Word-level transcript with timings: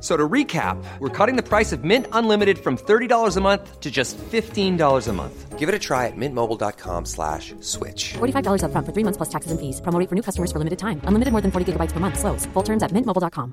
F- 0.00 0.04
So 0.04 0.16
to 0.16 0.28
recap, 0.28 0.82
we're 0.98 1.10
cutting 1.10 1.36
the 1.36 1.42
price 1.42 1.72
of 1.72 1.84
Mint 1.84 2.06
Unlimited 2.12 2.58
from 2.58 2.78
$30 2.78 3.36
a 3.36 3.40
month 3.40 3.80
to 3.80 3.90
just 3.90 4.16
$15 4.16 5.08
a 5.08 5.12
month. 5.12 5.58
Give 5.58 5.68
it 5.68 5.74
a 5.74 5.78
try 5.78 6.06
at 6.06 6.16
mintmobile.com 6.16 7.04
slash 7.04 7.52
switch. 7.60 8.14
$45 8.14 8.62
upfront 8.64 8.86
for 8.86 8.92
three 8.94 9.04
months 9.04 9.18
plus 9.18 9.28
taxes 9.28 9.50
and 9.52 9.60
fees. 9.60 9.80
Promo 9.82 10.08
for 10.08 10.14
new 10.14 10.22
customers 10.22 10.50
for 10.52 10.58
limited 10.58 10.78
time. 10.78 11.02
Unlimited 11.04 11.32
more 11.32 11.42
than 11.42 11.50
40 11.50 11.72
gigabytes 11.72 11.92
per 11.92 12.00
month. 12.00 12.18
Slows. 12.18 12.46
Full 12.54 12.62
terms 12.62 12.82
at 12.82 12.92
mintmobile.com. 12.92 13.52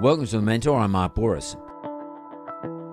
Welcome 0.00 0.26
to 0.26 0.36
the 0.36 0.42
Mentor. 0.42 0.78
I'm 0.78 0.92
Mark 0.92 1.14
Bouris. 1.14 1.56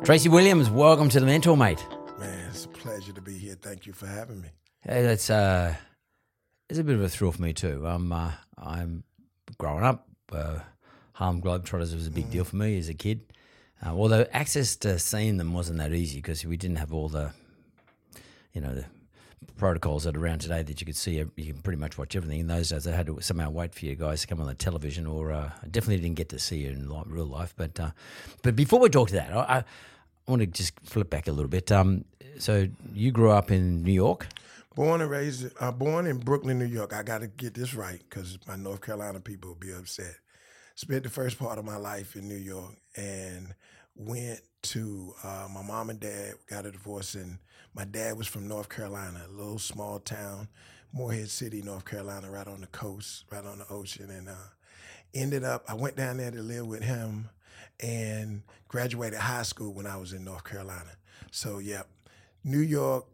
Tracy 0.06 0.30
Williams, 0.30 0.70
welcome 0.70 1.10
to 1.10 1.20
the 1.20 1.26
Mentor, 1.26 1.56
mate. 1.58 1.86
Man, 2.20 2.48
it's 2.50 2.66
a 2.66 2.70
pleasure 2.70 3.14
to 3.14 3.22
be 3.22 3.38
here. 3.38 3.56
Thank 3.62 3.86
you 3.86 3.94
for 3.94 4.08
having 4.08 4.42
me. 4.42 4.50
Hey, 4.86 5.02
that's 5.04 5.30
uh, 5.30 5.76
it's 6.70 6.78
a 6.78 6.84
bit 6.84 6.96
of 6.96 7.02
a 7.02 7.08
thrill 7.08 7.32
for 7.32 7.42
me 7.42 7.54
too. 7.54 7.88
I'm 7.88 8.12
uh, 8.12 8.32
I'm 8.58 9.06
growing 9.58 9.86
up. 9.86 10.10
Uh, 10.30 10.60
Harlem 11.14 11.42
Globetrotters 11.42 11.96
was 11.96 12.06
a 12.06 12.12
big 12.12 12.30
deal 12.30 12.44
for 12.44 12.58
me 12.58 12.78
as 12.78 12.90
a 12.90 12.94
kid. 12.94 13.22
Uh, 13.86 13.92
although 13.92 14.26
access 14.34 14.76
to 14.78 15.00
seeing 15.00 15.38
them 15.38 15.54
wasn't 15.54 15.78
that 15.78 15.94
easy 15.94 16.18
because 16.18 16.46
we 16.46 16.58
didn't 16.58 16.78
have 16.78 16.94
all 16.94 17.08
the, 17.08 17.32
you 18.52 18.60
know, 18.60 18.76
the 18.76 18.84
protocols 19.56 20.04
that 20.04 20.18
are 20.18 20.20
around 20.20 20.40
today 20.40 20.64
that 20.64 20.82
you 20.82 20.86
could 20.86 20.98
see. 20.98 21.14
You 21.14 21.54
can 21.54 21.62
pretty 21.62 21.80
much 21.80 21.98
watch 21.98 22.14
everything. 22.18 22.42
In 22.42 22.48
those 22.48 22.68
days, 22.68 22.86
I 22.86 22.92
had 22.92 23.08
to 23.08 23.22
somehow 23.22 23.52
wait 23.52 23.74
for 23.74 23.86
you 23.86 23.96
guys 23.96 24.20
to 24.22 24.28
come 24.28 24.42
on 24.42 24.48
the 24.48 24.54
television, 24.54 25.08
or 25.08 25.32
uh, 25.32 25.50
I 25.64 25.68
definitely 25.68 26.04
didn't 26.04 26.18
get 26.18 26.28
to 26.30 26.40
see 26.40 26.58
you 26.58 26.72
in 26.72 26.90
li- 26.90 27.04
real 27.08 27.26
life. 27.26 27.54
But 27.56 27.80
uh, 27.80 27.92
but 28.42 28.58
before 28.58 28.82
we 28.82 28.90
talk 28.90 29.08
to 29.10 29.14
that, 29.14 29.32
I, 29.32 29.60
I 29.60 29.64
want 30.28 30.42
to 30.42 30.46
just 30.46 30.78
flip 30.84 31.10
back 31.10 31.30
a 31.30 31.32
little 31.32 31.48
bit. 31.50 31.72
Um, 31.72 32.04
so 32.38 32.68
you 32.94 33.12
grew 33.12 33.32
up 33.32 33.50
in 33.50 33.84
New 33.84 33.94
York. 33.94 34.28
Born 34.76 35.02
and 35.02 35.10
raised, 35.10 35.52
uh, 35.60 35.72
born 35.72 36.08
in 36.08 36.18
Brooklyn, 36.18 36.58
New 36.58 36.66
York. 36.66 36.94
I 36.94 37.04
got 37.04 37.22
to 37.22 37.28
get 37.28 37.54
this 37.54 37.76
right 37.76 38.02
because 38.10 38.40
my 38.48 38.56
North 38.56 38.82
Carolina 38.82 39.20
people 39.20 39.50
will 39.52 39.56
be 39.56 39.72
upset. 39.72 40.16
Spent 40.74 41.04
the 41.04 41.10
first 41.10 41.38
part 41.38 41.60
of 41.60 41.66
my 41.66 41.76
life 41.76 42.16
in 42.16 42.28
New 42.28 42.38
York 42.38 42.76
and 42.98 43.54
went 43.96 44.40
to 44.64 45.14
uh, 45.24 45.48
my 45.54 45.62
mom 45.62 45.92
and 45.92 46.00
dad 46.00 46.34
got 46.50 46.66
a 46.66 46.72
divorce, 46.72 47.14
and 47.14 47.38
my 47.76 47.86
dad 47.86 48.18
was 48.18 48.26
from 48.26 48.48
North 48.48 48.68
Carolina, 48.70 49.22
a 49.28 49.32
little 49.32 49.60
small 49.60 50.00
town, 50.00 50.48
Morehead 50.92 51.30
City, 51.30 51.62
North 51.62 51.86
Carolina, 51.86 52.32
right 52.32 52.48
on 52.48 52.62
the 52.62 52.68
coast, 52.68 53.26
right 53.32 53.46
on 53.46 53.60
the 53.60 53.68
ocean, 53.70 54.10
and 54.10 54.28
uh, 54.28 54.50
ended 55.14 55.44
up. 55.44 55.64
I 55.68 55.76
went 55.76 55.96
down 55.96 56.18
there 56.18 56.32
to 56.32 56.42
live 56.42 56.66
with 56.66 56.82
him, 56.82 57.30
and 57.80 58.42
graduated 58.68 59.20
high 59.20 59.44
school 59.44 59.72
when 59.72 59.86
I 59.86 59.98
was 59.98 60.14
in 60.14 60.24
North 60.24 60.44
Carolina. 60.44 60.98
So, 61.30 61.60
yeah, 61.60 61.84
New 62.44 62.60
York, 62.60 63.06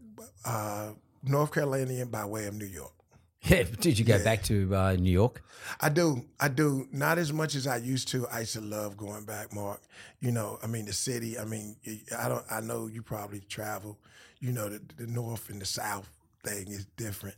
uh, 0.45 0.91
North 1.23 1.53
Carolinian 1.53 2.09
by 2.09 2.25
way 2.25 2.47
of 2.47 2.53
New 2.55 2.65
York. 2.65 2.93
Yeah, 3.41 3.63
did 3.63 3.97
you 3.97 4.03
go 4.03 4.21
back 4.21 4.43
to 4.43 4.75
uh, 4.75 4.93
New 4.99 5.11
York? 5.11 5.41
I 5.79 5.87
do. 5.87 6.25
I 6.41 6.49
do. 6.49 6.89
Not 6.91 7.17
as 7.17 7.31
much 7.31 7.55
as 7.55 7.67
I 7.67 7.77
used 7.77 8.09
to. 8.09 8.27
I 8.27 8.41
used 8.41 8.51
to 8.53 8.61
love 8.61 8.97
going 8.97 9.23
back, 9.23 9.53
Mark. 9.53 9.81
You 10.19 10.31
know, 10.31 10.59
I 10.61 10.67
mean, 10.67 10.85
the 10.85 10.91
city. 10.91 11.39
I 11.39 11.45
mean, 11.45 11.77
I 12.17 12.27
don't. 12.27 12.43
I 12.51 12.59
know 12.59 12.87
you 12.87 13.01
probably 13.01 13.39
travel. 13.39 13.97
You 14.41 14.51
know, 14.51 14.67
the, 14.67 14.81
the 14.97 15.07
north 15.07 15.49
and 15.49 15.61
the 15.61 15.65
south 15.65 16.09
thing 16.43 16.67
is 16.67 16.83
different. 16.97 17.37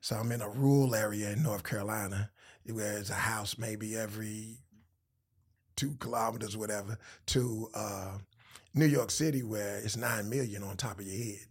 So 0.00 0.16
I'm 0.16 0.32
in 0.32 0.40
a 0.40 0.48
rural 0.48 0.96
area 0.96 1.30
in 1.30 1.44
North 1.44 1.62
Carolina 1.62 2.30
where 2.66 2.94
there's 2.94 3.10
a 3.10 3.14
house 3.14 3.58
maybe 3.58 3.96
every 3.96 4.58
two 5.76 5.94
kilometers, 6.00 6.56
whatever, 6.56 6.98
to 7.26 7.68
uh, 7.74 8.18
New 8.74 8.86
York 8.86 9.10
City 9.10 9.42
where 9.42 9.78
it's 9.78 9.96
nine 9.96 10.28
million 10.28 10.62
on 10.62 10.76
top 10.76 10.98
of 10.98 11.06
your 11.06 11.16
head. 11.16 11.46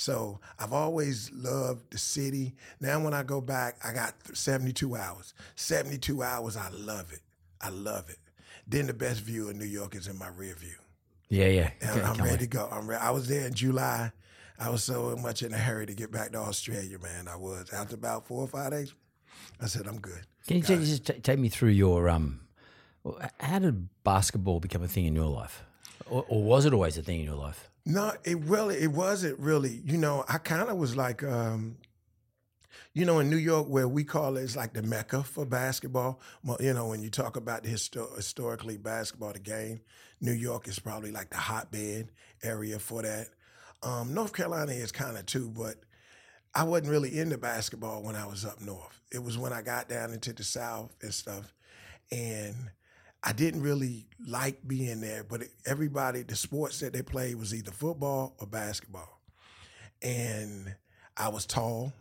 So 0.00 0.40
I've 0.58 0.72
always 0.72 1.30
loved 1.30 1.90
the 1.92 1.98
city. 1.98 2.54
Now 2.80 3.04
when 3.04 3.12
I 3.12 3.22
go 3.22 3.42
back, 3.42 3.76
I 3.84 3.92
got 3.92 4.14
72 4.32 4.96
hours. 4.96 5.34
72 5.56 6.22
hours, 6.22 6.56
I 6.56 6.70
love 6.70 7.12
it. 7.12 7.20
I 7.60 7.68
love 7.68 8.08
it. 8.08 8.16
Then 8.66 8.86
the 8.86 8.94
best 8.94 9.20
view 9.20 9.50
of 9.50 9.56
New 9.56 9.66
York 9.66 9.94
is 9.94 10.06
in 10.06 10.16
my 10.16 10.28
rear 10.28 10.54
view. 10.54 10.76
Yeah, 11.28 11.48
yeah. 11.48 11.70
And 11.82 12.00
I'm 12.00 12.16
ready 12.24 12.38
to 12.38 12.46
go. 12.46 12.66
I'm 12.72 12.88
re- 12.88 12.96
I 12.96 13.10
was 13.10 13.28
there 13.28 13.46
in 13.46 13.52
July. 13.52 14.10
I 14.58 14.70
was 14.70 14.82
so 14.82 15.14
much 15.16 15.42
in 15.42 15.52
a 15.52 15.58
hurry 15.58 15.84
to 15.84 15.94
get 15.94 16.10
back 16.10 16.32
to 16.32 16.38
Australia, 16.38 16.98
man. 16.98 17.28
I 17.28 17.36
was. 17.36 17.70
After 17.70 17.94
about 17.94 18.26
four 18.26 18.40
or 18.40 18.48
five 18.48 18.70
days, 18.70 18.94
I 19.60 19.66
said, 19.66 19.86
I'm 19.86 20.00
good. 20.00 20.22
Can 20.46 20.56
you 20.56 20.62
just 20.62 20.82
just 20.86 21.04
ta- 21.04 21.20
take 21.22 21.38
me 21.38 21.50
through 21.50 21.70
your 21.70 22.08
um? 22.08 22.40
How 23.38 23.58
did 23.58 23.90
basketball 24.02 24.60
become 24.60 24.82
a 24.82 24.88
thing 24.88 25.04
in 25.04 25.14
your 25.14 25.26
life, 25.28 25.62
or, 26.08 26.24
or 26.26 26.42
was 26.42 26.64
it 26.64 26.72
always 26.72 26.96
a 26.96 27.02
thing 27.02 27.20
in 27.20 27.26
your 27.26 27.36
life? 27.36 27.69
No, 27.86 28.12
it 28.24 28.38
really 28.40 28.76
it 28.76 28.92
wasn't 28.92 29.38
really. 29.38 29.82
You 29.84 29.98
know, 29.98 30.24
I 30.28 30.38
kind 30.38 30.68
of 30.68 30.76
was 30.76 30.96
like, 30.96 31.22
um, 31.22 31.78
you 32.92 33.04
know, 33.04 33.20
in 33.20 33.30
New 33.30 33.36
York 33.36 33.68
where 33.68 33.88
we 33.88 34.04
call 34.04 34.36
it, 34.36 34.42
it's 34.42 34.56
like 34.56 34.74
the 34.74 34.82
mecca 34.82 35.22
for 35.22 35.46
basketball. 35.46 36.20
You 36.60 36.74
know, 36.74 36.88
when 36.88 37.02
you 37.02 37.10
talk 37.10 37.36
about 37.36 37.62
the 37.62 37.70
histo- 37.70 38.14
historically 38.16 38.76
basketball, 38.76 39.32
the 39.32 39.38
game, 39.38 39.80
New 40.20 40.32
York 40.32 40.68
is 40.68 40.78
probably 40.78 41.10
like 41.10 41.30
the 41.30 41.36
hotbed 41.36 42.10
area 42.42 42.78
for 42.78 43.02
that. 43.02 43.28
Um, 43.82 44.12
North 44.12 44.32
Carolina 44.32 44.72
is 44.72 44.92
kind 44.92 45.16
of 45.16 45.24
too, 45.26 45.48
but 45.48 45.76
I 46.54 46.64
wasn't 46.64 46.90
really 46.90 47.18
into 47.18 47.38
basketball 47.38 48.02
when 48.02 48.16
I 48.16 48.26
was 48.26 48.44
up 48.44 48.60
north. 48.60 49.00
It 49.12 49.22
was 49.22 49.38
when 49.38 49.52
I 49.52 49.62
got 49.62 49.88
down 49.88 50.12
into 50.12 50.32
the 50.32 50.44
south 50.44 50.94
and 51.00 51.14
stuff, 51.14 51.54
and 52.10 52.54
I 53.22 53.32
didn't 53.32 53.62
really 53.62 54.06
like 54.26 54.66
being 54.66 55.00
there. 55.00 55.24
But 55.24 55.42
everybody, 55.66 56.22
the 56.22 56.36
sports 56.36 56.80
that 56.80 56.92
they 56.92 57.02
played 57.02 57.36
was 57.36 57.54
either 57.54 57.70
football 57.70 58.34
or 58.38 58.46
basketball, 58.46 59.20
and 60.02 60.74
I 61.16 61.28
was 61.28 61.46
tall, 61.46 61.92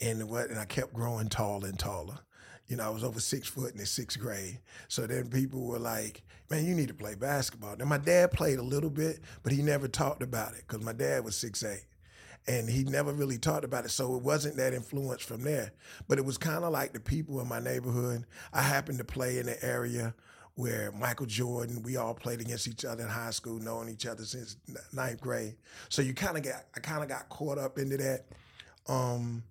and 0.00 0.28
what, 0.28 0.50
and 0.50 0.58
I 0.58 0.64
kept 0.64 0.94
growing 0.94 1.28
taller 1.28 1.68
and 1.68 1.78
taller. 1.78 2.18
You 2.68 2.76
know, 2.76 2.84
I 2.84 2.88
was 2.88 3.04
over 3.04 3.20
six 3.20 3.46
foot 3.46 3.72
in 3.72 3.78
the 3.78 3.86
sixth 3.86 4.18
grade. 4.18 4.58
So 4.88 5.06
then 5.06 5.28
people 5.28 5.66
were 5.66 5.78
like, 5.78 6.22
"Man, 6.50 6.64
you 6.64 6.74
need 6.74 6.88
to 6.88 6.94
play 6.94 7.14
basketball." 7.14 7.76
Now 7.76 7.84
my 7.84 7.98
dad 7.98 8.32
played 8.32 8.58
a 8.58 8.62
little 8.62 8.90
bit, 8.90 9.20
but 9.42 9.52
he 9.52 9.62
never 9.62 9.88
talked 9.88 10.22
about 10.22 10.54
it 10.54 10.64
because 10.66 10.84
my 10.84 10.92
dad 10.92 11.24
was 11.24 11.36
six 11.36 11.62
eight 11.62 11.84
and 12.48 12.68
he 12.68 12.84
never 12.84 13.12
really 13.12 13.38
talked 13.38 13.64
about 13.64 13.84
it. 13.84 13.90
So 13.90 14.14
it 14.16 14.22
wasn't 14.22 14.56
that 14.56 14.72
influence 14.72 15.22
from 15.22 15.42
there. 15.42 15.72
But 16.08 16.18
it 16.18 16.24
was 16.24 16.38
kind 16.38 16.64
of 16.64 16.72
like 16.72 16.92
the 16.92 17.00
people 17.00 17.40
in 17.40 17.48
my 17.48 17.58
neighborhood. 17.58 18.24
I 18.52 18.62
happened 18.62 18.98
to 18.98 19.04
play 19.04 19.38
in 19.38 19.46
the 19.46 19.62
area 19.64 20.14
where 20.56 20.90
Michael 20.92 21.26
Jordan, 21.26 21.82
we 21.82 21.96
all 21.96 22.14
played 22.14 22.40
against 22.40 22.66
each 22.66 22.84
other 22.84 23.04
in 23.04 23.08
high 23.08 23.30
school, 23.30 23.58
knowing 23.58 23.88
each 23.88 24.06
other 24.06 24.24
since 24.24 24.56
ninth 24.92 25.20
grade. 25.20 25.54
So 25.88 26.02
you 26.02 26.14
kind 26.14 26.36
of 26.36 26.42
got, 26.42 26.64
I 26.74 26.80
kind 26.80 27.02
of 27.02 27.08
got 27.08 27.28
caught 27.28 27.58
up 27.58 27.78
into 27.78 27.96
that. 27.98 28.26
Um, 28.88 29.44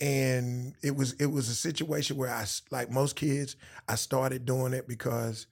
and 0.00 0.74
it 0.82 0.94
was 0.94 1.12
it 1.14 1.26
was 1.26 1.48
a 1.48 1.54
situation 1.54 2.16
where 2.16 2.30
I 2.30 2.44
like 2.70 2.90
most 2.90 3.14
kids, 3.14 3.56
I 3.88 3.94
started 3.94 4.44
doing 4.44 4.72
it 4.72 4.88
because 4.88 5.46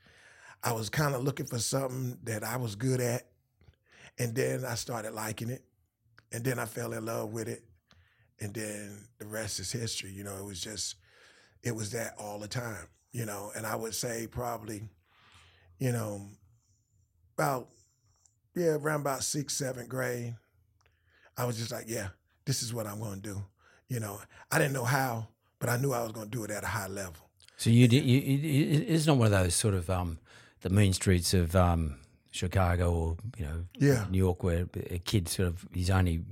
I 0.64 0.73
was 0.73 0.90
kind 0.90 1.14
of 1.14 1.23
looking 1.23 1.46
for 1.46 1.58
something 1.58 2.19
that 2.25 2.43
I 2.43 2.56
was 2.56 2.75
good 2.75 3.00
at, 3.00 3.28
and 4.19 4.35
then 4.35 4.64
I 4.64 4.75
started 4.75 5.12
liking 5.12 5.49
it 5.49 5.62
and 6.32 6.43
then 6.43 6.58
I 6.58 6.64
fell 6.64 6.93
in 6.93 7.05
love 7.05 7.32
with 7.32 7.49
it, 7.49 7.62
and 8.40 8.52
then 8.55 9.06
the 9.19 9.26
rest 9.26 9.61
is 9.61 9.70
history. 9.70 10.11
You 10.11 10.25
know, 10.25 10.37
it 10.37 10.44
was 10.44 10.61
just, 10.61 10.96
it 11.62 11.76
was 11.76 11.93
that 11.93 12.14
all 12.19 12.38
the 12.38 12.49
time. 12.49 12.88
You 13.12 13.26
know, 13.26 13.53
and 13.55 13.67
I 13.67 13.76
would 13.76 13.94
say 13.94 14.26
probably, 14.26 14.82
you 15.79 15.93
know, 15.93 16.23
about 17.37 17.69
yeah, 18.55 18.76
around 18.76 19.00
about 19.03 19.23
sixth, 19.23 19.56
seventh 19.56 19.88
grade, 19.88 20.35
I 21.37 21.44
was 21.44 21.56
just 21.59 21.73
like, 21.73 21.85
yeah, 21.88 22.09
this 22.44 22.62
is 22.62 22.73
what 22.75 22.87
I'm 22.87 22.99
going 23.00 23.20
to 23.23 23.35
do. 23.35 23.44
You 23.88 24.00
know, 24.00 24.20
I 24.50 24.59
didn't 24.59 24.73
know 24.73 24.85
how, 24.85 25.29
but 25.59 25.69
I 25.69 25.76
knew 25.76 25.93
I 25.93 26.03
was 26.03 26.12
going 26.12 26.31
to 26.31 26.37
do 26.37 26.44
it 26.44 26.50
at 26.50 26.64
a 26.64 26.69
high 26.69 26.87
level. 26.88 27.29
So 27.56 27.70
you, 27.70 27.87
did, 27.87 28.05
you, 28.05 28.19
you 28.19 28.85
it's 28.88 29.06
not 29.06 29.17
one 29.19 29.26
of 29.26 29.32
those 29.32 29.55
sort 29.55 29.75
of 29.75 29.88
um, 29.91 30.19
the 30.62 30.70
mean 30.70 30.93
streets 30.93 31.35
of 31.35 31.55
um, 31.55 31.97
Chicago 32.31 32.93
or 32.93 33.17
you 33.37 33.44
know 33.44 33.64
Yeah. 33.79 34.06
New 34.11 34.19
York 34.19 34.43
where 34.43 34.67
a 34.91 34.99
kid 34.99 35.29
sort 35.29 35.49
of 35.49 35.67
his 35.73 35.91
only 35.91 36.23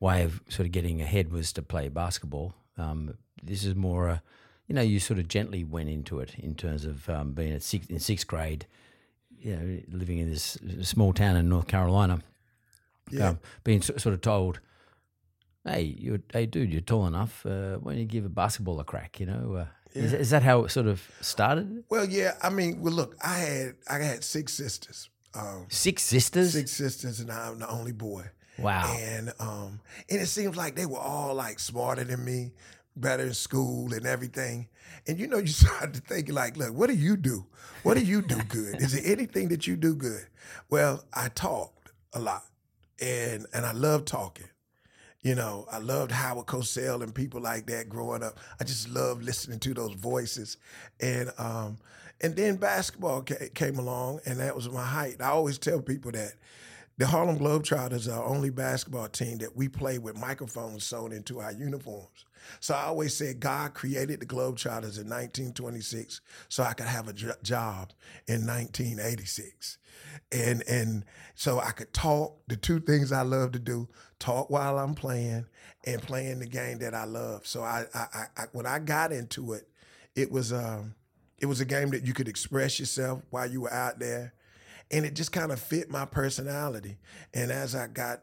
way 0.00 0.24
of 0.24 0.42
sort 0.48 0.66
of 0.66 0.72
getting 0.72 1.00
ahead 1.00 1.30
was 1.32 1.52
to 1.54 1.62
play 1.62 1.88
basketball. 1.88 2.54
Um, 2.76 3.14
this 3.42 3.64
is 3.64 3.74
more 3.74 4.08
a, 4.08 4.22
you 4.72 4.76
know, 4.76 4.80
you 4.82 4.98
sort 5.00 5.18
of 5.18 5.28
gently 5.28 5.64
went 5.64 5.90
into 5.90 6.18
it 6.20 6.34
in 6.38 6.54
terms 6.54 6.86
of 6.86 7.06
um, 7.10 7.32
being 7.32 7.52
at 7.52 7.62
six, 7.62 7.86
in 7.88 8.00
sixth 8.00 8.26
grade, 8.26 8.64
you 9.38 9.54
know, 9.54 9.80
living 9.98 10.16
in 10.18 10.30
this 10.30 10.56
small 10.80 11.12
town 11.12 11.36
in 11.36 11.46
North 11.50 11.66
Carolina, 11.66 12.22
Yeah. 13.10 13.28
um, 13.28 13.38
being 13.64 13.82
so- 13.82 13.98
sort 13.98 14.14
of 14.14 14.22
told, 14.22 14.60
"Hey, 15.66 15.82
you, 15.82 16.22
hey, 16.32 16.46
dude, 16.46 16.72
you're 16.72 16.80
tall 16.80 17.06
enough. 17.06 17.44
Uh, 17.44 17.76
why 17.76 17.92
don't 17.92 18.00
you 18.00 18.06
give 18.06 18.24
a 18.24 18.30
basketball 18.30 18.80
a 18.80 18.84
crack?" 18.84 19.20
You 19.20 19.26
know, 19.26 19.54
uh, 19.56 19.66
is, 19.92 20.14
is 20.14 20.30
that 20.30 20.42
how 20.42 20.64
it 20.64 20.70
sort 20.70 20.86
of 20.86 21.02
started? 21.20 21.84
Well, 21.90 22.08
yeah. 22.08 22.36
I 22.40 22.48
mean, 22.48 22.80
well, 22.80 22.94
look, 22.94 23.14
I 23.22 23.36
had 23.40 23.74
I 23.90 23.98
had 23.98 24.24
six 24.24 24.54
sisters. 24.54 25.10
Um, 25.34 25.66
Six 25.68 26.02
sisters. 26.02 26.52
six 26.54 26.70
sisters, 26.70 27.20
and 27.20 27.30
I'm 27.30 27.58
the 27.58 27.68
only 27.68 27.92
boy. 27.92 28.24
Wow. 28.58 28.96
And 28.98 29.32
um, 29.38 29.80
and 30.08 30.20
it 30.22 30.28
seems 30.28 30.56
like 30.56 30.76
they 30.76 30.86
were 30.86 30.98
all 30.98 31.34
like 31.34 31.58
smarter 31.58 32.04
than 32.04 32.24
me, 32.24 32.52
better 32.96 33.24
in 33.24 33.34
school 33.34 33.92
and 33.92 34.06
everything. 34.06 34.68
And 35.06 35.18
you 35.18 35.26
know, 35.26 35.38
you 35.38 35.46
start 35.48 35.94
to 35.94 36.00
think 36.00 36.30
like, 36.30 36.56
look, 36.56 36.74
what 36.74 36.88
do 36.88 36.94
you 36.94 37.16
do? 37.16 37.46
What 37.82 37.96
do 37.96 38.04
you 38.04 38.22
do 38.22 38.36
good? 38.48 38.80
Is 38.80 38.92
there 38.92 39.12
anything 39.12 39.48
that 39.48 39.66
you 39.66 39.76
do 39.76 39.94
good? 39.94 40.26
Well, 40.70 41.04
I 41.12 41.28
talked 41.28 41.90
a 42.12 42.20
lot, 42.20 42.44
and 43.00 43.46
and 43.52 43.66
I 43.66 43.72
love 43.72 44.04
talking. 44.04 44.48
You 45.22 45.36
know, 45.36 45.66
I 45.70 45.78
loved 45.78 46.10
Howard 46.10 46.46
Cosell 46.46 47.02
and 47.02 47.14
people 47.14 47.40
like 47.40 47.66
that 47.66 47.88
growing 47.88 48.24
up. 48.24 48.38
I 48.60 48.64
just 48.64 48.88
loved 48.88 49.22
listening 49.22 49.60
to 49.60 49.74
those 49.74 49.94
voices, 49.94 50.56
and 51.00 51.30
um, 51.38 51.78
and 52.20 52.34
then 52.36 52.56
basketball 52.56 53.22
ca- 53.22 53.48
came 53.54 53.78
along, 53.78 54.20
and 54.26 54.40
that 54.40 54.54
was 54.54 54.68
my 54.68 54.84
height. 54.84 55.16
I 55.20 55.28
always 55.28 55.58
tell 55.58 55.80
people 55.80 56.12
that 56.12 56.34
the 56.98 57.06
Harlem 57.06 57.38
Globetrotters 57.38 58.08
are 58.08 58.20
our 58.20 58.24
only 58.24 58.50
basketball 58.50 59.08
team 59.08 59.38
that 59.38 59.56
we 59.56 59.68
play 59.68 59.98
with 59.98 60.16
microphones 60.16 60.84
sewn 60.84 61.12
into 61.12 61.40
our 61.40 61.52
uniforms. 61.52 62.26
So 62.60 62.74
I 62.74 62.84
always 62.84 63.16
said 63.16 63.40
God 63.40 63.74
created 63.74 64.20
the 64.20 64.26
Globetrotters 64.26 64.98
in 64.98 65.08
1926 65.08 66.20
so 66.48 66.62
I 66.62 66.72
could 66.72 66.86
have 66.86 67.08
a 67.08 67.12
job 67.12 67.92
in 68.26 68.46
1986. 68.46 69.78
And 70.30 70.62
and 70.68 71.04
so 71.34 71.58
I 71.60 71.70
could 71.70 71.92
talk, 71.92 72.38
the 72.48 72.56
two 72.56 72.80
things 72.80 73.12
I 73.12 73.22
love 73.22 73.52
to 73.52 73.58
do, 73.58 73.88
talk 74.18 74.50
while 74.50 74.78
I'm 74.78 74.94
playing 74.94 75.46
and 75.86 76.02
playing 76.02 76.38
the 76.38 76.46
game 76.46 76.78
that 76.78 76.94
I 76.94 77.04
love. 77.04 77.46
So 77.46 77.62
I, 77.62 77.84
I, 77.94 78.26
I, 78.36 78.44
when 78.52 78.66
I 78.66 78.78
got 78.78 79.12
into 79.12 79.52
it, 79.52 79.68
it 80.14 80.30
was 80.30 80.52
um 80.52 80.94
it 81.38 81.46
was 81.46 81.60
a 81.60 81.64
game 81.64 81.90
that 81.90 82.06
you 82.06 82.14
could 82.14 82.28
express 82.28 82.78
yourself 82.78 83.22
while 83.30 83.50
you 83.50 83.62
were 83.62 83.72
out 83.72 83.98
there 83.98 84.34
and 84.92 85.06
it 85.06 85.14
just 85.14 85.32
kind 85.32 85.50
of 85.50 85.58
fit 85.58 85.90
my 85.90 86.04
personality. 86.04 86.98
And 87.32 87.50
as 87.50 87.74
I 87.74 87.86
got, 87.86 88.22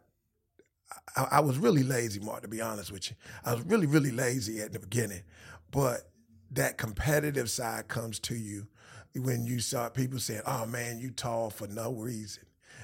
I, 1.15 1.27
I 1.31 1.39
was 1.39 1.57
really 1.57 1.83
lazy, 1.83 2.19
Mark. 2.19 2.41
To 2.41 2.47
be 2.47 2.61
honest 2.61 2.91
with 2.91 3.09
you, 3.09 3.15
I 3.43 3.53
was 3.53 3.63
really, 3.65 3.87
really 3.87 4.11
lazy 4.11 4.59
at 4.61 4.73
the 4.73 4.79
beginning, 4.79 5.23
but 5.71 6.09
that 6.51 6.77
competitive 6.77 7.49
side 7.49 7.87
comes 7.87 8.19
to 8.19 8.35
you 8.35 8.67
when 9.15 9.45
you 9.45 9.59
start 9.59 9.93
people 9.93 10.19
saying, 10.19 10.41
"Oh 10.45 10.65
man, 10.65 10.99
you 10.99 11.11
tall 11.11 11.49
for 11.49 11.67
no 11.67 11.93
reason," 11.93 12.43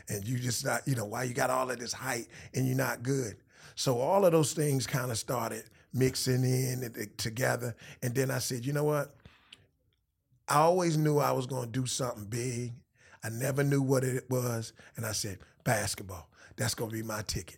and 0.10 0.28
you 0.28 0.38
just 0.38 0.66
not, 0.66 0.88
you 0.88 0.96
know, 0.96 1.06
why 1.06 1.24
you 1.24 1.34
got 1.34 1.50
all 1.50 1.70
of 1.70 1.80
this 1.80 1.94
height 1.94 2.28
and 2.54 2.68
you're 2.68 2.78
not 2.78 3.04
good. 3.04 3.38
So 3.76 4.00
all 4.00 4.26
of 4.26 4.32
those 4.32 4.54
things 4.54 4.88
kind 4.88 5.12
of 5.12 5.18
started 5.18 5.64
mixing 5.94 6.44
in 6.44 6.92
together, 7.18 7.76
and 8.02 8.14
then 8.14 8.32
I 8.32 8.40
said, 8.40 8.66
you 8.66 8.74
know 8.74 8.84
what? 8.84 9.16
I 10.48 10.58
always 10.58 10.98
knew 10.98 11.18
I 11.18 11.32
was 11.32 11.48
going 11.48 11.66
to 11.66 11.80
do 11.80 11.86
something 11.86 12.26
big. 12.26 12.74
I 13.24 13.30
never 13.30 13.64
knew 13.64 13.82
what 13.82 14.04
it 14.04 14.30
was. 14.30 14.74
And 14.96 15.06
I 15.06 15.12
said, 15.12 15.40
basketball. 15.64 16.30
That's 16.56 16.76
going 16.76 16.92
to 16.92 16.96
be 16.96 17.04
my 17.04 17.24
ticket. 17.24 17.58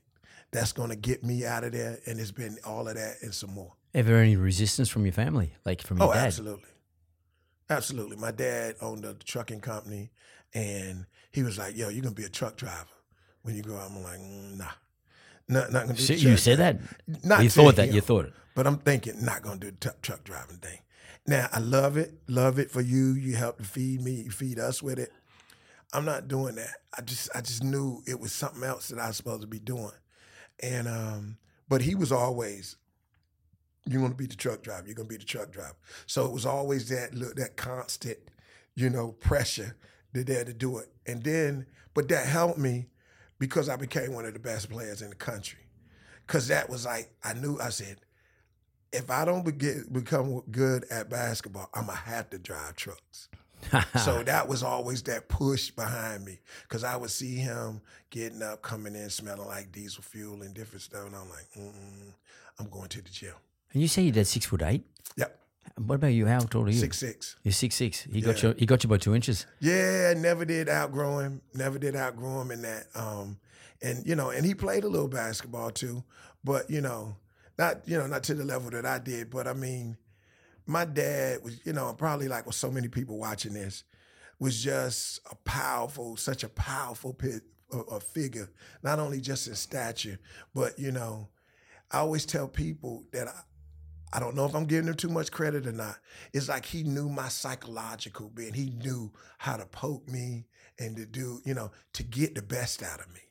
That's 0.57 0.71
going 0.71 0.89
to 0.89 0.95
get 0.95 1.23
me 1.23 1.45
out 1.45 1.63
of 1.63 1.71
there. 1.71 1.99
And 2.05 2.19
it's 2.19 2.31
been 2.31 2.57
all 2.65 2.87
of 2.87 2.95
that 2.95 3.17
and 3.21 3.33
some 3.33 3.53
more. 3.53 3.73
Ever 3.93 4.17
any 4.17 4.35
resistance 4.35 4.89
from 4.89 5.05
your 5.05 5.13
family, 5.13 5.53
like 5.65 5.81
from 5.81 5.97
your 5.99 6.07
dad? 6.07 6.11
Oh, 6.11 6.13
dad? 6.15 6.25
absolutely. 6.27 6.69
Absolutely. 7.69 8.17
My 8.17 8.31
dad 8.31 8.75
owned 8.81 9.05
a 9.05 9.13
trucking 9.13 9.59
company 9.61 10.11
and 10.53 11.05
he 11.31 11.43
was 11.43 11.57
like, 11.57 11.75
yo, 11.75 11.89
you're 11.89 12.01
going 12.01 12.15
to 12.15 12.21
be 12.21 12.25
a 12.25 12.29
truck 12.29 12.55
driver 12.57 12.87
when 13.43 13.55
you 13.55 13.61
grow 13.61 13.77
up. 13.77 13.91
I'm 13.91 14.03
like, 14.03 14.19
mm, 14.19 14.57
nah. 14.57 14.65
Not, 15.49 15.71
not 15.71 15.83
gonna 15.83 15.93
do 15.93 16.03
So 16.03 16.13
you 16.13 16.35
said 16.35 16.59
that? 16.59 16.77
Not 17.23 17.41
you 17.41 17.49
thought 17.49 17.77
that? 17.77 17.87
him. 17.87 17.95
You 17.95 18.01
thought 18.01 18.25
it? 18.25 18.33
But 18.53 18.67
I'm 18.67 18.79
thinking, 18.79 19.23
not 19.23 19.43
gonna 19.43 19.59
do 19.59 19.71
the 19.71 19.77
truck, 19.77 20.01
truck 20.01 20.23
driving 20.25 20.57
thing. 20.57 20.79
Now 21.25 21.47
I 21.53 21.59
love 21.59 21.95
it, 21.95 22.13
love 22.27 22.59
it 22.59 22.69
for 22.69 22.81
you. 22.81 23.13
You 23.13 23.35
helped 23.35 23.65
feed 23.65 24.01
me, 24.01 24.23
you 24.23 24.31
feed 24.31 24.59
us 24.59 24.83
with 24.83 24.99
it. 24.99 25.11
I'm 25.93 26.03
not 26.03 26.27
doing 26.27 26.55
that. 26.55 26.75
I 26.97 27.01
just, 27.01 27.29
I 27.33 27.39
just 27.39 27.63
knew 27.63 28.01
it 28.05 28.19
was 28.19 28.33
something 28.33 28.63
else 28.63 28.89
that 28.89 28.99
I 28.99 29.07
was 29.07 29.15
supposed 29.15 29.41
to 29.41 29.47
be 29.47 29.59
doing. 29.59 29.91
And 30.61 30.87
um, 30.87 31.37
but 31.69 31.81
he 31.81 31.95
was 31.95 32.11
always, 32.11 32.77
you 33.85 34.01
want 34.01 34.13
to 34.13 34.17
be 34.17 34.27
the 34.27 34.35
truck 34.35 34.63
driver. 34.63 34.85
You're 34.85 34.95
gonna 34.95 35.07
be 35.07 35.17
the 35.17 35.25
truck 35.25 35.51
driver. 35.51 35.75
So 36.05 36.25
it 36.25 36.31
was 36.31 36.45
always 36.45 36.89
that 36.89 37.13
look, 37.13 37.35
that 37.35 37.57
constant, 37.57 38.17
you 38.75 38.89
know, 38.89 39.11
pressure 39.11 39.75
to 40.13 40.23
there 40.23 40.43
to 40.43 40.53
do 40.53 40.77
it. 40.79 40.89
And 41.05 41.23
then, 41.23 41.67
but 41.93 42.07
that 42.09 42.25
helped 42.25 42.57
me 42.57 42.87
because 43.39 43.69
I 43.69 43.75
became 43.75 44.13
one 44.13 44.25
of 44.25 44.33
the 44.33 44.39
best 44.39 44.69
players 44.69 45.01
in 45.01 45.09
the 45.09 45.15
country. 45.15 45.59
Cause 46.25 46.47
that 46.49 46.69
was 46.69 46.85
like 46.85 47.11
I 47.23 47.33
knew. 47.33 47.57
I 47.59 47.69
said, 47.69 47.97
if 48.91 49.09
I 49.09 49.23
don't 49.23 49.43
be- 49.45 49.83
become 49.91 50.41
good 50.51 50.85
at 50.89 51.09
basketball, 51.09 51.69
I'm 51.73 51.85
gonna 51.85 51.97
have 51.97 52.29
to 52.31 52.39
drive 52.39 52.75
trucks. 52.75 53.29
so 54.03 54.23
that 54.23 54.47
was 54.47 54.63
always 54.63 55.01
that 55.03 55.27
push 55.27 55.71
behind 55.71 56.23
me 56.25 56.39
because 56.63 56.83
I 56.83 56.95
would 56.95 57.09
see 57.11 57.35
him 57.35 57.81
getting 58.09 58.41
up, 58.41 58.61
coming 58.61 58.95
in, 58.95 59.09
smelling 59.09 59.47
like 59.47 59.71
diesel 59.71 60.03
fuel 60.03 60.41
and 60.41 60.53
different 60.53 60.81
stuff, 60.81 61.05
and 61.05 61.15
I'm 61.15 61.29
like, 61.29 61.47
Mm-mm, 61.57 62.13
I'm 62.59 62.69
going 62.69 62.87
to 62.89 63.01
the 63.01 63.09
gym. 63.09 63.33
And 63.73 63.81
you 63.81 63.87
say 63.87 64.03
your 64.03 64.13
dad's 64.13 64.29
six 64.29 64.45
foot 64.45 64.61
eight. 64.61 64.83
Yep, 65.17 65.39
What 65.85 65.95
about 65.95 66.07
you? 66.07 66.25
How 66.27 66.39
tall 66.39 66.63
are 66.65 66.69
you? 66.69 66.73
six 66.79 66.97
six. 66.99 67.35
You're 67.43 67.51
six 67.51 67.75
six. 67.75 68.03
He 68.03 68.21
got 68.21 68.41
you. 68.41 68.55
He 68.57 68.65
got 68.65 68.83
you 68.83 68.89
by 68.89 68.97
two 68.97 69.13
inches. 69.15 69.45
Yeah, 69.59 70.13
never 70.15 70.45
did 70.45 70.69
outgrow 70.69 71.19
him. 71.19 71.41
Never 71.53 71.77
did 71.77 71.95
outgrow 71.95 72.41
him 72.41 72.51
in 72.51 72.61
that. 72.61 72.85
Um, 72.95 73.37
and 73.81 74.05
you 74.07 74.15
know, 74.15 74.29
and 74.29 74.45
he 74.45 74.53
played 74.55 74.83
a 74.85 74.87
little 74.87 75.07
basketball 75.09 75.71
too, 75.71 76.03
but 76.43 76.69
you 76.69 76.81
know, 76.81 77.17
not 77.59 77.87
you 77.87 77.97
know 77.97 78.07
not 78.07 78.23
to 78.23 78.33
the 78.33 78.45
level 78.45 78.69
that 78.71 78.85
I 78.85 78.99
did. 78.99 79.29
But 79.29 79.47
I 79.47 79.53
mean, 79.53 79.97
my 80.67 80.85
dad 80.85 81.43
was 81.43 81.59
you 81.65 81.73
know 81.73 81.93
probably 81.93 82.27
like 82.27 82.45
with 82.45 82.55
so 82.55 82.69
many 82.69 82.87
people 82.87 83.17
watching 83.17 83.53
this 83.53 83.83
was 84.39 84.63
just 84.63 85.19
a 85.31 85.35
powerful, 85.35 86.15
such 86.17 86.43
a 86.43 86.49
powerful 86.49 87.13
pit, 87.13 87.41
a, 87.71 87.77
a 87.77 87.99
figure. 87.99 88.49
Not 88.83 88.99
only 88.99 89.19
just 89.19 89.47
in 89.47 89.55
stature, 89.55 90.19
but 90.53 90.77
you 90.77 90.91
know, 90.91 91.29
I 91.91 91.99
always 91.99 92.25
tell 92.25 92.47
people 92.47 93.05
that 93.13 93.27
I, 93.27 93.41
I 94.13 94.19
don't 94.19 94.35
know 94.35 94.45
if 94.45 94.55
I'm 94.55 94.65
giving 94.65 94.87
him 94.87 94.95
too 94.95 95.09
much 95.09 95.31
credit 95.31 95.67
or 95.67 95.71
not. 95.71 95.97
It's 96.33 96.49
like 96.49 96.65
he 96.65 96.83
knew 96.83 97.09
my 97.09 97.27
psychological 97.27 98.29
being. 98.29 98.53
He 98.53 98.69
knew 98.69 99.11
how 99.37 99.57
to 99.57 99.65
poke 99.65 100.07
me 100.07 100.45
and 100.79 100.95
to 100.97 101.05
do, 101.05 101.41
you 101.43 101.53
know, 101.53 101.71
to 101.93 102.03
get 102.03 102.35
the 102.35 102.41
best 102.41 102.83
out 102.83 102.99
of 102.99 103.13
me. 103.13 103.21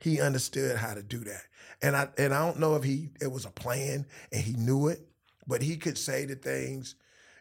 He 0.00 0.20
understood 0.20 0.76
how 0.76 0.94
to 0.94 1.02
do 1.02 1.18
that. 1.24 1.42
And 1.82 1.96
I 1.96 2.08
and 2.16 2.32
I 2.32 2.46
don't 2.46 2.60
know 2.60 2.76
if 2.76 2.84
he 2.84 3.10
it 3.20 3.32
was 3.32 3.44
a 3.44 3.50
plan 3.50 4.06
and 4.32 4.40
he 4.40 4.52
knew 4.52 4.88
it, 4.88 5.00
but 5.48 5.62
he 5.62 5.76
could 5.78 5.96
say 5.98 6.26
the 6.26 6.36
things, 6.36 6.94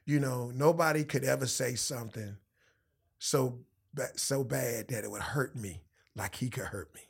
you 0.06 0.20
know, 0.20 0.50
nobody 0.56 1.04
could 1.04 1.26
ever 1.26 1.46
say 1.46 1.76
something 1.76 2.38
so 3.20 3.60
so 4.16 4.44
bad 4.44 4.88
that 4.88 5.04
it 5.04 5.12
would 5.12 5.22
hurt 5.22 5.56
me 5.56 5.82
like 6.16 6.36
he 6.36 6.50
could 6.50 6.66
hurt 6.66 6.94
me. 6.96 7.02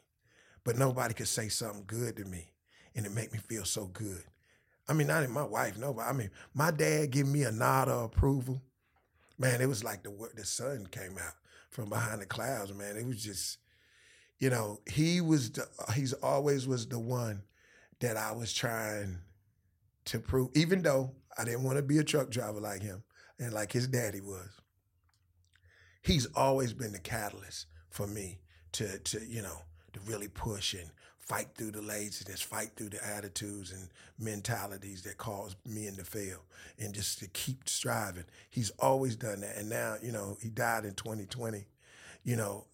But 0.64 0.78
nobody 0.78 1.14
could 1.14 1.28
say 1.28 1.50
something 1.50 1.84
good 1.86 2.18
to 2.18 2.26
me 2.26 2.52
and 2.96 3.06
it 3.06 3.12
make 3.12 3.32
me 3.32 3.40
feel 3.40 3.66
so 3.66 3.86
good. 3.86 4.24
I 4.90 4.94
mean, 4.94 5.08
not 5.08 5.22
even 5.22 5.34
my 5.34 5.44
wife, 5.44 5.78
nobody. 5.78 6.10
I 6.10 6.14
mean, 6.14 6.32
my 6.54 6.72
dad 6.72 7.12
giving 7.12 7.32
me 7.32 7.44
a 7.44 7.52
nod 7.52 7.90
of 7.90 8.06
approval. 8.06 8.62
Man, 9.38 9.62
it 9.62 9.68
was 9.68 9.84
like 9.84 10.04
the 10.04 10.12
the 10.36 10.46
sun 10.46 10.88
came 10.90 11.18
out 11.18 11.36
from 11.70 11.90
behind 11.90 12.22
the 12.22 12.26
clouds. 12.26 12.74
Man, 12.74 12.98
it 12.98 13.06
was 13.06 13.24
just, 13.24 13.60
you 14.40 14.50
know, 14.50 14.80
he 14.90 15.22
was 15.22 15.52
the 15.52 15.68
he's 15.94 16.14
always 16.14 16.68
was 16.68 16.88
the 16.88 17.00
one 17.00 17.44
that 18.00 18.18
I 18.18 18.32
was 18.32 18.54
trying 18.54 19.20
to 20.08 20.20
prove. 20.20 20.50
Even 20.56 20.82
though 20.82 21.12
I 21.38 21.46
didn't 21.46 21.64
want 21.64 21.78
to 21.78 21.84
be 21.84 22.00
a 22.00 22.04
truck 22.04 22.30
driver 22.30 22.60
like 22.60 22.82
him 22.82 23.04
and 23.40 23.54
like 23.54 23.72
his 23.72 23.88
daddy 23.88 24.22
was, 24.22 24.50
he's 26.02 26.26
always 26.36 26.74
been 26.74 26.92
the 26.92 27.00
catalyst 27.00 27.68
for 27.90 28.08
me 28.08 28.40
to 28.74 29.00
to 29.00 29.20
you 29.26 29.42
know 29.42 29.62
to 29.94 30.00
really 30.02 30.28
push 30.28 30.74
and 30.74 30.90
fight 31.20 31.48
through 31.56 31.72
the 31.72 31.82
laziness, 31.82 32.42
fight 32.42 32.72
through 32.78 32.90
the 32.90 33.06
attitudes 33.06 33.74
and 33.74 33.90
mentalities 34.18 35.02
that 35.04 35.18
cause 35.18 35.58
men 35.66 35.94
to 35.98 36.06
fail, 36.06 36.40
and 36.80 36.94
just 36.94 37.20
to 37.20 37.28
keep 37.28 37.68
striving. 37.68 38.24
He's 38.50 38.70
always 38.80 39.16
done 39.16 39.42
that, 39.42 39.58
and 39.58 39.70
now 39.70 39.96
you 40.02 40.12
know 40.12 40.38
he 40.42 40.50
died 40.50 40.86
in 40.86 40.94
2020. 40.94 41.66
You 42.24 42.36
know, 42.36 42.66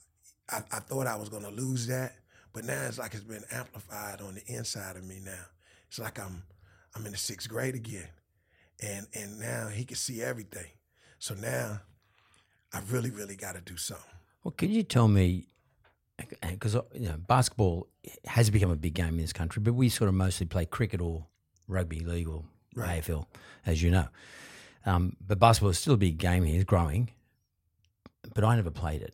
I, 0.49 0.57
I 0.71 0.79
thought 0.79 1.07
I 1.07 1.15
was 1.15 1.29
going 1.29 1.43
to 1.43 1.49
lose 1.49 1.87
that, 1.87 2.13
but 2.53 2.63
now 2.63 2.85
it's 2.87 2.99
like 2.99 3.13
it's 3.13 3.23
been 3.23 3.43
amplified 3.51 4.21
on 4.21 4.35
the 4.35 4.43
inside 4.45 4.95
of 4.97 5.03
me. 5.03 5.19
Now 5.23 5.45
it's 5.87 5.99
like 5.99 6.19
I'm 6.19 6.43
I'm 6.95 7.05
in 7.05 7.11
the 7.11 7.17
sixth 7.17 7.49
grade 7.49 7.75
again, 7.75 8.09
and 8.81 9.07
and 9.13 9.39
now 9.39 9.67
he 9.67 9.85
can 9.85 9.97
see 9.97 10.21
everything. 10.21 10.71
So 11.19 11.33
now 11.33 11.81
I 12.71 12.81
really 12.89 13.09
really 13.09 13.35
got 13.35 13.55
to 13.55 13.61
do 13.61 13.77
something. 13.77 14.05
Well, 14.43 14.51
can 14.51 14.69
you 14.71 14.83
tell 14.83 15.07
me? 15.07 15.47
Because 16.41 16.75
you 16.93 17.09
know, 17.09 17.17
basketball 17.17 17.87
has 18.25 18.49
become 18.49 18.69
a 18.69 18.75
big 18.75 18.93
game 18.93 19.15
in 19.15 19.17
this 19.17 19.33
country, 19.33 19.61
but 19.61 19.73
we 19.73 19.89
sort 19.89 20.09
of 20.09 20.13
mostly 20.13 20.45
play 20.45 20.65
cricket 20.65 21.01
or 21.01 21.25
rugby 21.67 22.01
league 22.01 22.27
or 22.27 22.43
Right. 22.75 23.03
AFL, 23.03 23.25
as 23.65 23.81
you 23.81 23.91
know. 23.91 24.07
Um, 24.85 25.15
but 25.25 25.39
basketball 25.39 25.69
is 25.69 25.79
still 25.79 25.93
a 25.93 25.97
big 25.97 26.17
game 26.17 26.43
here, 26.43 26.55
it's 26.55 26.65
growing. 26.65 27.11
But 28.33 28.43
I 28.43 28.55
never 28.55 28.71
played 28.71 29.01
it. 29.01 29.13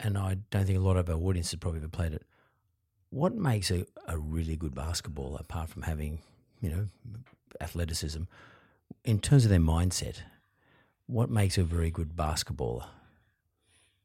And 0.00 0.18
I 0.18 0.38
don't 0.50 0.66
think 0.66 0.78
a 0.78 0.82
lot 0.82 0.96
of 0.96 1.08
our 1.08 1.16
audience 1.16 1.50
have 1.52 1.60
probably 1.60 1.80
ever 1.80 1.88
played 1.88 2.12
it. 2.12 2.22
What 3.10 3.34
makes 3.34 3.70
a, 3.70 3.86
a 4.08 4.18
really 4.18 4.56
good 4.56 4.74
basketball, 4.74 5.36
apart 5.36 5.68
from 5.70 5.82
having, 5.82 6.20
you 6.60 6.70
know, 6.70 6.88
athleticism, 7.60 8.22
in 9.04 9.18
terms 9.18 9.44
of 9.44 9.50
their 9.50 9.60
mindset, 9.60 10.16
what 11.06 11.30
makes 11.30 11.58
a 11.58 11.62
very 11.62 11.90
good 11.90 12.16
basketballer? 12.16 12.84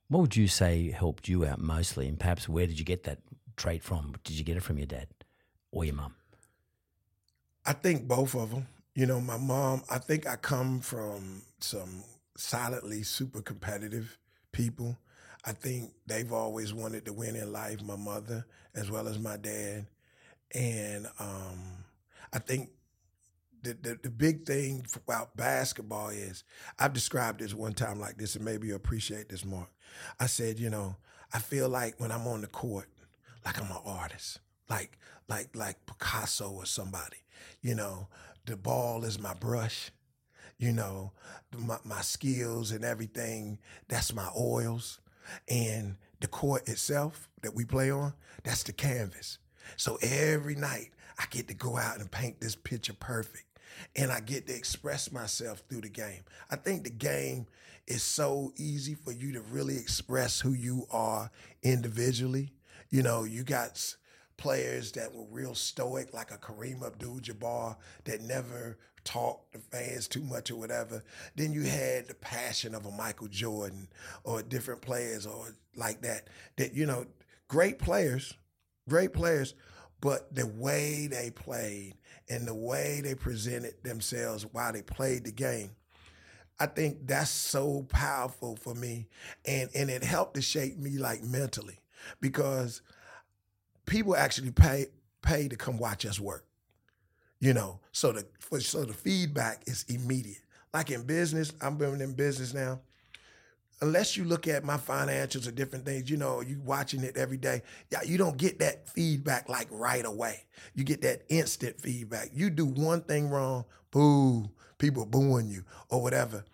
What 0.07 0.21
would 0.21 0.35
you 0.35 0.47
say 0.47 0.91
helped 0.91 1.27
you 1.27 1.45
out 1.45 1.59
mostly? 1.59 2.07
And 2.07 2.19
perhaps 2.19 2.49
where 2.49 2.67
did 2.67 2.77
you 2.77 2.85
get 2.85 3.03
that 3.03 3.19
trait 3.55 3.83
from? 3.83 4.15
Did 4.23 4.37
you 4.37 4.43
get 4.43 4.57
it 4.57 4.63
from 4.63 4.77
your 4.77 4.87
dad 4.87 5.07
or 5.71 5.85
your 5.85 5.95
mum? 5.95 6.15
I 7.65 7.73
think 7.73 8.07
both 8.07 8.35
of 8.35 8.51
them. 8.51 8.67
You 8.93 9.05
know, 9.05 9.21
my 9.21 9.37
mom, 9.37 9.83
I 9.89 9.99
think 9.99 10.27
I 10.27 10.35
come 10.35 10.81
from 10.81 11.43
some 11.59 12.03
silently 12.35 13.03
super 13.03 13.41
competitive 13.41 14.17
people. 14.51 14.97
I 15.45 15.53
think 15.53 15.91
they've 16.05 16.31
always 16.31 16.73
wanted 16.73 17.05
to 17.05 17.13
win 17.13 17.35
in 17.35 17.51
life, 17.51 17.81
my 17.81 17.95
mother 17.95 18.45
as 18.75 18.91
well 18.91 19.07
as 19.07 19.19
my 19.19 19.37
dad. 19.37 19.85
And 20.53 21.07
um, 21.19 21.80
I 22.33 22.39
think 22.39 22.69
the, 23.63 23.73
the, 23.73 23.99
the 24.03 24.09
big 24.09 24.45
thing 24.45 24.85
about 24.95 25.35
basketball 25.37 26.09
is 26.09 26.43
I've 26.79 26.93
described 26.93 27.41
this 27.41 27.53
one 27.53 27.73
time 27.73 27.99
like 27.99 28.17
this, 28.17 28.35
and 28.35 28.45
maybe 28.45 28.67
you 28.67 28.75
appreciate 28.75 29.29
this 29.29 29.45
more. 29.45 29.67
I 30.19 30.25
said, 30.25 30.59
you 30.59 30.69
know, 30.69 30.95
I 31.33 31.39
feel 31.39 31.69
like 31.69 31.99
when 31.99 32.11
I'm 32.11 32.27
on 32.27 32.41
the 32.41 32.47
court, 32.47 32.87
like 33.45 33.59
I'm 33.59 33.69
an 33.71 33.81
artist, 33.85 34.39
like 34.69 34.97
like 35.27 35.55
like 35.55 35.85
Picasso 35.85 36.49
or 36.51 36.65
somebody. 36.65 37.17
You 37.61 37.75
know, 37.75 38.07
the 38.45 38.57
ball 38.57 39.03
is 39.03 39.19
my 39.19 39.33
brush. 39.33 39.91
You 40.57 40.71
know, 40.71 41.11
my, 41.57 41.77
my 41.83 42.01
skills 42.01 42.71
and 42.71 42.83
everything. 42.83 43.59
That's 43.87 44.13
my 44.13 44.29
oils, 44.37 44.99
and 45.47 45.97
the 46.19 46.27
court 46.27 46.67
itself 46.69 47.29
that 47.41 47.55
we 47.55 47.65
play 47.65 47.91
on. 47.91 48.13
That's 48.43 48.63
the 48.63 48.73
canvas. 48.73 49.39
So 49.77 49.97
every 50.01 50.55
night 50.55 50.91
I 51.21 51.25
get 51.29 51.47
to 51.49 51.53
go 51.53 51.77
out 51.77 51.99
and 51.99 52.09
paint 52.09 52.41
this 52.41 52.55
picture 52.55 52.93
perfect 52.93 53.45
and 53.95 54.11
I 54.11 54.21
get 54.21 54.47
to 54.47 54.55
express 54.55 55.11
myself 55.11 55.61
through 55.69 55.81
the 55.81 55.89
game. 55.89 56.23
I 56.49 56.55
think 56.55 56.83
the 56.83 56.89
game 56.89 57.45
is 57.87 58.01
so 58.01 58.53
easy 58.57 58.95
for 58.95 59.11
you 59.11 59.33
to 59.33 59.41
really 59.41 59.77
express 59.77 60.39
who 60.39 60.53
you 60.53 60.87
are 60.91 61.29
individually. 61.61 62.53
You 62.89 63.03
know, 63.03 63.23
you 63.23 63.43
got 63.43 63.95
players 64.37 64.93
that 64.93 65.13
were 65.13 65.25
real 65.29 65.53
stoic, 65.53 66.11
like 66.13 66.31
a 66.31 66.37
Kareem 66.37 66.83
Abdul-Jabbar, 66.83 67.75
that 68.05 68.21
never 68.21 68.79
talked 69.03 69.53
to 69.53 69.59
fans 69.59 70.07
too 70.07 70.23
much 70.23 70.49
or 70.49 70.55
whatever. 70.55 71.03
Then 71.35 71.53
you 71.53 71.61
had 71.61 72.07
the 72.07 72.15
passion 72.15 72.73
of 72.73 72.85
a 72.87 72.91
Michael 72.91 73.27
Jordan 73.27 73.87
or 74.23 74.41
different 74.41 74.81
players 74.81 75.27
or 75.27 75.55
like 75.75 76.01
that. 76.01 76.29
That 76.57 76.73
you 76.73 76.87
know, 76.87 77.05
great 77.47 77.77
players, 77.77 78.33
great 78.89 79.13
players, 79.13 79.53
but 80.01 80.33
the 80.35 80.47
way 80.47 81.07
they 81.07 81.29
played 81.31 81.93
and 82.29 82.47
the 82.47 82.55
way 82.55 83.01
they 83.03 83.15
presented 83.15 83.75
themselves 83.83 84.43
while 84.51 84.73
they 84.73 84.81
played 84.81 85.23
the 85.23 85.31
game. 85.31 85.71
I 86.59 86.65
think 86.65 87.07
that's 87.07 87.29
so 87.29 87.85
powerful 87.89 88.55
for 88.55 88.75
me. 88.75 89.07
And 89.45 89.69
and 89.73 89.89
it 89.89 90.03
helped 90.03 90.35
to 90.35 90.41
shape 90.41 90.77
me 90.77 90.97
like 90.97 91.23
mentally 91.23 91.79
because 92.19 92.81
people 93.85 94.15
actually 94.15 94.51
pay 94.51 94.87
pay 95.21 95.47
to 95.47 95.55
come 95.55 95.77
watch 95.77 96.05
us 96.05 96.19
work. 96.19 96.45
You 97.39 97.53
know, 97.53 97.79
so 97.91 98.11
the 98.11 98.25
for, 98.39 98.59
so 98.59 98.85
the 98.85 98.93
feedback 98.93 99.63
is 99.65 99.85
immediate. 99.87 100.41
Like 100.73 100.91
in 100.91 101.03
business, 101.03 101.51
I'm 101.61 101.77
been 101.77 101.99
in 102.01 102.13
business 102.13 102.53
now 102.53 102.79
unless 103.81 104.15
you 104.15 104.23
look 104.23 104.47
at 104.47 104.63
my 104.63 104.77
financials 104.77 105.47
or 105.47 105.51
different 105.51 105.85
things, 105.85 106.09
you 106.09 106.17
know, 106.17 106.41
you 106.41 106.59
watching 106.63 107.03
it 107.03 107.17
every 107.17 107.37
day, 107.37 107.63
yeah, 107.89 108.03
you 108.03 108.17
don't 108.17 108.37
get 108.37 108.59
that 108.59 108.87
feedback 108.87 109.49
like 109.49 109.67
right 109.71 110.05
away. 110.05 110.45
You 110.75 110.83
get 110.83 111.01
that 111.01 111.23
instant 111.29 111.81
feedback. 111.81 112.29
You 112.33 112.49
do 112.49 112.65
one 112.65 113.01
thing 113.01 113.29
wrong, 113.29 113.65
boo, 113.89 114.49
people 114.77 115.05
booing 115.05 115.49
you 115.49 115.63
or 115.89 116.01
whatever. 116.01 116.45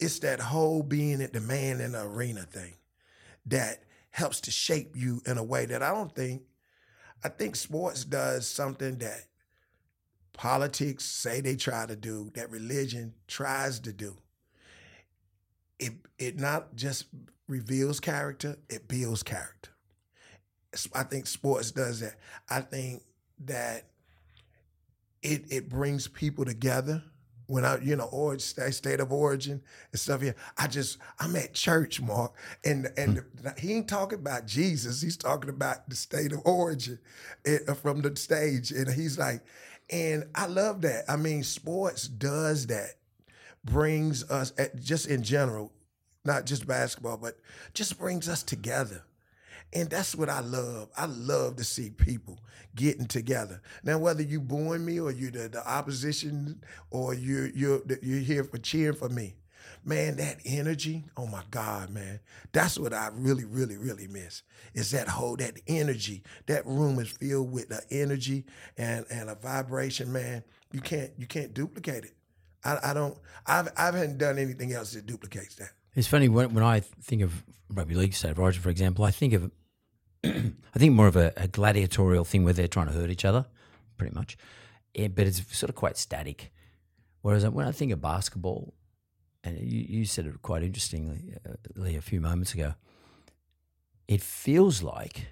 It's 0.00 0.18
that 0.20 0.40
whole 0.40 0.82
being 0.82 1.22
at 1.22 1.32
the 1.32 1.40
man 1.40 1.80
in 1.80 1.92
the 1.92 2.02
arena 2.02 2.42
thing 2.42 2.74
that 3.46 3.84
helps 4.10 4.40
to 4.42 4.50
shape 4.50 4.96
you 4.96 5.22
in 5.26 5.38
a 5.38 5.44
way 5.44 5.66
that 5.66 5.82
I 5.82 5.90
don't 5.90 6.14
think, 6.14 6.42
I 7.24 7.28
think 7.28 7.56
sports 7.56 8.04
does 8.04 8.48
something 8.48 8.98
that 8.98 9.24
politics 10.32 11.04
say 11.04 11.40
they 11.40 11.56
try 11.56 11.86
to 11.86 11.96
do, 11.96 12.30
that 12.34 12.50
religion 12.50 13.14
tries 13.26 13.80
to 13.80 13.92
do 13.92 14.16
it 15.78 15.92
it 16.18 16.38
not 16.38 16.74
just 16.76 17.06
reveals 17.46 18.00
character, 18.00 18.56
it 18.68 18.88
builds 18.88 19.22
character. 19.22 19.70
I 20.94 21.02
think 21.02 21.26
sports 21.26 21.70
does 21.70 22.00
that. 22.00 22.16
I 22.48 22.60
think 22.60 23.02
that 23.44 23.84
it 25.22 25.44
it 25.50 25.68
brings 25.68 26.08
people 26.08 26.44
together. 26.44 27.02
When 27.46 27.64
I, 27.64 27.78
you 27.78 27.96
know, 27.96 28.04
or 28.12 28.38
state 28.38 29.00
of 29.00 29.10
origin 29.10 29.62
and 29.90 29.98
stuff 29.98 30.20
here, 30.20 30.34
I 30.58 30.66
just 30.66 30.98
I'm 31.18 31.34
at 31.34 31.54
church, 31.54 31.98
Mark, 31.98 32.34
and 32.62 32.88
and 32.98 33.20
hmm. 33.20 33.48
he 33.56 33.72
ain't 33.72 33.88
talking 33.88 34.18
about 34.18 34.46
Jesus. 34.46 35.00
He's 35.00 35.16
talking 35.16 35.48
about 35.48 35.88
the 35.88 35.96
state 35.96 36.32
of 36.32 36.42
origin 36.44 36.98
it, 37.46 37.62
eh, 37.66 37.72
from 37.72 38.02
the 38.02 38.14
stage, 38.16 38.70
and 38.70 38.90
he's 38.90 39.18
like, 39.18 39.40
and 39.88 40.24
I 40.34 40.44
love 40.44 40.82
that. 40.82 41.04
I 41.08 41.16
mean, 41.16 41.42
sports 41.42 42.06
does 42.06 42.66
that 42.66 42.97
brings 43.70 44.28
us, 44.30 44.52
just 44.80 45.06
in 45.06 45.22
general, 45.22 45.72
not 46.24 46.46
just 46.46 46.66
basketball, 46.66 47.16
but 47.16 47.38
just 47.74 47.98
brings 47.98 48.28
us 48.28 48.42
together. 48.42 49.02
And 49.72 49.90
that's 49.90 50.14
what 50.14 50.30
I 50.30 50.40
love. 50.40 50.88
I 50.96 51.06
love 51.06 51.56
to 51.56 51.64
see 51.64 51.90
people 51.90 52.38
getting 52.74 53.06
together. 53.06 53.60
Now, 53.82 53.98
whether 53.98 54.22
you 54.22 54.40
booing 54.40 54.84
me 54.84 54.98
or 54.98 55.10
you're 55.10 55.30
the, 55.30 55.48
the 55.48 55.70
opposition 55.70 56.62
or 56.90 57.14
you're, 57.14 57.48
you're, 57.48 57.82
you're 58.02 58.20
here 58.20 58.44
for 58.44 58.58
cheering 58.58 58.96
for 58.96 59.10
me, 59.10 59.34
man, 59.84 60.16
that 60.16 60.38
energy, 60.44 61.04
oh 61.16 61.26
my 61.26 61.42
God, 61.50 61.90
man, 61.90 62.20
that's 62.52 62.78
what 62.78 62.92
I 62.94 63.10
really, 63.12 63.44
really, 63.44 63.76
really 63.76 64.06
miss. 64.06 64.42
Is 64.74 64.90
that 64.92 65.08
whole 65.08 65.36
that 65.36 65.60
energy. 65.66 66.22
That 66.46 66.66
room 66.66 66.98
is 66.98 67.08
filled 67.10 67.52
with 67.52 67.68
the 67.68 67.82
energy 67.90 68.44
and 68.76 69.04
and 69.10 69.30
a 69.30 69.34
vibration, 69.34 70.12
man. 70.12 70.44
You 70.72 70.80
can't 70.80 71.10
you 71.18 71.26
can't 71.26 71.54
duplicate 71.54 72.04
it. 72.04 72.14
I, 72.64 72.78
I 72.82 72.94
don't. 72.94 73.16
I've 73.46 73.68
I 73.76 73.86
haven't 73.86 74.18
done 74.18 74.38
anything 74.38 74.72
else 74.72 74.92
that 74.92 75.06
duplicates 75.06 75.56
that. 75.56 75.70
It's 75.94 76.08
funny 76.08 76.28
when, 76.28 76.54
when 76.54 76.64
I 76.64 76.80
think 76.80 77.22
of 77.22 77.44
rugby 77.72 77.94
league, 77.94 78.14
state 78.14 78.30
of 78.30 78.38
origin, 78.38 78.62
for 78.62 78.70
example, 78.70 79.04
I 79.04 79.10
think 79.10 79.32
of 79.32 79.50
I 80.24 80.78
think 80.78 80.94
more 80.94 81.06
of 81.06 81.16
a, 81.16 81.32
a, 81.36 81.48
gladiatorial 81.48 82.24
thing 82.24 82.44
where 82.44 82.52
they're 82.52 82.68
trying 82.68 82.88
to 82.88 82.92
hurt 82.92 83.10
each 83.10 83.24
other, 83.24 83.46
pretty 83.96 84.14
much. 84.14 84.36
Yeah, 84.94 85.08
but 85.08 85.26
it's 85.26 85.56
sort 85.56 85.70
of 85.70 85.76
quite 85.76 85.96
static. 85.96 86.52
Whereas 87.22 87.46
when 87.48 87.66
I 87.66 87.72
think 87.72 87.92
of 87.92 88.00
basketball, 88.00 88.74
and 89.44 89.58
you, 89.60 89.84
you 89.88 90.04
said 90.04 90.26
it 90.26 90.42
quite 90.42 90.62
interestingly 90.62 91.34
uh, 91.48 91.82
a 91.82 92.00
few 92.00 92.20
moments 92.20 92.52
ago, 92.52 92.74
it 94.08 94.20
feels 94.20 94.82
like 94.82 95.26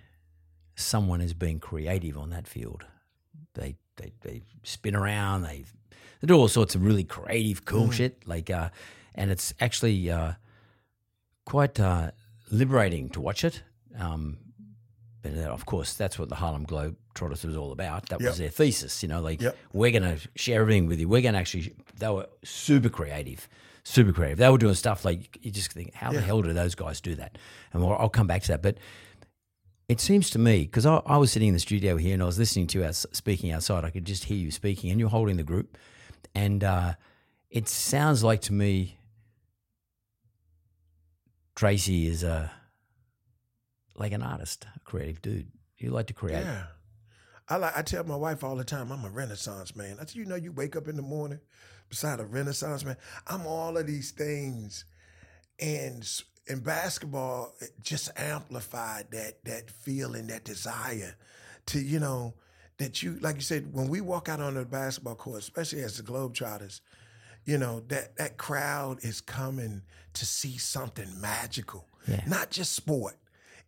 someone 0.77 1.21
is 1.21 1.33
being 1.33 1.59
creative 1.59 2.17
on 2.17 2.31
that 2.31 2.47
field. 2.47 2.85
They 3.55 3.77
they, 3.97 4.13
they 4.21 4.43
spin 4.63 4.95
around, 4.95 5.43
they 5.43 5.65
they 6.21 6.27
do 6.27 6.35
all 6.35 6.49
sorts 6.49 6.75
of 6.75 6.85
really 6.85 7.05
creative, 7.05 7.65
cool 7.65 7.89
mm. 7.89 7.93
shit. 7.93 8.27
Like, 8.27 8.51
uh, 8.51 8.71
and 9.15 9.31
it's 9.31 9.55
actually 9.61 10.11
uh, 10.11 10.33
quite 11.45 11.81
uh, 11.81 12.11
liberating 12.51 13.09
to 13.11 13.21
watch 13.21 13.45
it. 13.45 13.63
Um, 13.99 14.39
but 15.23 15.33
uh, 15.37 15.49
of 15.49 15.67
course, 15.67 15.95
that's 15.95 16.19
what 16.19 16.29
the 16.29 16.37
Harlem 16.37 16.67
Globetrotters 16.67 17.45
was 17.45 17.57
all 17.57 17.73
about. 17.73 18.09
That 18.11 18.21
yep. 18.21 18.31
was 18.31 18.39
their 18.39 18.51
thesis. 18.51 19.03
You 19.03 19.09
know, 19.09 19.21
like 19.21 19.41
yep. 19.41 19.57
we're 19.73 19.91
going 19.91 20.03
to 20.03 20.19
share 20.37 20.61
everything 20.61 20.87
with 20.87 21.01
you. 21.01 21.09
We're 21.09 21.23
going 21.23 21.35
to 21.35 21.41
actually. 21.41 21.75
They 21.99 22.09
were 22.09 22.29
super 22.45 22.89
creative, 22.89 23.49
super 23.83 24.13
creative. 24.13 24.39
They 24.39 24.49
were 24.49 24.59
doing 24.59 24.75
stuff 24.75 25.05
like 25.05 25.39
you 25.43 25.51
just 25.51 25.73
think, 25.73 25.95
how 25.95 26.13
yeah. 26.13 26.21
the 26.21 26.27
hell 26.27 26.43
do 26.43 26.53
those 26.53 26.75
guys 26.75 27.01
do 27.01 27.15
that? 27.17 27.39
And 27.73 27.83
I'll, 27.83 27.95
I'll 27.95 28.09
come 28.09 28.27
back 28.27 28.43
to 28.43 28.49
that, 28.49 28.63
but. 28.63 28.77
It 29.89 30.01
seems 30.01 30.31
to 30.31 30.41
me 30.41 30.63
because 30.63 30.85
I, 30.85 30.97
I, 31.07 31.17
was 31.17 31.31
sitting 31.31 31.47
in 31.47 31.55
the 31.55 31.61
studio 31.61 31.97
here 31.97 32.13
and 32.13 32.21
I 32.21 32.27
was 32.27 32.41
listening 32.41 32.67
to 32.67 32.81
you 32.81 32.93
speaking 32.93 33.53
outside. 33.53 33.85
I 33.85 33.91
could 33.91 34.05
just 34.05 34.25
hear 34.25 34.37
you 34.37 34.51
speaking, 34.51 34.91
and 34.91 34.99
you're 34.99 35.09
holding 35.09 35.37
the 35.37 35.45
group, 35.45 35.79
and 36.37 36.63
uh, 36.63 36.93
it 37.49 37.67
sounds 37.67 38.23
like 38.23 38.43
to 38.43 38.53
me 38.53 38.99
Tracy 41.55 42.07
is 42.07 42.23
a 42.23 42.53
like 43.95 44.13
an 44.13 44.23
artist, 44.23 44.67
a 44.77 44.81
creative 44.81 45.23
dude. 45.23 45.51
You 45.79 45.89
like 45.91 46.09
to 46.09 46.13
create. 46.13 46.45
Yeah. 46.45 46.65
I 47.49 47.57
like 47.57 47.77
I 47.77 47.81
tell 47.81 48.05
my 48.05 48.17
wife 48.17 48.45
all 48.45 48.57
the 48.57 48.65
time, 48.65 48.93
I'm 48.93 49.07
a 49.07 49.11
renaissance 49.11 49.75
man. 49.75 49.97
I 49.99 50.05
said, 50.05 50.17
you 50.17 50.27
know, 50.27 50.35
you 50.35 50.53
wake 50.53 50.77
up 50.77 50.87
in 50.87 50.97
the 50.97 51.03
morning 51.03 51.41
beside 51.89 52.21
a 52.21 52.27
renaissance 52.27 52.85
man. 52.85 52.99
I'm 53.27 53.47
all 53.47 53.79
of 53.79 53.87
these 53.87 54.11
things. 54.11 54.85
And 55.59 56.07
in 56.47 56.61
basketball, 56.61 57.55
just 57.81 58.11
amplified 58.21 59.07
that 59.13 59.43
that 59.45 59.71
feeling, 59.71 60.27
that 60.27 60.45
desire 60.45 61.17
to, 61.67 61.81
you 61.81 61.99
know, 61.99 62.35
that 62.79 63.03
you 63.03 63.19
like 63.21 63.37
you 63.37 63.43
said 63.43 63.73
when 63.73 63.89
we 63.89 64.01
walk 64.01 64.29
out 64.29 64.41
on 64.41 64.55
the 64.55 64.65
basketball 64.65 65.15
court, 65.15 65.39
especially 65.41 65.83
as 65.83 65.97
the 65.97 66.03
Globetrotters, 66.03 66.81
you 67.45 67.59
know 67.59 67.81
that 67.89 68.17
that 68.17 68.37
crowd 68.37 68.99
is 69.03 69.21
coming 69.21 69.83
to 70.15 70.27
see 70.27 70.57
something 70.59 71.09
magical, 71.21 71.87
Yeah. 72.07 72.23
not 72.27 72.51
just 72.51 72.73
sport. 72.73 73.17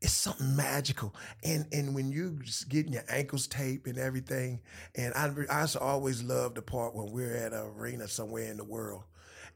It's 0.00 0.12
something 0.12 0.54
magical, 0.54 1.12
and 1.42 1.66
and 1.72 1.94
when 1.94 2.12
you 2.12 2.38
just 2.44 2.68
getting 2.68 2.92
your 2.92 3.02
ankles 3.08 3.48
taped 3.48 3.88
and 3.88 3.98
everything, 3.98 4.60
and 4.94 5.12
I 5.14 5.32
I 5.50 5.66
always 5.80 6.22
love 6.22 6.54
the 6.54 6.62
part 6.62 6.94
when 6.94 7.10
we're 7.12 7.34
at 7.34 7.52
an 7.52 7.58
arena 7.76 8.06
somewhere 8.06 8.48
in 8.50 8.58
the 8.58 8.64
world, 8.64 9.02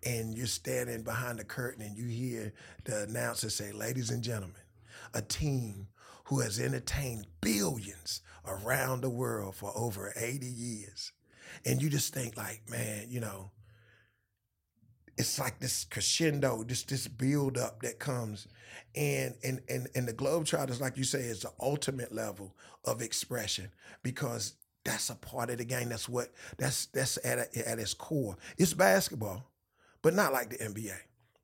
and 0.04 0.35
you're 0.37 0.49
standing 0.49 1.02
behind 1.02 1.38
the 1.38 1.44
curtain 1.44 1.82
and 1.82 1.97
you 1.97 2.06
hear 2.06 2.52
the 2.85 3.04
announcer 3.04 3.50
say, 3.50 3.71
"Ladies 3.71 4.11
and 4.11 4.21
gentlemen, 4.25 4.56
a 5.14 5.23
team 5.23 5.87
who 6.25 6.40
has 6.40 6.59
entertained 6.59 7.26
billions 7.40 8.21
around 8.46 9.00
the 9.00 9.11
world 9.11 9.54
for 9.54 9.72
over 9.76 10.12
80 10.16 10.46
years. 10.46 11.12
And 11.64 11.82
you 11.82 11.90
just 11.90 12.14
think 12.14 12.37
like, 12.37 12.62
man, 12.68 13.06
you 13.08 13.20
know, 13.20 13.50
it's 15.18 15.38
like 15.38 15.61
this 15.61 15.84
crescendo, 15.84 16.64
this 16.64 16.82
this 16.84 17.06
build 17.06 17.58
up 17.58 17.82
that 17.82 17.99
comes. 17.99 18.49
And 18.94 19.34
and 19.44 19.61
and 19.68 19.88
and 19.94 20.08
the 20.08 20.12
Globetrotters, 20.12 20.80
like 20.80 20.96
you 20.96 21.04
say, 21.04 21.20
is 21.20 21.40
the 21.40 21.52
ultimate 21.61 22.12
level 22.12 22.54
of 22.84 23.02
expression 23.02 23.70
because 24.02 24.54
that's 24.84 25.11
a 25.11 25.14
part 25.14 25.50
of 25.50 25.58
the 25.58 25.64
game. 25.64 25.90
That's 25.90 26.08
what 26.08 26.28
that's 26.58 26.87
that's 26.87 27.18
at 27.25 27.38
a, 27.38 27.68
at 27.68 27.78
its 27.78 27.94
core. 27.94 28.37
It's 28.58 28.75
basketball, 28.75 29.44
but 30.02 30.14
not 30.14 30.32
like 30.32 30.50
the 30.50 30.56
NBA. 30.56 30.96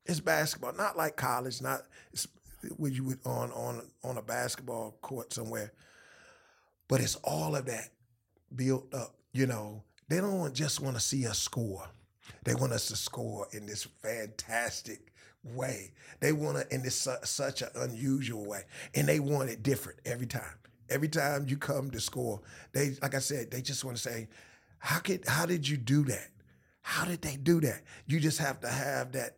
It's 0.05 0.19
basketball, 0.19 0.73
not 0.73 0.97
like 0.97 1.15
college, 1.15 1.61
not 1.61 1.83
it's 2.11 2.27
when 2.77 2.93
you 2.93 3.03
would 3.05 3.19
on 3.25 3.51
on 3.51 3.81
on 4.03 4.17
a 4.17 4.21
basketball 4.21 4.97
court 5.01 5.31
somewhere. 5.31 5.71
But 6.89 6.99
it's 6.99 7.15
all 7.23 7.55
of 7.55 7.67
that 7.67 7.91
built 8.53 8.93
up. 8.93 9.15
You 9.31 9.47
know, 9.47 9.83
they 10.09 10.17
don't 10.17 10.53
just 10.53 10.81
want 10.81 10.97
to 10.97 11.01
see 11.01 11.25
us 11.25 11.39
score. 11.39 11.87
They 12.43 12.55
want 12.55 12.73
us 12.73 12.87
to 12.89 12.97
score 12.97 13.47
in 13.53 13.65
this 13.65 13.87
fantastic 14.01 15.13
way. 15.43 15.91
They 16.19 16.33
want 16.33 16.57
to 16.57 16.75
in 16.75 16.81
this 16.83 16.95
su- 16.95 17.15
such 17.23 17.61
an 17.61 17.69
unusual 17.75 18.45
way, 18.45 18.63
and 18.95 19.07
they 19.07 19.21
want 19.21 19.49
it 19.49 19.63
different 19.63 19.99
every 20.05 20.27
time. 20.27 20.43
Every 20.89 21.07
time 21.07 21.45
you 21.47 21.55
come 21.55 21.91
to 21.91 21.99
score, 21.99 22.41
they 22.73 22.95
like 23.01 23.15
I 23.15 23.19
said, 23.19 23.51
they 23.51 23.61
just 23.61 23.85
want 23.85 23.95
to 23.95 24.03
say, 24.03 24.27
"How 24.79 24.99
could? 24.99 25.27
How 25.27 25.45
did 25.45 25.67
you 25.67 25.77
do 25.77 26.03
that? 26.05 26.29
How 26.81 27.05
did 27.05 27.21
they 27.21 27.35
do 27.35 27.61
that?" 27.61 27.83
You 28.07 28.19
just 28.19 28.39
have 28.39 28.59
to 28.61 28.67
have 28.67 29.11
that 29.13 29.37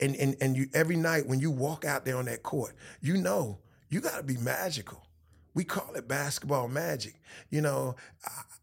and 0.00 0.16
and 0.16 0.36
and 0.40 0.56
you 0.56 0.68
every 0.74 0.96
night 0.96 1.26
when 1.26 1.40
you 1.40 1.50
walk 1.50 1.84
out 1.84 2.04
there 2.04 2.16
on 2.16 2.26
that 2.26 2.42
court, 2.42 2.74
you 3.00 3.16
know 3.18 3.58
you 3.88 4.00
got 4.00 4.16
to 4.16 4.22
be 4.22 4.36
magical. 4.38 5.05
We 5.56 5.64
call 5.64 5.94
it 5.94 6.06
basketball 6.06 6.68
magic. 6.68 7.14
You 7.48 7.62
know, 7.62 7.96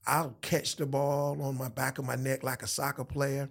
I'll 0.05 0.37
catch 0.41 0.75
the 0.75 0.85
ball 0.85 1.41
on 1.41 1.57
my 1.57 1.67
back 1.67 1.97
of 1.97 2.05
my 2.05 2.15
neck 2.15 2.43
like 2.43 2.61
a 2.61 2.67
soccer 2.67 3.03
player, 3.03 3.49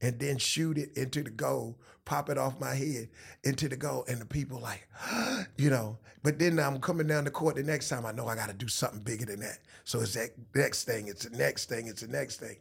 and 0.00 0.16
then 0.20 0.38
shoot 0.38 0.78
it 0.78 0.96
into 0.96 1.24
the 1.24 1.30
goal, 1.30 1.76
pop 2.04 2.30
it 2.30 2.38
off 2.38 2.60
my 2.60 2.72
head 2.72 3.08
into 3.42 3.68
the 3.68 3.76
goal, 3.76 4.04
and 4.06 4.20
the 4.20 4.24
people 4.24 4.60
like, 4.60 4.86
you 5.58 5.70
know. 5.70 5.98
But 6.22 6.38
then 6.38 6.56
I'm 6.60 6.78
coming 6.78 7.08
down 7.08 7.24
the 7.24 7.32
court 7.32 7.56
the 7.56 7.64
next 7.64 7.88
time. 7.88 8.06
I 8.06 8.12
know 8.12 8.28
I 8.28 8.36
got 8.36 8.48
to 8.48 8.54
do 8.54 8.68
something 8.68 9.00
bigger 9.00 9.24
than 9.26 9.40
that. 9.40 9.58
So 9.82 10.00
it's 10.00 10.14
that 10.14 10.30
next 10.54 10.84
thing. 10.84 11.08
It's 11.08 11.24
the 11.24 11.36
next 11.36 11.68
thing. 11.68 11.88
It's 11.88 12.02
the 12.02 12.08
next 12.08 12.36
thing. 12.36 12.58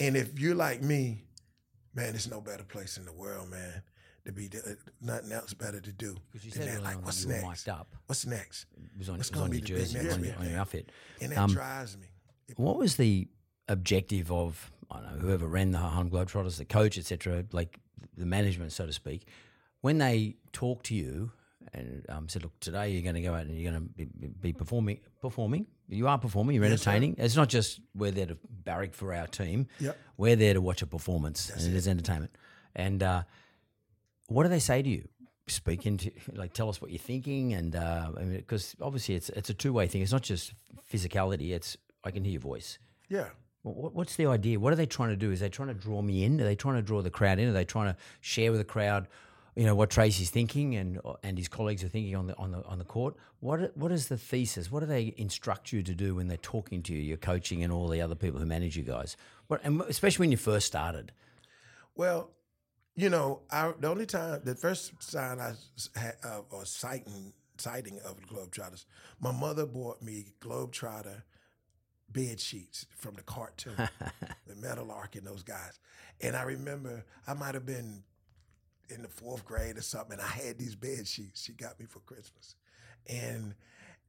And 0.00 0.16
if 0.16 0.40
you're 0.40 0.56
like 0.56 0.82
me, 0.82 1.22
man, 1.94 2.10
there's 2.10 2.28
no 2.28 2.40
better 2.40 2.64
place 2.64 2.98
in 2.98 3.04
the 3.04 3.12
world, 3.12 3.48
man, 3.48 3.80
to 4.28 4.32
be 4.32 4.48
uh, 4.56 4.70
nothing 5.00 5.32
else 5.32 5.54
better 5.54 5.80
to 5.80 5.92
do. 5.92 6.14
Because 6.30 6.44
you 6.46 6.52
said 6.52 6.68
that. 6.68 6.82
like, 6.82 7.04
what's 7.04 7.24
you 7.24 7.30
next? 7.30 7.66
mic'd 7.66 7.68
up. 7.68 7.94
What's 8.06 8.26
next? 8.26 8.66
It 8.76 8.98
was 8.98 9.08
on, 9.08 9.16
What's 9.16 9.30
it 9.30 9.34
was 9.34 9.42
on 9.42 9.52
your 9.52 9.60
jersey, 9.60 9.98
next 9.98 10.14
on, 10.14 10.24
your, 10.24 10.36
on 10.38 10.50
your 10.50 10.60
outfit. 10.60 10.90
And 11.20 11.32
that 11.32 11.38
Um, 11.38 11.50
drives 11.52 11.96
me. 11.96 12.06
What 12.56 12.76
was 12.76 12.96
the 12.96 13.28
objective 13.68 14.30
of 14.32 14.70
I 14.90 15.00
don't 15.00 15.14
know 15.16 15.18
whoever 15.20 15.46
ran 15.46 15.70
the 15.72 15.78
Harlem 15.78 16.10
Globetrotters, 16.10 16.56
the 16.56 16.64
coach, 16.64 16.96
etc., 16.96 17.44
like 17.52 17.78
the 18.16 18.24
management, 18.26 18.72
so 18.72 18.86
to 18.86 18.92
speak, 18.92 19.26
when 19.82 19.98
they 19.98 20.36
talked 20.52 20.86
to 20.86 20.94
you 20.94 21.30
and 21.74 22.06
um, 22.08 22.28
said, 22.28 22.42
"Look, 22.42 22.58
today 22.60 22.90
you're 22.90 23.02
going 23.02 23.14
to 23.16 23.20
go 23.20 23.34
out 23.34 23.44
and 23.46 23.58
you're 23.58 23.70
going 23.70 23.82
to 23.82 23.88
be, 24.06 24.06
be 24.40 24.52
performing, 24.54 25.00
performing. 25.20 25.66
You 25.88 26.08
are 26.08 26.18
performing. 26.18 26.56
You're 26.56 26.64
Yes, 26.64 26.72
entertaining. 26.86 27.16
It's 27.18 27.36
not 27.36 27.48
just 27.50 27.80
we're 27.94 28.10
there 28.10 28.26
to 28.26 28.38
barrack 28.50 28.94
for 28.94 29.12
our 29.12 29.26
team. 29.26 29.66
Yep. 29.80 29.96
We're 30.16 30.36
there 30.36 30.54
to 30.54 30.60
watch 30.62 30.80
a 30.82 30.86
performance, 30.86 31.50
and 31.50 31.60
it 31.62 31.74
is 31.76 31.86
entertainment. 31.86 32.32
And 32.74 33.02
uh, 33.02 33.22
what 34.28 34.44
do 34.44 34.48
they 34.48 34.58
say 34.60 34.80
to 34.82 34.88
you? 34.88 35.08
Speak 35.48 35.86
into 35.86 36.10
like 36.34 36.52
tell 36.52 36.68
us 36.68 36.80
what 36.80 36.90
you're 36.90 36.98
thinking, 36.98 37.52
and 37.54 37.74
uh, 37.74 38.10
I 38.16 38.20
mean, 38.20 38.36
because 38.36 38.76
obviously 38.80 39.14
it's 39.16 39.28
it's 39.30 39.50
a 39.50 39.54
two 39.54 39.72
way 39.72 39.86
thing. 39.88 40.02
It's 40.02 40.12
not 40.12 40.22
just 40.22 40.52
physicality. 40.92 41.52
It's 41.52 41.76
I 42.04 42.10
can 42.10 42.24
hear 42.24 42.32
your 42.32 42.40
voice. 42.40 42.78
Yeah. 43.08 43.28
What- 43.62 43.76
What, 43.76 43.94
what's 43.94 44.16
the 44.16 44.26
idea? 44.26 44.58
What 44.60 44.72
are 44.72 44.76
they 44.76 44.86
trying 44.86 45.10
to 45.10 45.16
do? 45.16 45.30
Is 45.32 45.40
they 45.40 45.48
trying 45.48 45.68
to 45.68 45.74
draw 45.74 46.00
me 46.00 46.24
in? 46.24 46.40
Are 46.40 46.44
they 46.44 46.54
trying 46.54 46.76
to 46.76 46.82
draw 46.82 47.02
the 47.02 47.10
crowd 47.10 47.38
in? 47.38 47.48
Are 47.48 47.52
they 47.52 47.64
trying 47.64 47.92
to 47.92 47.98
share 48.20 48.50
with 48.52 48.60
the 48.60 48.64
crowd, 48.64 49.08
you 49.56 49.66
know, 49.66 49.74
what 49.74 49.90
Tracy's 49.90 50.30
thinking 50.30 50.76
and 50.76 51.00
and 51.22 51.36
his 51.36 51.48
colleagues 51.48 51.82
are 51.82 51.88
thinking 51.88 52.14
on 52.14 52.26
the 52.28 52.36
on 52.36 52.52
the 52.52 52.62
on 52.66 52.78
the 52.78 52.84
court? 52.84 53.16
What 53.40 53.76
what 53.76 53.90
is 53.92 54.08
the 54.08 54.16
thesis? 54.18 54.70
What 54.70 54.80
do 54.80 54.86
they 54.86 55.14
instruct 55.16 55.72
you 55.72 55.82
to 55.82 55.94
do 55.94 56.14
when 56.16 56.28
they're 56.28 56.36
talking 56.54 56.82
to 56.84 56.92
you, 56.92 57.00
your 57.00 57.16
coaching, 57.16 57.62
and 57.64 57.72
all 57.72 57.88
the 57.88 58.00
other 58.02 58.14
people 58.14 58.38
who 58.40 58.46
manage 58.46 58.76
you 58.76 58.84
guys? 58.84 59.16
What, 59.48 59.60
and 59.64 59.80
especially 59.88 60.24
when 60.24 60.30
you 60.30 60.36
first 60.38 60.66
started. 60.66 61.12
Well, 61.96 62.30
you 62.98 63.08
know, 63.10 63.42
I, 63.48 63.72
the 63.78 63.88
only 63.88 64.06
time, 64.06 64.40
the 64.42 64.56
first 64.56 64.92
sign 65.00 65.38
I 65.38 65.52
had 65.98 66.16
of 66.24 66.46
or 66.50 66.64
sighting 66.64 67.32
sighting 67.56 68.00
of 68.04 68.16
the 68.20 68.26
Globetrotters, 68.26 68.86
my 69.20 69.30
mother 69.30 69.66
bought 69.66 70.02
me 70.02 70.32
Globetrotter 70.40 71.22
bed 72.10 72.40
sheets 72.40 72.86
from 72.96 73.14
the 73.14 73.22
cartoon, 73.22 73.76
the 74.46 74.56
Meadowlark 74.56 75.14
and 75.14 75.24
those 75.24 75.44
guys. 75.44 75.78
And 76.20 76.34
I 76.36 76.42
remember 76.42 77.04
I 77.26 77.34
might 77.34 77.54
have 77.54 77.66
been 77.66 78.02
in 78.90 79.02
the 79.02 79.08
fourth 79.08 79.44
grade 79.44 79.76
or 79.76 79.82
something, 79.82 80.14
and 80.14 80.22
I 80.22 80.26
had 80.26 80.58
these 80.58 80.74
bed 80.74 81.06
sheets 81.06 81.44
she 81.44 81.52
got 81.52 81.78
me 81.78 81.86
for 81.86 82.00
Christmas. 82.00 82.56
And 83.06 83.54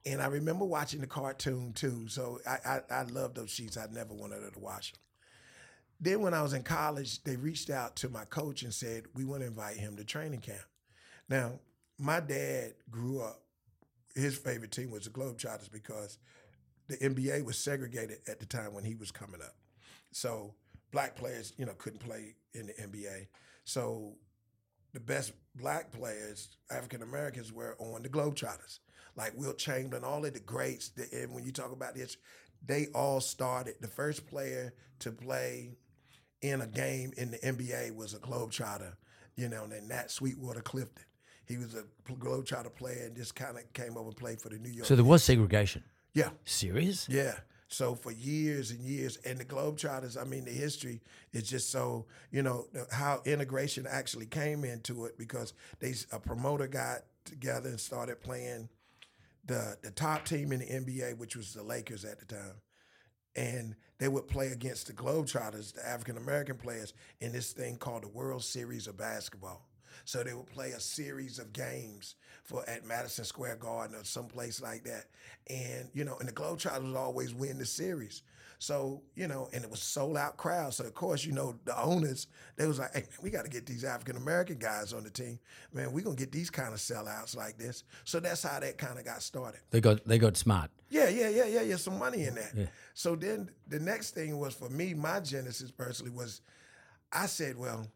and 0.04 0.20
I 0.20 0.26
remember 0.26 0.64
watching 0.64 1.00
the 1.00 1.06
cartoon 1.06 1.74
too. 1.74 2.08
So 2.08 2.40
I 2.44 2.58
I, 2.64 2.80
I 2.90 3.02
love 3.04 3.34
those 3.34 3.50
sheets. 3.50 3.76
I 3.76 3.86
never 3.92 4.14
wanted 4.14 4.42
her 4.42 4.50
to 4.50 4.58
wash 4.58 4.90
them. 4.92 5.00
Then 6.00 6.22
when 6.22 6.32
I 6.32 6.42
was 6.42 6.54
in 6.54 6.62
college, 6.62 7.22
they 7.24 7.36
reached 7.36 7.68
out 7.68 7.96
to 7.96 8.08
my 8.08 8.24
coach 8.24 8.62
and 8.62 8.72
said, 8.72 9.04
we 9.14 9.24
want 9.24 9.42
to 9.42 9.46
invite 9.46 9.76
him 9.76 9.96
to 9.96 10.04
training 10.04 10.40
camp. 10.40 10.64
Now, 11.28 11.60
my 11.98 12.20
dad 12.20 12.74
grew 12.90 13.20
up, 13.20 13.42
his 14.14 14.36
favorite 14.36 14.72
team 14.72 14.90
was 14.90 15.04
the 15.04 15.10
Globetrotters 15.10 15.70
because 15.70 16.18
the 16.88 16.96
NBA 16.96 17.44
was 17.44 17.58
segregated 17.58 18.18
at 18.26 18.40
the 18.40 18.46
time 18.46 18.72
when 18.72 18.84
he 18.84 18.94
was 18.94 19.10
coming 19.10 19.42
up. 19.42 19.54
So 20.12 20.54
black 20.90 21.14
players, 21.16 21.52
you 21.58 21.66
know, 21.66 21.74
couldn't 21.74 22.00
play 22.00 22.34
in 22.54 22.66
the 22.66 22.72
NBA. 22.72 23.26
So 23.64 24.14
the 24.92 25.00
best 25.00 25.32
black 25.54 25.92
players, 25.92 26.48
African 26.70 27.02
Americans, 27.02 27.52
were 27.52 27.76
on 27.78 28.02
the 28.02 28.08
Globetrotters. 28.08 28.80
Like 29.16 29.36
Wilt 29.36 29.58
Chamberlain, 29.58 30.04
all 30.04 30.24
of 30.24 30.32
the 30.32 30.40
greats. 30.40 30.88
The, 30.88 31.06
and 31.12 31.34
when 31.34 31.44
you 31.44 31.52
talk 31.52 31.72
about 31.72 31.94
this, 31.94 32.16
they 32.64 32.86
all 32.94 33.20
started. 33.20 33.74
The 33.80 33.88
first 33.88 34.26
player 34.26 34.72
to 35.00 35.12
play 35.12 35.76
in 36.42 36.60
a 36.60 36.66
game 36.66 37.12
in 37.16 37.32
the 37.32 37.38
NBA 37.38 37.94
was 37.94 38.14
a 38.14 38.18
Globetrotter, 38.18 38.94
you 39.36 39.48
know, 39.48 39.64
and 39.64 39.88
Nat 39.88 40.10
Sweetwater 40.10 40.60
Clifton. 40.60 41.04
He 41.46 41.56
was 41.56 41.74
a 41.74 41.84
Globetrotter 42.10 42.74
player 42.74 43.06
and 43.06 43.16
just 43.16 43.34
kind 43.34 43.56
of 43.56 43.72
came 43.72 43.96
over 43.96 44.08
and 44.08 44.16
played 44.16 44.40
for 44.40 44.48
the 44.48 44.58
New 44.58 44.70
York. 44.70 44.86
So 44.86 44.94
there 44.94 45.04
was 45.04 45.24
segregation. 45.24 45.82
yeah, 46.14 46.30
Serious? 46.44 47.08
yeah. 47.08 47.34
So 47.72 47.94
for 47.94 48.10
years 48.10 48.72
and 48.72 48.80
years, 48.80 49.16
and 49.24 49.38
the 49.38 49.44
Globetrotters, 49.44 50.20
I 50.20 50.24
mean, 50.24 50.44
the 50.44 50.50
history 50.50 51.00
is 51.32 51.48
just 51.48 51.70
so, 51.70 52.06
you 52.32 52.42
know, 52.42 52.66
how 52.90 53.22
integration 53.24 53.86
actually 53.88 54.26
came 54.26 54.64
into 54.64 55.04
it 55.04 55.16
because 55.16 55.52
they 55.78 55.94
a 56.10 56.18
promoter 56.18 56.66
got 56.66 57.02
together 57.24 57.68
and 57.68 57.78
started 57.78 58.20
playing 58.20 58.68
the 59.44 59.76
the 59.82 59.90
top 59.92 60.24
team 60.24 60.50
in 60.52 60.60
the 60.60 60.66
NBA, 60.66 61.16
which 61.18 61.36
was 61.36 61.54
the 61.54 61.62
Lakers 61.62 62.04
at 62.04 62.18
the 62.18 62.24
time. 62.26 62.54
And 63.36 63.76
they 64.00 64.08
would 64.08 64.26
play 64.26 64.48
against 64.48 64.88
the 64.88 64.92
Globetrotters, 64.94 65.74
the 65.74 65.86
African 65.86 66.16
American 66.16 66.56
players, 66.56 66.94
in 67.20 67.30
this 67.32 67.52
thing 67.52 67.76
called 67.76 68.02
the 68.02 68.08
World 68.08 68.42
Series 68.42 68.88
of 68.88 68.96
Basketball. 68.96 69.62
So 70.04 70.22
they 70.22 70.34
would 70.34 70.46
play 70.46 70.70
a 70.70 70.80
series 70.80 71.38
of 71.38 71.52
games 71.52 72.16
for 72.42 72.68
at 72.68 72.86
Madison 72.86 73.24
Square 73.24 73.56
Garden 73.56 73.96
or 73.96 74.04
someplace 74.04 74.60
like 74.60 74.84
that. 74.84 75.06
And, 75.48 75.88
you 75.94 76.04
know, 76.04 76.16
and 76.18 76.28
the 76.28 76.32
Globetrotters 76.32 76.82
would 76.82 76.96
always 76.96 77.34
win 77.34 77.58
the 77.58 77.66
series. 77.66 78.22
So, 78.60 79.00
you 79.14 79.26
know, 79.26 79.48
and 79.54 79.64
it 79.64 79.70
was 79.70 79.80
sold 79.80 80.18
out 80.18 80.36
crowd. 80.36 80.74
So 80.74 80.84
of 80.84 80.92
course, 80.92 81.24
you 81.24 81.32
know, 81.32 81.58
the 81.64 81.80
owners, 81.80 82.26
they 82.56 82.66
was 82.66 82.78
like, 82.78 82.92
hey 82.92 83.00
man, 83.00 83.18
we 83.22 83.30
got 83.30 83.44
to 83.46 83.50
get 83.50 83.64
these 83.64 83.84
African 83.84 84.18
American 84.18 84.58
guys 84.58 84.92
on 84.92 85.02
the 85.02 85.08
team. 85.08 85.38
Man, 85.72 85.92
we're 85.92 86.04
gonna 86.04 86.14
get 86.14 86.30
these 86.30 86.50
kind 86.50 86.74
of 86.74 86.78
sellouts 86.78 87.34
like 87.34 87.56
this. 87.56 87.84
So 88.04 88.20
that's 88.20 88.42
how 88.42 88.60
that 88.60 88.76
kind 88.76 88.98
of 88.98 89.04
got 89.06 89.22
started. 89.22 89.60
They 89.70 89.80
got 89.80 90.04
they 90.06 90.18
got 90.18 90.36
smart. 90.36 90.70
Yeah, 90.90 91.08
yeah, 91.08 91.30
yeah, 91.30 91.46
yeah, 91.46 91.62
yeah. 91.62 91.76
Some 91.76 91.98
money 91.98 92.24
in 92.24 92.34
that. 92.34 92.52
Yeah. 92.54 92.66
So 92.92 93.16
then 93.16 93.48
the 93.66 93.80
next 93.80 94.10
thing 94.10 94.38
was 94.38 94.52
for 94.52 94.68
me, 94.68 94.92
my 94.92 95.20
genesis 95.20 95.70
personally 95.70 96.12
was, 96.12 96.42
I 97.10 97.26
said, 97.26 97.56
well, 97.56 97.86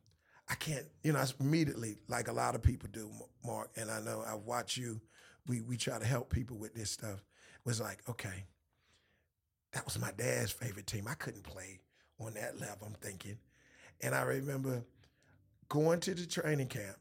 I 0.48 0.54
can't, 0.54 0.84
you 1.02 1.12
know, 1.12 1.24
immediately, 1.40 1.96
like 2.08 2.28
a 2.28 2.32
lot 2.32 2.54
of 2.54 2.62
people 2.62 2.88
do, 2.92 3.10
Mark, 3.44 3.70
and 3.76 3.90
I 3.90 4.00
know 4.00 4.22
I 4.26 4.34
watch 4.34 4.76
you. 4.76 5.00
We 5.46 5.60
we 5.60 5.76
try 5.76 5.98
to 5.98 6.04
help 6.04 6.30
people 6.30 6.58
with 6.58 6.74
this 6.74 6.90
stuff. 6.90 7.24
Was 7.64 7.80
like, 7.80 8.02
okay, 8.08 8.44
that 9.72 9.84
was 9.84 9.98
my 9.98 10.10
dad's 10.16 10.52
favorite 10.52 10.86
team. 10.86 11.06
I 11.08 11.14
couldn't 11.14 11.44
play 11.44 11.80
on 12.20 12.34
that 12.34 12.60
level, 12.60 12.86
I'm 12.86 12.94
thinking. 12.94 13.38
And 14.02 14.14
I 14.14 14.22
remember 14.22 14.84
going 15.68 16.00
to 16.00 16.14
the 16.14 16.26
training 16.26 16.68
camp 16.68 16.96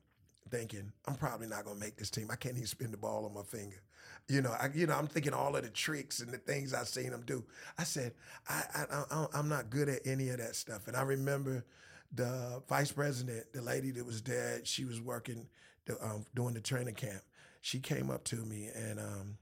thinking, 0.50 0.92
I'm 1.08 1.16
probably 1.16 1.48
not 1.48 1.66
gonna 1.66 1.80
make 1.80 1.98
this 1.98 2.10
team. 2.10 2.30
I 2.32 2.36
can't 2.36 2.56
even 2.56 2.68
spin 2.68 2.92
the 2.92 2.98
ball 2.98 3.26
on 3.26 3.34
my 3.34 3.44
finger. 3.44 3.82
You 4.30 4.42
know, 4.42 4.52
I, 4.52 4.70
you 4.74 4.88
know, 4.88 4.96
I'm 4.96 5.08
thinking 5.08 5.34
all 5.34 5.56
of 5.56 5.64
the 5.64 5.70
tricks 5.70 6.22
and 6.22 6.32
the 6.32 6.38
things 6.38 6.74
I've 6.74 6.88
seen 6.88 7.10
them 7.10 7.24
do. 7.26 7.44
I 7.78 7.84
said, 7.84 8.14
I, 8.48 8.64
I, 8.76 9.04
I, 9.12 9.26
I'm 9.34 9.50
not 9.50 9.70
good 9.70 9.90
at 9.90 10.06
any 10.06 10.30
of 10.30 10.38
that 10.38 10.56
stuff. 10.56 10.88
And 10.88 10.96
I 10.96 11.02
remember 11.02 11.66
the 12.14 12.62
vice 12.70 12.92
president, 12.92 13.52
the 13.54 13.62
lady 13.62 13.92
that 13.92 14.06
was 14.06 14.22
dead, 14.22 14.68
she 14.68 14.86
was 14.86 15.02
working, 15.02 15.48
the, 15.86 15.98
um, 16.04 16.26
doing 16.36 16.54
the 16.54 16.62
training 16.62 16.96
camp. 16.96 17.22
She 17.62 17.80
came 17.80 18.10
up 18.12 18.24
to 18.26 18.36
me 18.36 18.70
and 18.76 19.00
um, 19.00 19.38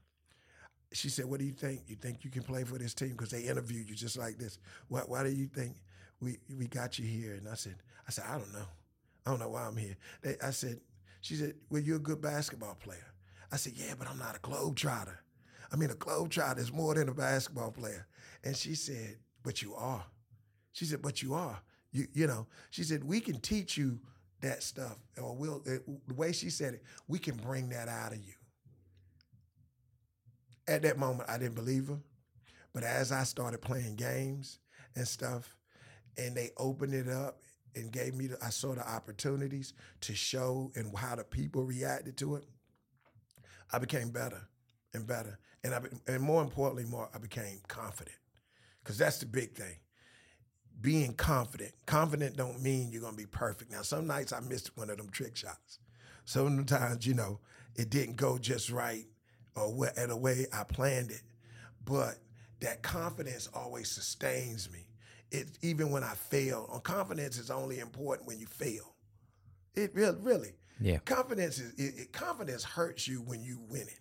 she 0.92 1.08
said, 1.08 1.26
"What 1.26 1.40
do 1.40 1.46
you 1.46 1.52
think? 1.52 1.82
You 1.86 1.96
think 1.96 2.24
you 2.24 2.30
can 2.30 2.42
play 2.42 2.64
for 2.64 2.78
this 2.78 2.94
team? 2.94 3.10
Because 3.10 3.30
they 3.30 3.42
interviewed 3.42 3.88
you 3.88 3.94
just 3.94 4.16
like 4.16 4.38
this. 4.38 4.58
Why, 4.88 5.00
why 5.00 5.22
do 5.24 5.30
you 5.30 5.46
think 5.46 5.76
we 6.20 6.38
we 6.56 6.66
got 6.66 6.98
you 6.98 7.04
here?" 7.04 7.34
And 7.34 7.48
I 7.48 7.54
said, 7.54 7.76
"I 8.06 8.10
said 8.10 8.24
I 8.28 8.38
don't 8.38 8.52
know. 8.52 8.66
I 9.26 9.30
don't 9.30 9.40
know 9.40 9.48
why 9.48 9.66
I'm 9.66 9.76
here." 9.76 9.96
They, 10.22 10.36
I 10.42 10.50
said, 10.50 10.80
"She 11.20 11.34
said, 11.34 11.54
well, 11.70 11.82
you're 11.82 11.96
a 11.96 12.00
good 12.00 12.20
basketball 12.20 12.76
player." 12.76 13.12
I 13.50 13.56
said, 13.56 13.72
"Yeah, 13.76 13.94
but 13.98 14.08
I'm 14.08 14.18
not 14.18 14.36
a 14.36 14.40
globetrotter. 14.40 15.18
I 15.72 15.76
mean, 15.76 15.90
a 15.90 15.94
globetrotter 15.94 16.58
is 16.58 16.72
more 16.72 16.94
than 16.94 17.08
a 17.08 17.14
basketball 17.14 17.72
player." 17.72 18.06
And 18.44 18.56
she 18.56 18.74
said, 18.74 19.16
"But 19.42 19.62
you 19.62 19.74
are." 19.74 20.04
She 20.72 20.84
said, 20.84 21.02
"But 21.02 21.22
you 21.22 21.34
are. 21.34 21.60
You 21.92 22.06
you 22.12 22.26
know." 22.26 22.46
She 22.70 22.82
said, 22.84 23.04
"We 23.04 23.20
can 23.20 23.40
teach 23.40 23.76
you." 23.76 24.00
That 24.40 24.64
stuff, 24.64 24.98
or 25.22 25.36
we'll, 25.36 25.62
it, 25.66 25.86
the 26.08 26.14
way 26.14 26.32
she 26.32 26.50
said 26.50 26.74
it, 26.74 26.82
we 27.06 27.20
can 27.20 27.36
bring 27.36 27.68
that 27.68 27.86
out 27.86 28.10
of 28.10 28.18
you 28.18 28.32
at 30.68 30.82
that 30.82 30.98
moment 30.98 31.28
I 31.28 31.38
didn't 31.38 31.54
believe 31.54 31.88
her. 31.88 31.98
But 32.72 32.84
as 32.84 33.12
I 33.12 33.24
started 33.24 33.60
playing 33.60 33.96
games 33.96 34.58
and 34.96 35.06
stuff, 35.06 35.56
and 36.16 36.36
they 36.36 36.50
opened 36.56 36.94
it 36.94 37.08
up 37.08 37.40
and 37.74 37.90
gave 37.92 38.14
me 38.14 38.28
the, 38.28 38.38
I 38.44 38.50
saw 38.50 38.74
the 38.74 38.88
opportunities 38.88 39.74
to 40.02 40.14
show 40.14 40.70
and 40.74 40.96
how 40.96 41.16
the 41.16 41.24
people 41.24 41.64
reacted 41.64 42.16
to 42.18 42.36
it, 42.36 42.44
I 43.72 43.78
became 43.78 44.10
better 44.10 44.48
and 44.94 45.06
better. 45.06 45.38
And 45.64 45.74
I 45.74 45.80
and 46.06 46.22
more 46.22 46.42
importantly, 46.42 46.84
more 46.84 47.08
I 47.14 47.18
became 47.18 47.60
confident. 47.68 48.16
Cause 48.84 48.98
that's 48.98 49.18
the 49.18 49.26
big 49.26 49.54
thing. 49.54 49.76
Being 50.80 51.14
confident. 51.14 51.72
Confident 51.86 52.36
don't 52.36 52.60
mean 52.60 52.90
you're 52.90 53.02
gonna 53.02 53.16
be 53.16 53.26
perfect. 53.26 53.70
Now, 53.70 53.82
some 53.82 54.06
nights 54.06 54.32
I 54.32 54.40
missed 54.40 54.76
one 54.76 54.90
of 54.90 54.96
them 54.96 55.10
trick 55.10 55.36
shots. 55.36 55.78
Sometimes, 56.24 57.06
you 57.06 57.14
know, 57.14 57.40
it 57.76 57.90
didn't 57.90 58.16
go 58.16 58.38
just 58.38 58.70
right 58.70 59.06
or 59.54 59.88
at 59.96 60.10
a 60.10 60.16
way 60.16 60.46
I 60.52 60.64
planned 60.64 61.10
it. 61.10 61.22
But 61.84 62.16
that 62.60 62.82
confidence 62.82 63.48
always 63.54 63.90
sustains 63.90 64.70
me. 64.70 64.86
It 65.30 65.58
even 65.62 65.90
when 65.90 66.04
I 66.04 66.14
fail. 66.14 66.68
Uh, 66.72 66.78
confidence 66.78 67.38
is 67.38 67.50
only 67.50 67.78
important 67.78 68.28
when 68.28 68.38
you 68.38 68.46
fail. 68.46 68.94
It 69.74 69.94
really, 69.94 70.18
really. 70.20 70.52
Yeah. 70.80 70.98
Confidence 70.98 71.58
is 71.58 71.72
it, 71.78 72.00
it, 72.00 72.12
confidence 72.12 72.64
hurts 72.64 73.08
you 73.08 73.22
when 73.22 73.42
you 73.42 73.60
win 73.68 73.82
it. 73.82 74.00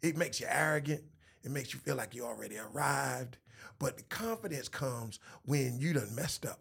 It 0.00 0.16
makes 0.16 0.40
you 0.40 0.46
arrogant. 0.48 1.02
It 1.42 1.50
makes 1.50 1.72
you 1.72 1.80
feel 1.80 1.96
like 1.96 2.14
you 2.14 2.24
already 2.24 2.56
arrived. 2.58 3.36
But 3.78 3.96
the 3.96 4.02
confidence 4.04 4.68
comes 4.68 5.18
when 5.44 5.78
you 5.78 5.92
done 5.92 6.14
messed 6.14 6.46
up. 6.46 6.60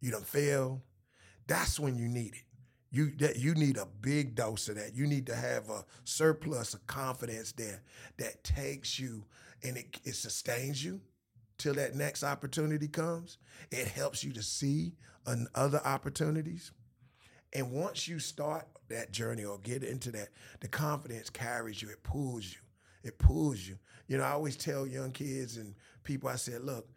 You 0.00 0.10
done 0.10 0.22
failed. 0.22 0.80
That's 1.46 1.78
when 1.78 1.96
you 1.96 2.08
need 2.08 2.34
it 2.34 2.44
you 2.94 3.10
that 3.18 3.36
you 3.40 3.54
need 3.54 3.76
a 3.76 3.86
big 4.00 4.36
dose 4.36 4.68
of 4.68 4.76
that. 4.76 4.94
You 4.94 5.06
need 5.08 5.26
to 5.26 5.34
have 5.34 5.68
a 5.68 5.84
surplus 6.04 6.74
of 6.74 6.86
confidence 6.86 7.50
there 7.50 7.82
that 8.18 8.44
takes 8.44 9.00
you 9.00 9.24
and 9.64 9.76
it, 9.76 9.98
it 10.04 10.14
sustains 10.14 10.84
you 10.84 11.00
till 11.58 11.74
that 11.74 11.96
next 11.96 12.22
opportunity 12.22 12.86
comes. 12.86 13.38
It 13.72 13.88
helps 13.88 14.22
you 14.22 14.32
to 14.34 14.42
see 14.42 14.92
an, 15.26 15.48
other 15.56 15.80
opportunities. 15.84 16.70
And 17.52 17.72
once 17.72 18.06
you 18.06 18.20
start 18.20 18.66
that 18.88 19.10
journey 19.10 19.44
or 19.44 19.58
get 19.58 19.82
into 19.82 20.12
that, 20.12 20.28
the 20.60 20.68
confidence 20.68 21.30
carries 21.30 21.82
you, 21.82 21.88
it 21.88 22.02
pulls 22.04 22.44
you. 22.44 22.58
It 23.02 23.18
pulls 23.18 23.60
you. 23.60 23.76
You 24.06 24.18
know, 24.18 24.24
I 24.24 24.30
always 24.30 24.56
tell 24.56 24.86
young 24.86 25.10
kids 25.10 25.56
and 25.56 25.74
people, 26.04 26.28
I 26.28 26.36
said, 26.36 26.62
look, 26.62 26.88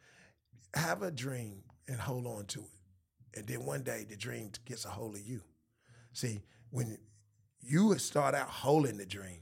have 0.74 1.02
a 1.02 1.12
dream 1.12 1.64
and 1.88 2.00
hold 2.00 2.28
on 2.28 2.46
to 2.46 2.60
it. 2.60 3.40
And 3.40 3.48
then 3.48 3.66
one 3.66 3.84
day 3.84 4.06
the 4.08 4.16
dream 4.16 4.52
gets 4.66 4.86
a 4.86 4.90
hold 4.90 5.16
of 5.16 5.22
you. 5.22 5.42
See, 6.14 6.42
when 6.72 6.98
you 7.62 7.98
start 7.98 8.36
out 8.36 8.50
holding 8.50 8.98
the 8.98 9.06
dream, 9.06 9.42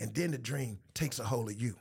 and 0.00 0.14
then 0.14 0.32
the 0.32 0.38
dream 0.38 0.78
takes 0.94 1.18
a 1.18 1.24
hold 1.24 1.48
of 1.50 1.60
you. 1.60 1.76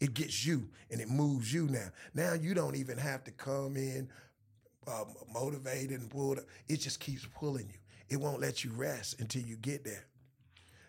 It 0.00 0.14
gets 0.14 0.44
you 0.44 0.68
and 0.90 1.00
it 1.00 1.08
moves 1.08 1.52
you 1.52 1.68
now. 1.68 1.88
Now 2.14 2.32
you 2.32 2.54
don't 2.54 2.76
even 2.76 2.98
have 2.98 3.22
to 3.24 3.30
come 3.30 3.76
in 3.76 4.08
um, 4.88 5.14
motivated 5.32 6.00
and 6.00 6.10
pulled. 6.10 6.38
Up. 6.38 6.44
It 6.68 6.78
just 6.78 6.98
keeps 6.98 7.26
pulling 7.38 7.68
you. 7.68 7.78
It 8.08 8.16
won't 8.16 8.40
let 8.40 8.64
you 8.64 8.72
rest 8.72 9.20
until 9.20 9.42
you 9.42 9.56
get 9.56 9.84
there. 9.84 10.06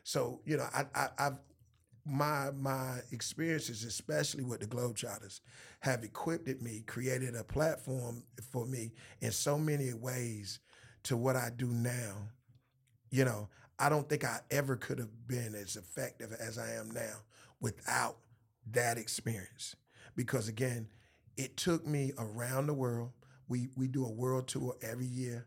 So 0.03 0.39
you 0.45 0.57
know, 0.57 0.67
I, 0.73 0.85
I, 0.95 1.09
I've 1.19 1.37
my 2.05 2.51
my 2.51 2.99
experiences, 3.11 3.83
especially 3.83 4.43
with 4.43 4.59
the 4.59 4.67
Globetrotters, 4.67 5.39
have 5.79 6.03
equipped 6.03 6.61
me, 6.61 6.83
created 6.87 7.35
a 7.35 7.43
platform 7.43 8.23
for 8.51 8.65
me 8.65 8.91
in 9.21 9.31
so 9.31 9.57
many 9.57 9.93
ways 9.93 10.59
to 11.03 11.17
what 11.17 11.35
I 11.35 11.49
do 11.55 11.67
now 11.67 12.29
you 13.13 13.25
know, 13.25 13.47
I 13.77 13.89
don't 13.89 14.09
think 14.09 14.25
I 14.25 14.39
ever 14.49 14.75
could 14.75 14.97
have 14.97 15.27
been 15.27 15.53
as 15.53 15.75
effective 15.75 16.33
as 16.39 16.57
I 16.57 16.71
am 16.73 16.89
now 16.89 17.17
without 17.61 18.17
that 18.71 18.97
experience. 18.97 19.75
Because 20.15 20.47
again, 20.47 20.87
it 21.37 21.55
took 21.55 21.85
me 21.85 22.11
around 22.17 22.65
the 22.67 22.73
world. 22.73 23.11
We 23.47 23.69
we 23.77 23.87
do 23.87 24.03
a 24.03 24.11
world 24.11 24.47
tour 24.47 24.75
every 24.81 25.05
year. 25.05 25.45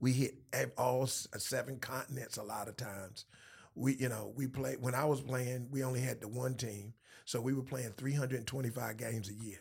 We 0.00 0.12
hit 0.12 0.34
all 0.76 1.06
seven 1.06 1.78
continents 1.78 2.36
a 2.38 2.42
lot 2.42 2.66
of 2.66 2.76
times. 2.76 3.24
We 3.74 3.96
you 3.96 4.08
know 4.08 4.32
we 4.36 4.46
play 4.46 4.76
when 4.78 4.94
I 4.94 5.04
was 5.04 5.20
playing. 5.20 5.68
We 5.70 5.82
only 5.82 6.00
had 6.00 6.20
the 6.20 6.28
one 6.28 6.54
team, 6.54 6.94
so 7.24 7.40
we 7.40 7.54
were 7.54 7.62
playing 7.62 7.92
325 7.96 8.96
games 8.96 9.30
a 9.30 9.34
year. 9.34 9.60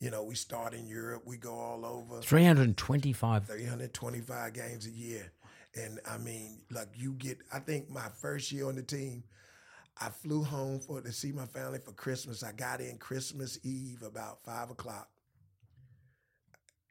You 0.00 0.10
know, 0.10 0.22
we 0.22 0.36
start 0.36 0.74
in 0.74 0.86
Europe, 0.86 1.22
we 1.26 1.36
go 1.38 1.54
all 1.54 1.84
over. 1.84 2.20
325. 2.22 3.46
325 3.46 4.52
games 4.52 4.86
a 4.86 4.90
year. 4.90 5.32
And 5.74 5.98
I 6.08 6.18
mean, 6.18 6.60
like 6.70 6.88
you 6.94 7.14
get, 7.14 7.38
I 7.52 7.58
think 7.58 7.90
my 7.90 8.08
first 8.20 8.52
year 8.52 8.68
on 8.68 8.76
the 8.76 8.82
team, 8.82 9.24
I 10.00 10.10
flew 10.10 10.44
home 10.44 10.78
for 10.78 11.00
to 11.00 11.12
see 11.12 11.32
my 11.32 11.46
family 11.46 11.80
for 11.80 11.92
Christmas. 11.92 12.44
I 12.44 12.52
got 12.52 12.80
in 12.80 12.98
Christmas 12.98 13.58
Eve 13.64 14.02
about 14.02 14.44
five 14.44 14.70
o'clock. 14.70 15.08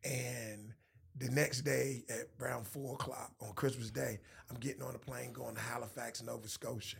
And 0.03 0.73
the 1.19 1.29
next 1.29 1.61
day 1.61 2.03
at 2.09 2.27
around 2.39 2.67
four 2.67 2.93
o'clock 2.93 3.31
on 3.41 3.53
Christmas 3.53 3.89
Day, 3.89 4.19
I'm 4.49 4.57
getting 4.57 4.81
on 4.81 4.95
a 4.95 4.99
plane 4.99 5.33
going 5.33 5.55
to 5.55 5.61
Halifax, 5.61 6.21
Nova 6.21 6.47
Scotia, 6.47 6.97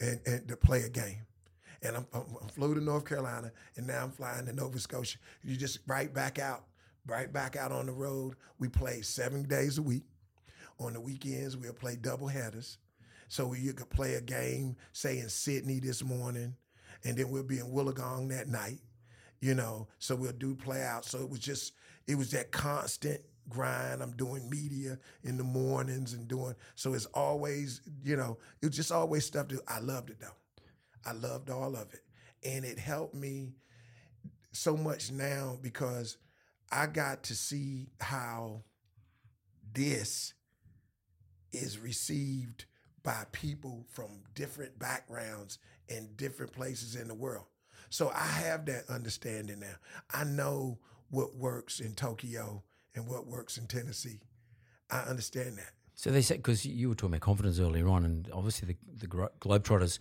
and, 0.00 0.20
and 0.26 0.48
to 0.48 0.56
play 0.56 0.82
a 0.82 0.88
game. 0.88 1.26
And 1.82 1.96
I'm, 1.96 2.06
I'm, 2.14 2.24
I'm 2.40 2.48
flew 2.48 2.74
to 2.74 2.80
North 2.80 3.04
Carolina, 3.04 3.52
and 3.76 3.86
now 3.86 4.02
I'm 4.02 4.10
flying 4.10 4.46
to 4.46 4.52
Nova 4.52 4.78
Scotia. 4.78 5.18
You 5.42 5.56
just 5.56 5.80
right 5.86 6.12
back 6.12 6.38
out, 6.38 6.64
right 7.06 7.30
back 7.30 7.56
out 7.56 7.72
on 7.72 7.86
the 7.86 7.92
road. 7.92 8.36
We 8.58 8.68
play 8.68 9.02
seven 9.02 9.42
days 9.42 9.78
a 9.78 9.82
week. 9.82 10.04
On 10.80 10.92
the 10.92 11.00
weekends, 11.00 11.56
we'll 11.56 11.72
play 11.72 11.96
double 11.96 12.26
headers. 12.26 12.78
So 13.28 13.52
you 13.52 13.72
could 13.72 13.90
play 13.90 14.14
a 14.14 14.20
game, 14.20 14.76
say 14.92 15.18
in 15.18 15.28
Sydney 15.28 15.78
this 15.78 16.02
morning, 16.02 16.56
and 17.04 17.16
then 17.16 17.30
we'll 17.30 17.42
be 17.42 17.58
in 17.58 17.66
Wollongong 17.66 18.28
that 18.30 18.48
night. 18.48 18.80
You 19.40 19.54
know, 19.54 19.88
so 19.98 20.16
we'll 20.16 20.32
do 20.32 20.54
play 20.54 20.82
out. 20.82 21.04
So 21.04 21.20
it 21.20 21.28
was 21.28 21.40
just, 21.40 21.74
it 22.06 22.16
was 22.16 22.30
that 22.30 22.50
constant 22.50 23.20
grind. 23.48 24.02
I'm 24.02 24.12
doing 24.12 24.48
media 24.48 24.98
in 25.22 25.36
the 25.36 25.44
mornings 25.44 26.12
and 26.12 26.26
doing, 26.28 26.54
so 26.74 26.94
it's 26.94 27.06
always, 27.06 27.80
you 28.02 28.16
know, 28.16 28.38
it 28.62 28.66
was 28.66 28.76
just 28.76 28.92
always 28.92 29.24
stuff 29.24 29.48
that 29.48 29.60
I 29.68 29.80
loved 29.80 30.10
it 30.10 30.20
though. 30.20 30.36
I 31.06 31.12
loved 31.12 31.50
all 31.50 31.76
of 31.76 31.92
it. 31.92 32.02
And 32.42 32.64
it 32.64 32.78
helped 32.78 33.14
me 33.14 33.54
so 34.52 34.76
much 34.76 35.10
now 35.10 35.58
because 35.60 36.16
I 36.70 36.86
got 36.86 37.24
to 37.24 37.34
see 37.34 37.88
how 38.00 38.62
this 39.72 40.34
is 41.52 41.78
received 41.78 42.64
by 43.02 43.24
people 43.32 43.84
from 43.90 44.22
different 44.34 44.78
backgrounds 44.78 45.58
and 45.88 46.16
different 46.16 46.52
places 46.52 46.96
in 46.96 47.08
the 47.08 47.14
world. 47.14 47.44
So 47.90 48.10
I 48.14 48.26
have 48.26 48.66
that 48.66 48.88
understanding 48.88 49.60
now. 49.60 49.76
I 50.12 50.24
know 50.24 50.78
what 51.10 51.36
works 51.36 51.80
in 51.80 51.94
Tokyo 51.94 52.62
and 52.94 53.06
what 53.06 53.26
works 53.26 53.56
in 53.58 53.66
Tennessee. 53.66 54.20
I 54.90 55.00
understand 55.00 55.58
that. 55.58 55.72
So 55.94 56.10
they 56.10 56.22
said 56.22 56.38
because 56.38 56.66
you 56.66 56.88
were 56.88 56.94
talking 56.94 57.14
about 57.14 57.20
confidence 57.20 57.58
earlier 57.58 57.88
on, 57.88 58.04
and 58.04 58.28
obviously 58.32 58.68
the 58.68 59.06
the 59.06 59.28
Globetrotters 59.40 59.98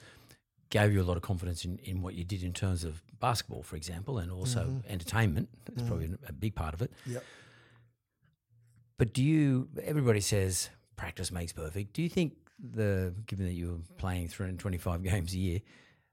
gave 0.69 0.91
you 0.91 1.01
a 1.01 1.03
lot 1.03 1.17
of 1.17 1.21
confidence 1.23 1.65
in, 1.65 1.77
in 1.83 2.01
what 2.01 2.15
you 2.15 2.23
did 2.23 2.41
in 2.41 2.51
terms 2.51 2.83
of 2.83 3.03
basketball, 3.19 3.61
for 3.61 3.75
example, 3.75 4.17
and 4.17 4.31
also 4.31 4.61
mm-hmm. 4.61 4.91
entertainment. 4.91 5.47
That's 5.65 5.79
mm-hmm. 5.79 5.87
probably 5.87 6.09
a 6.27 6.33
big 6.33 6.55
part 6.55 6.73
of 6.73 6.81
it. 6.81 6.91
Yep. 7.05 7.23
But 8.97 9.13
do 9.13 9.23
you? 9.23 9.69
Everybody 9.83 10.19
says 10.19 10.69
practice 10.95 11.31
makes 11.31 11.53
perfect. 11.53 11.93
Do 11.93 12.01
you 12.01 12.09
think 12.09 12.33
the 12.59 13.13
given 13.27 13.45
that 13.45 13.53
you 13.53 13.69
were 13.69 13.95
playing 13.97 14.29
325 14.29 15.03
games 15.11 15.33
a 15.33 15.37
year 15.37 15.59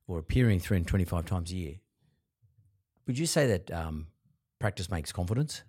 or 0.06 0.18
appearing 0.18 0.60
325 0.60 1.24
times 1.24 1.52
a 1.52 1.56
year, 1.56 1.74
would 3.06 3.18
you 3.18 3.26
say 3.26 3.46
that 3.46 3.70
um, 3.70 4.08
practice 4.58 4.90
makes 4.90 5.10
confidence? 5.10 5.62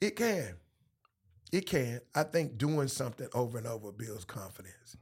It 0.00 0.16
can. 0.16 0.54
It 1.52 1.66
can. 1.66 2.00
I 2.14 2.22
think 2.22 2.58
doing 2.58 2.88
something 2.88 3.28
over 3.34 3.58
and 3.58 3.66
over 3.66 3.92
builds 3.92 4.24
confidence. 4.24 4.96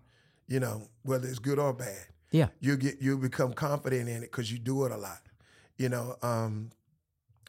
You 0.46 0.60
know, 0.60 0.88
whether 1.02 1.28
it's 1.28 1.38
good 1.38 1.58
or 1.58 1.72
bad. 1.72 2.06
Yeah. 2.30 2.48
You 2.60 2.76
get 2.76 3.00
you 3.00 3.18
become 3.18 3.52
confident 3.52 4.08
in 4.08 4.18
it 4.18 4.30
because 4.32 4.50
you 4.50 4.58
do 4.58 4.84
it 4.84 4.92
a 4.92 4.96
lot. 4.96 5.20
You 5.76 5.88
know, 5.88 6.16
um, 6.22 6.70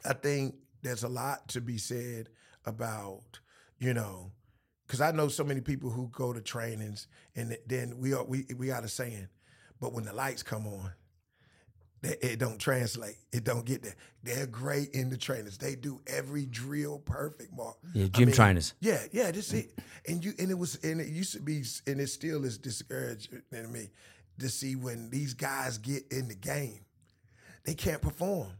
I 0.05 0.13
think 0.13 0.55
there's 0.81 1.03
a 1.03 1.09
lot 1.09 1.47
to 1.49 1.61
be 1.61 1.77
said 1.77 2.29
about, 2.65 3.39
you 3.79 3.93
know, 3.93 4.31
because 4.85 5.01
I 5.01 5.11
know 5.11 5.27
so 5.27 5.43
many 5.43 5.61
people 5.61 5.89
who 5.89 6.09
go 6.11 6.33
to 6.33 6.41
trainings 6.41 7.07
and 7.35 7.57
then 7.67 7.99
we 7.99 8.13
are, 8.13 8.23
we 8.23 8.45
we 8.57 8.67
got 8.67 8.83
a 8.83 8.89
saying, 8.89 9.27
but 9.79 9.93
when 9.93 10.05
the 10.05 10.13
lights 10.13 10.43
come 10.43 10.67
on, 10.67 10.91
it, 12.03 12.19
it 12.21 12.39
don't 12.39 12.59
translate. 12.59 13.17
It 13.31 13.43
don't 13.43 13.65
get 13.65 13.83
there. 13.83 13.95
They're 14.23 14.47
great 14.47 14.89
in 14.93 15.09
the 15.09 15.17
trainers. 15.17 15.57
They 15.57 15.75
do 15.75 15.99
every 16.07 16.45
drill 16.45 16.99
perfect, 16.99 17.55
Mark. 17.55 17.77
Yeah, 17.93 18.05
I 18.05 18.07
gym 18.09 18.31
trainers. 18.31 18.73
Yeah, 18.79 19.01
yeah, 19.11 19.31
this 19.31 19.53
it. 19.53 19.71
And 20.07 20.23
you 20.23 20.33
and 20.39 20.49
it 20.49 20.57
was 20.57 20.75
and 20.83 21.01
it 21.01 21.07
used 21.07 21.33
to 21.33 21.41
be 21.41 21.63
and 21.87 21.99
it 21.99 22.07
still 22.07 22.45
is 22.45 22.57
discouraging 22.57 23.41
to 23.51 23.67
me 23.67 23.89
to 24.39 24.49
see 24.49 24.75
when 24.75 25.09
these 25.09 25.33
guys 25.33 25.77
get 25.77 26.03
in 26.11 26.27
the 26.27 26.35
game, 26.35 26.79
they 27.65 27.73
can't 27.73 28.01
perform 28.01 28.51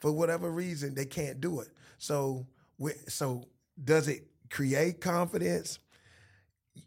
for 0.00 0.12
whatever 0.12 0.50
reason. 0.50 0.94
They 0.94 1.04
can't 1.04 1.40
do 1.40 1.60
it. 1.60 1.68
So, 1.98 2.46
so 3.08 3.44
does 3.82 4.08
it 4.08 4.26
create 4.50 5.00
confidence? 5.00 5.78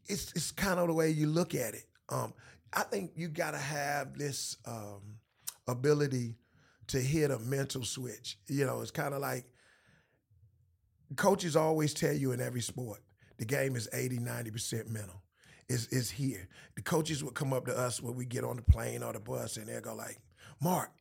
It's 0.07 0.31
it's 0.33 0.51
kind 0.51 0.79
of 0.79 0.87
the 0.87 0.93
way 0.93 1.09
you 1.11 1.27
look 1.27 1.55
at 1.55 1.73
it. 1.73 1.85
Um, 2.09 2.33
I 2.73 2.81
think 2.83 3.11
you 3.15 3.27
got 3.27 3.51
to 3.51 3.57
have 3.57 4.17
this 4.17 4.57
um, 4.65 5.01
ability 5.67 6.35
to 6.87 6.99
hit 6.99 7.31
a 7.31 7.39
mental 7.39 7.83
switch. 7.83 8.37
You 8.47 8.65
know, 8.65 8.81
it's 8.81 8.91
kind 8.91 9.13
of 9.13 9.21
like 9.21 9.45
coaches 11.15 11.55
always 11.55 11.93
tell 11.93 12.13
you 12.13 12.31
in 12.31 12.41
every 12.41 12.61
sport, 12.61 12.99
the 13.37 13.45
game 13.45 13.75
is 13.75 13.87
80, 13.93 14.19
90% 14.19 14.89
mental. 14.89 15.21
Is 15.69 15.87
is 15.87 16.11
here. 16.11 16.49
The 16.75 16.81
coaches 16.81 17.23
would 17.23 17.35
come 17.35 17.53
up 17.53 17.65
to 17.67 17.77
us 17.77 18.01
when 18.01 18.15
we 18.15 18.25
get 18.25 18.43
on 18.43 18.57
the 18.57 18.61
plane 18.61 19.01
or 19.01 19.13
the 19.13 19.19
bus 19.21 19.55
and 19.55 19.65
they'll 19.65 19.79
go 19.79 19.95
like, 19.95 20.19
Mark, 20.61 20.91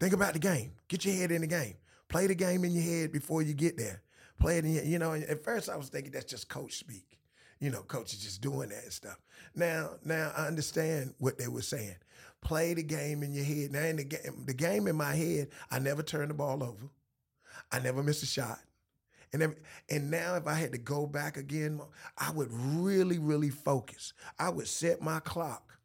think 0.00 0.12
about 0.12 0.32
the 0.32 0.40
game. 0.40 0.72
Get 0.88 1.04
your 1.04 1.14
head 1.14 1.30
in 1.30 1.42
the 1.42 1.46
game. 1.46 1.74
Play 2.08 2.26
the 2.26 2.34
game 2.34 2.64
in 2.64 2.72
your 2.72 2.82
head 2.82 3.12
before 3.12 3.42
you 3.42 3.54
get 3.54 3.76
there. 3.76 4.02
Play 4.40 4.58
it 4.58 4.64
in 4.64 4.74
your, 4.74 4.84
you 4.84 4.98
know, 4.98 5.14
at 5.14 5.44
first 5.44 5.68
I 5.68 5.76
was 5.76 5.88
thinking 5.88 6.10
that's 6.10 6.24
just 6.24 6.48
coach 6.48 6.74
speak. 6.78 7.18
You 7.60 7.70
know, 7.70 7.82
coaches 7.82 8.20
just 8.20 8.40
doing 8.40 8.70
that 8.70 8.82
and 8.82 8.92
stuff. 8.92 9.18
Now, 9.54 9.90
now 10.04 10.32
I 10.36 10.46
understand 10.46 11.14
what 11.18 11.38
they 11.38 11.48
were 11.48 11.62
saying. 11.62 11.96
Play 12.40 12.74
the 12.74 12.82
game 12.82 13.22
in 13.22 13.32
your 13.32 13.44
head. 13.44 13.72
Now 13.72 13.82
in 13.82 13.96
the 13.96 14.04
game, 14.04 14.44
the 14.46 14.54
game 14.54 14.86
in 14.86 14.96
my 14.96 15.14
head, 15.14 15.48
I 15.70 15.78
never 15.78 16.02
turned 16.02 16.30
the 16.30 16.34
ball 16.34 16.62
over. 16.62 16.88
I 17.72 17.80
never 17.80 18.02
missed 18.02 18.22
a 18.22 18.26
shot. 18.26 18.60
And 19.32 19.54
and 19.90 20.10
now 20.10 20.36
if 20.36 20.46
I 20.46 20.54
had 20.54 20.72
to 20.72 20.78
go 20.78 21.06
back 21.06 21.36
again, 21.36 21.80
I 22.16 22.30
would 22.30 22.48
really, 22.50 23.18
really 23.18 23.50
focus. 23.50 24.14
I 24.38 24.48
would 24.48 24.68
set 24.68 25.02
my 25.02 25.20
clock 25.20 25.78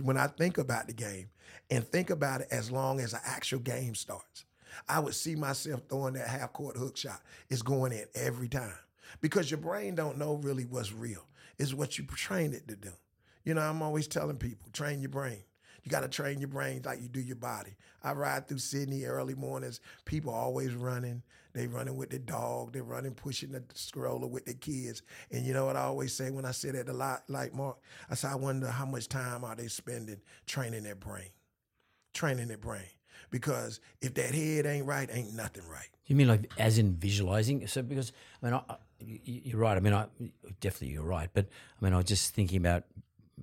when 0.00 0.16
I 0.16 0.26
think 0.26 0.58
about 0.58 0.86
the 0.86 0.92
game 0.92 1.30
and 1.70 1.86
think 1.86 2.10
about 2.10 2.42
it 2.42 2.48
as 2.50 2.70
long 2.70 3.00
as 3.00 3.12
the 3.12 3.20
actual 3.24 3.60
game 3.60 3.94
starts. 3.94 4.44
I 4.88 5.00
would 5.00 5.14
see 5.14 5.34
myself 5.34 5.82
throwing 5.88 6.14
that 6.14 6.28
half 6.28 6.52
court 6.52 6.76
hook 6.76 6.96
shot. 6.96 7.22
It's 7.48 7.62
going 7.62 7.92
in 7.92 8.06
every 8.14 8.48
time 8.48 8.74
because 9.20 9.50
your 9.50 9.58
brain 9.58 9.94
don't 9.94 10.18
know 10.18 10.34
really 10.34 10.64
what's 10.64 10.92
real. 10.92 11.26
It's 11.58 11.74
what 11.74 11.98
you 11.98 12.04
train 12.04 12.52
it 12.52 12.66
to 12.68 12.76
do. 12.76 12.90
You 13.44 13.54
know, 13.54 13.60
I'm 13.60 13.82
always 13.82 14.08
telling 14.08 14.36
people, 14.36 14.68
train 14.72 15.00
your 15.00 15.10
brain. 15.10 15.42
You 15.84 15.90
got 15.90 16.00
to 16.00 16.08
train 16.08 16.40
your 16.40 16.48
brain 16.48 16.80
like 16.84 17.02
you 17.02 17.08
do 17.08 17.20
your 17.20 17.36
body. 17.36 17.76
I 18.02 18.12
ride 18.12 18.48
through 18.48 18.58
Sydney 18.58 19.04
early 19.04 19.34
mornings. 19.34 19.80
People 20.06 20.32
always 20.32 20.74
running. 20.74 21.22
They 21.52 21.66
running 21.66 21.96
with 21.96 22.10
the 22.10 22.18
dog. 22.18 22.72
They 22.72 22.80
running, 22.80 23.12
pushing 23.12 23.52
the 23.52 23.62
stroller 23.74 24.26
with 24.26 24.46
the 24.46 24.54
kids. 24.54 25.02
And 25.30 25.44
you 25.44 25.52
know 25.52 25.66
what 25.66 25.76
I 25.76 25.82
always 25.82 26.14
say 26.14 26.30
when 26.30 26.46
I 26.46 26.50
sit 26.50 26.74
at 26.74 26.86
the 26.86 26.94
lot, 26.94 27.24
like 27.28 27.54
Mark, 27.54 27.76
I 28.10 28.14
say, 28.14 28.28
I 28.28 28.34
wonder 28.34 28.66
how 28.68 28.86
much 28.86 29.08
time 29.08 29.44
are 29.44 29.54
they 29.54 29.68
spending 29.68 30.20
training 30.46 30.82
their 30.82 30.96
brain, 30.96 31.28
training 32.14 32.48
their 32.48 32.58
brain. 32.58 32.88
Because 33.30 33.80
if 34.00 34.14
that 34.14 34.34
head 34.34 34.66
ain't 34.66 34.86
right, 34.86 35.08
ain't 35.12 35.34
nothing 35.34 35.68
right. 35.68 35.88
You 36.06 36.16
mean 36.16 36.28
like 36.28 36.50
as 36.58 36.78
in 36.78 36.94
visualizing? 36.94 37.66
So 37.66 37.82
because 37.82 38.12
I 38.42 38.46
mean, 38.46 38.54
I, 38.54 38.76
you're 39.00 39.58
right. 39.58 39.76
I 39.76 39.80
mean, 39.80 39.92
I 39.92 40.06
definitely 40.60 40.94
you're 40.94 41.04
right. 41.04 41.28
But 41.32 41.46
I 41.80 41.84
mean, 41.84 41.92
I 41.92 41.98
was 41.98 42.06
just 42.06 42.34
thinking 42.34 42.56
about. 42.58 42.84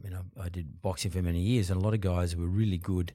You 0.03 0.09
know, 0.09 0.21
I 0.39 0.49
did 0.49 0.81
boxing 0.81 1.11
for 1.11 1.21
many 1.21 1.39
years, 1.39 1.69
and 1.69 1.81
a 1.81 1.83
lot 1.83 1.93
of 1.93 2.01
guys 2.01 2.35
were 2.35 2.47
really 2.47 2.77
good 2.77 3.13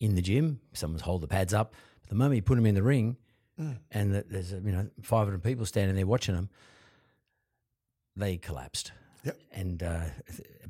in 0.00 0.14
the 0.14 0.22
gym. 0.22 0.60
Someone's 0.72 1.02
hold 1.02 1.22
the 1.22 1.28
pads 1.28 1.54
up. 1.54 1.74
But 2.02 2.10
the 2.10 2.16
moment 2.16 2.36
you 2.36 2.42
put 2.42 2.56
them 2.56 2.66
in 2.66 2.74
the 2.74 2.82
ring, 2.82 3.16
mm. 3.60 3.78
and 3.90 4.14
there's 4.14 4.52
you 4.52 4.72
know 4.72 4.88
500 5.02 5.42
people 5.42 5.66
standing 5.66 5.96
there 5.96 6.06
watching 6.06 6.34
them, 6.34 6.48
they 8.16 8.36
collapsed. 8.36 8.92
Yep. 9.24 9.38
And 9.52 9.82
uh, 9.82 10.04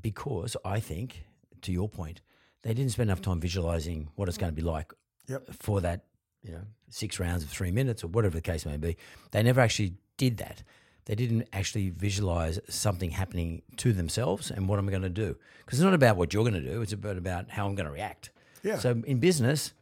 because 0.00 0.56
I 0.64 0.80
think, 0.80 1.24
to 1.62 1.72
your 1.72 1.88
point, 1.88 2.20
they 2.62 2.74
didn't 2.74 2.92
spend 2.92 3.10
enough 3.10 3.20
time 3.20 3.40
visualizing 3.40 4.08
what 4.14 4.28
it's 4.28 4.38
going 4.38 4.52
to 4.52 4.56
be 4.56 4.62
like 4.62 4.92
yep. 5.28 5.42
for 5.52 5.80
that, 5.82 6.04
you 6.42 6.52
know, 6.52 6.62
six 6.88 7.20
rounds 7.20 7.44
of 7.44 7.50
three 7.50 7.70
minutes 7.70 8.02
or 8.02 8.08
whatever 8.08 8.34
the 8.34 8.40
case 8.40 8.64
may 8.64 8.76
be. 8.76 8.96
They 9.30 9.42
never 9.42 9.60
actually 9.60 9.94
did 10.16 10.38
that. 10.38 10.62
They 11.06 11.14
didn't 11.14 11.48
actually 11.52 11.90
visualize 11.90 12.58
something 12.68 13.10
happening 13.10 13.62
to 13.78 13.92
themselves 13.92 14.50
and 14.50 14.68
what 14.68 14.78
am 14.78 14.88
I 14.88 14.90
going 14.90 15.02
to 15.02 15.08
do? 15.08 15.36
Because 15.64 15.78
it's 15.78 15.84
not 15.84 15.94
about 15.94 16.16
what 16.16 16.34
you're 16.34 16.44
going 16.44 16.62
to 16.62 16.70
do; 16.70 16.82
it's 16.82 16.92
about 16.92 17.16
about 17.16 17.50
how 17.50 17.66
I'm 17.66 17.74
going 17.74 17.86
to 17.86 17.92
react. 17.92 18.30
Yeah. 18.62 18.78
So 18.78 19.02
in 19.06 19.18
business, 19.20 19.72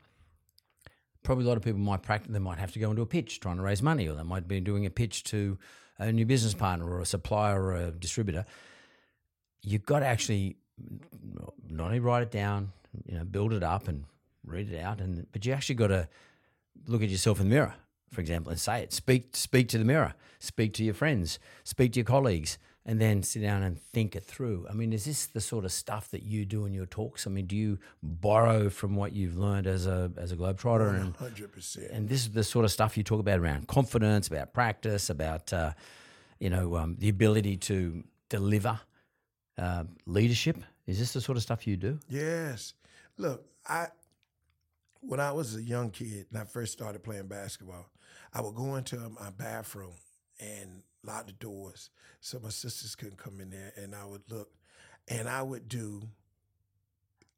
probably 1.22 1.44
a 1.44 1.48
lot 1.48 1.56
of 1.56 1.62
people 1.62 1.80
might 1.80 2.02
practice. 2.02 2.32
They 2.32 2.38
might 2.38 2.58
have 2.58 2.72
to 2.72 2.78
go 2.78 2.90
into 2.90 3.02
a 3.02 3.06
pitch 3.06 3.40
trying 3.40 3.56
to 3.56 3.62
raise 3.62 3.82
money, 3.82 4.08
or 4.08 4.14
they 4.14 4.22
might 4.22 4.46
be 4.46 4.60
doing 4.60 4.86
a 4.86 4.90
pitch 4.90 5.24
to 5.24 5.58
a 5.98 6.12
new 6.12 6.26
business 6.26 6.54
partner 6.54 6.88
or 6.88 7.00
a 7.00 7.06
supplier 7.06 7.62
or 7.62 7.74
a 7.74 7.90
distributor. 7.90 8.44
You've 9.62 9.86
got 9.86 10.00
to 10.00 10.06
actually 10.06 10.56
not 11.68 11.86
only 11.86 12.00
write 12.00 12.22
it 12.22 12.30
down, 12.30 12.72
you 13.06 13.16
know, 13.16 13.24
build 13.24 13.52
it 13.52 13.62
up 13.62 13.88
and 13.88 14.04
read 14.44 14.70
it 14.70 14.78
out, 14.78 15.00
and 15.00 15.26
but 15.32 15.46
you 15.46 15.52
actually 15.52 15.76
got 15.76 15.88
to 15.88 16.08
look 16.86 17.02
at 17.02 17.08
yourself 17.08 17.40
in 17.40 17.48
the 17.48 17.54
mirror, 17.54 17.74
for 18.14 18.20
example, 18.20 18.50
and 18.50 18.60
say 18.60 18.82
it. 18.82 18.92
Speak 18.92 19.36
speak 19.36 19.68
to 19.68 19.78
the 19.78 19.84
mirror. 19.84 20.14
Speak 20.38 20.72
to 20.74 20.84
your 20.84 20.94
friends. 20.94 21.38
Speak 21.64 21.92
to 21.92 22.00
your 22.00 22.04
colleagues, 22.04 22.58
and 22.86 23.00
then 23.00 23.22
sit 23.22 23.40
down 23.42 23.62
and 23.62 23.80
think 23.80 24.14
it 24.14 24.22
through. 24.22 24.66
I 24.68 24.74
mean, 24.74 24.92
is 24.92 25.04
this 25.04 25.26
the 25.26 25.40
sort 25.40 25.64
of 25.64 25.72
stuff 25.72 26.10
that 26.10 26.22
you 26.22 26.44
do 26.44 26.66
in 26.66 26.74
your 26.74 26.86
talks? 26.86 27.26
I 27.26 27.30
mean, 27.30 27.46
do 27.46 27.56
you 27.56 27.78
borrow 28.02 28.68
from 28.68 28.94
what 28.94 29.12
you've 29.12 29.36
learned 29.36 29.66
as 29.66 29.86
a 29.86 30.12
as 30.16 30.32
a 30.32 30.36
globetrotter? 30.36 31.00
And 31.00 31.16
hundred 31.16 31.52
percent. 31.52 31.90
And 31.90 32.08
this 32.08 32.20
is 32.20 32.32
the 32.32 32.44
sort 32.44 32.64
of 32.64 32.70
stuff 32.70 32.96
you 32.96 33.02
talk 33.02 33.20
about 33.20 33.38
around 33.38 33.68
confidence, 33.68 34.28
about 34.28 34.52
practice, 34.52 35.10
about 35.10 35.52
uh, 35.52 35.72
you 36.38 36.50
know 36.50 36.76
um, 36.76 36.96
the 36.98 37.08
ability 37.08 37.56
to 37.56 38.04
deliver 38.28 38.80
uh, 39.58 39.84
leadership. 40.06 40.58
Is 40.86 40.98
this 40.98 41.12
the 41.12 41.20
sort 41.20 41.36
of 41.36 41.42
stuff 41.42 41.66
you 41.66 41.76
do? 41.76 41.98
Yes. 42.08 42.74
Look, 43.16 43.46
I 43.66 43.86
when 45.00 45.20
I 45.20 45.32
was 45.32 45.56
a 45.56 45.62
young 45.62 45.90
kid 45.90 46.26
and 46.30 46.40
I 46.40 46.44
first 46.44 46.72
started 46.72 47.02
playing 47.02 47.26
basketball, 47.26 47.86
I 48.34 48.40
would 48.40 48.54
go 48.54 48.74
into 48.76 48.96
my 48.96 49.30
bathroom 49.30 49.94
and 50.40 50.82
lock 51.04 51.26
the 51.26 51.32
doors 51.32 51.90
so 52.20 52.40
my 52.42 52.48
sisters 52.48 52.96
couldn't 52.96 53.18
come 53.18 53.40
in 53.40 53.50
there. 53.50 53.72
And 53.76 53.94
I 53.94 54.04
would 54.04 54.22
look 54.28 54.50
and 55.08 55.28
I 55.28 55.42
would 55.42 55.68
do, 55.68 56.02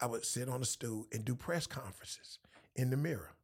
I 0.01 0.07
would 0.07 0.25
sit 0.25 0.49
on 0.49 0.63
a 0.63 0.65
stool 0.65 1.07
and 1.13 1.25
do 1.25 1.35
press 1.35 1.67
conferences 1.67 2.39
in 2.75 2.91
the 2.91 2.97
mirror, 2.97 3.35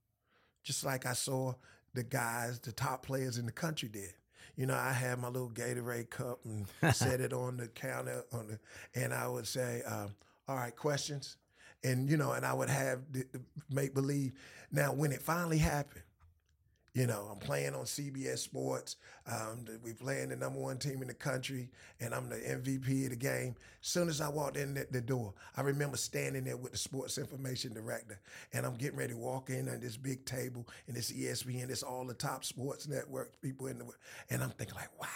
just 0.63 0.85
like 0.85 1.07
I 1.07 1.13
saw 1.13 1.55
the 1.95 2.03
guys, 2.03 2.59
the 2.61 2.73
top 2.73 3.05
players 3.05 3.37
in 3.37 3.47
the 3.47 3.53
country 3.53 3.89
did. 3.89 4.15
You 4.57 4.67
know, 4.67 4.75
I 4.75 4.93
had 4.93 5.19
my 5.19 5.29
little 5.29 5.51
Gatorade 5.51 6.11
cup 6.11 6.41
and 6.45 6.67
set 6.95 7.21
it 7.21 7.33
on 7.33 7.57
the 7.57 7.69
counter 7.69 8.25
on 8.33 8.49
the, 8.49 8.59
and 9.01 9.13
I 9.15 9.27
would 9.27 9.47
say, 9.47 9.83
um, 9.87 10.15
"All 10.47 10.57
right, 10.57 10.75
questions." 10.75 11.37
and 11.85 12.09
you 12.09 12.17
know, 12.17 12.33
and 12.33 12.45
I 12.45 12.53
would 12.53 12.69
have 12.71 13.01
the, 13.11 13.25
the 13.33 13.41
make 13.71 13.95
believe. 13.95 14.33
Now, 14.71 14.93
when 14.93 15.13
it 15.13 15.21
finally 15.21 15.59
happened, 15.59 16.03
you 16.95 17.07
know, 17.07 17.27
I'm 17.31 17.39
playing 17.39 17.75
on 17.75 17.85
CBS 17.85 18.39
Sports. 18.39 18.97
Um, 19.27 19.65
we 19.83 19.95
playing 19.95 20.29
the 20.29 20.37
number 20.37 20.61
one 20.61 20.77
team 20.77 21.01
in 21.01 21.09
the 21.09 21.15
country, 21.15 21.71
and 22.01 22.15
I'm 22.15 22.29
the 22.29 22.37
MVP 22.37 23.05
of 23.05 23.11
the 23.11 23.17
game. 23.17 23.55
As 23.81 23.89
soon 23.89 24.09
as 24.11 24.21
I 24.21 24.29
walked 24.29 24.59
in 24.59 24.75
the, 24.75 24.87
the 24.91 25.01
door, 25.01 25.33
I 25.57 25.63
remember 25.63 25.97
standing 25.97 26.45
there 26.45 26.59
with 26.59 26.73
the 26.73 26.79
sports 26.79 27.17
information 27.17 27.73
director, 27.73 28.21
and 28.53 28.67
I'm 28.67 28.75
getting 28.75 28.99
ready 28.99 29.15
to 29.15 29.19
walk 29.19 29.49
in 29.49 29.71
on 29.71 29.81
this 29.81 29.97
big 29.97 30.27
table, 30.27 30.69
and 30.87 30.97
it's 30.97 31.11
ESPN, 31.11 31.71
it's 31.71 31.83
all 31.83 32.05
the 32.05 32.15
top 32.15 32.45
sports 32.45 32.87
network 32.87 33.41
people 33.41 33.69
in 33.69 33.79
the, 33.79 33.85
world, 33.85 33.97
and 34.29 34.43
I'm 34.43 34.51
thinking 34.51 34.77
like, 34.77 35.01
wow, 35.01 35.09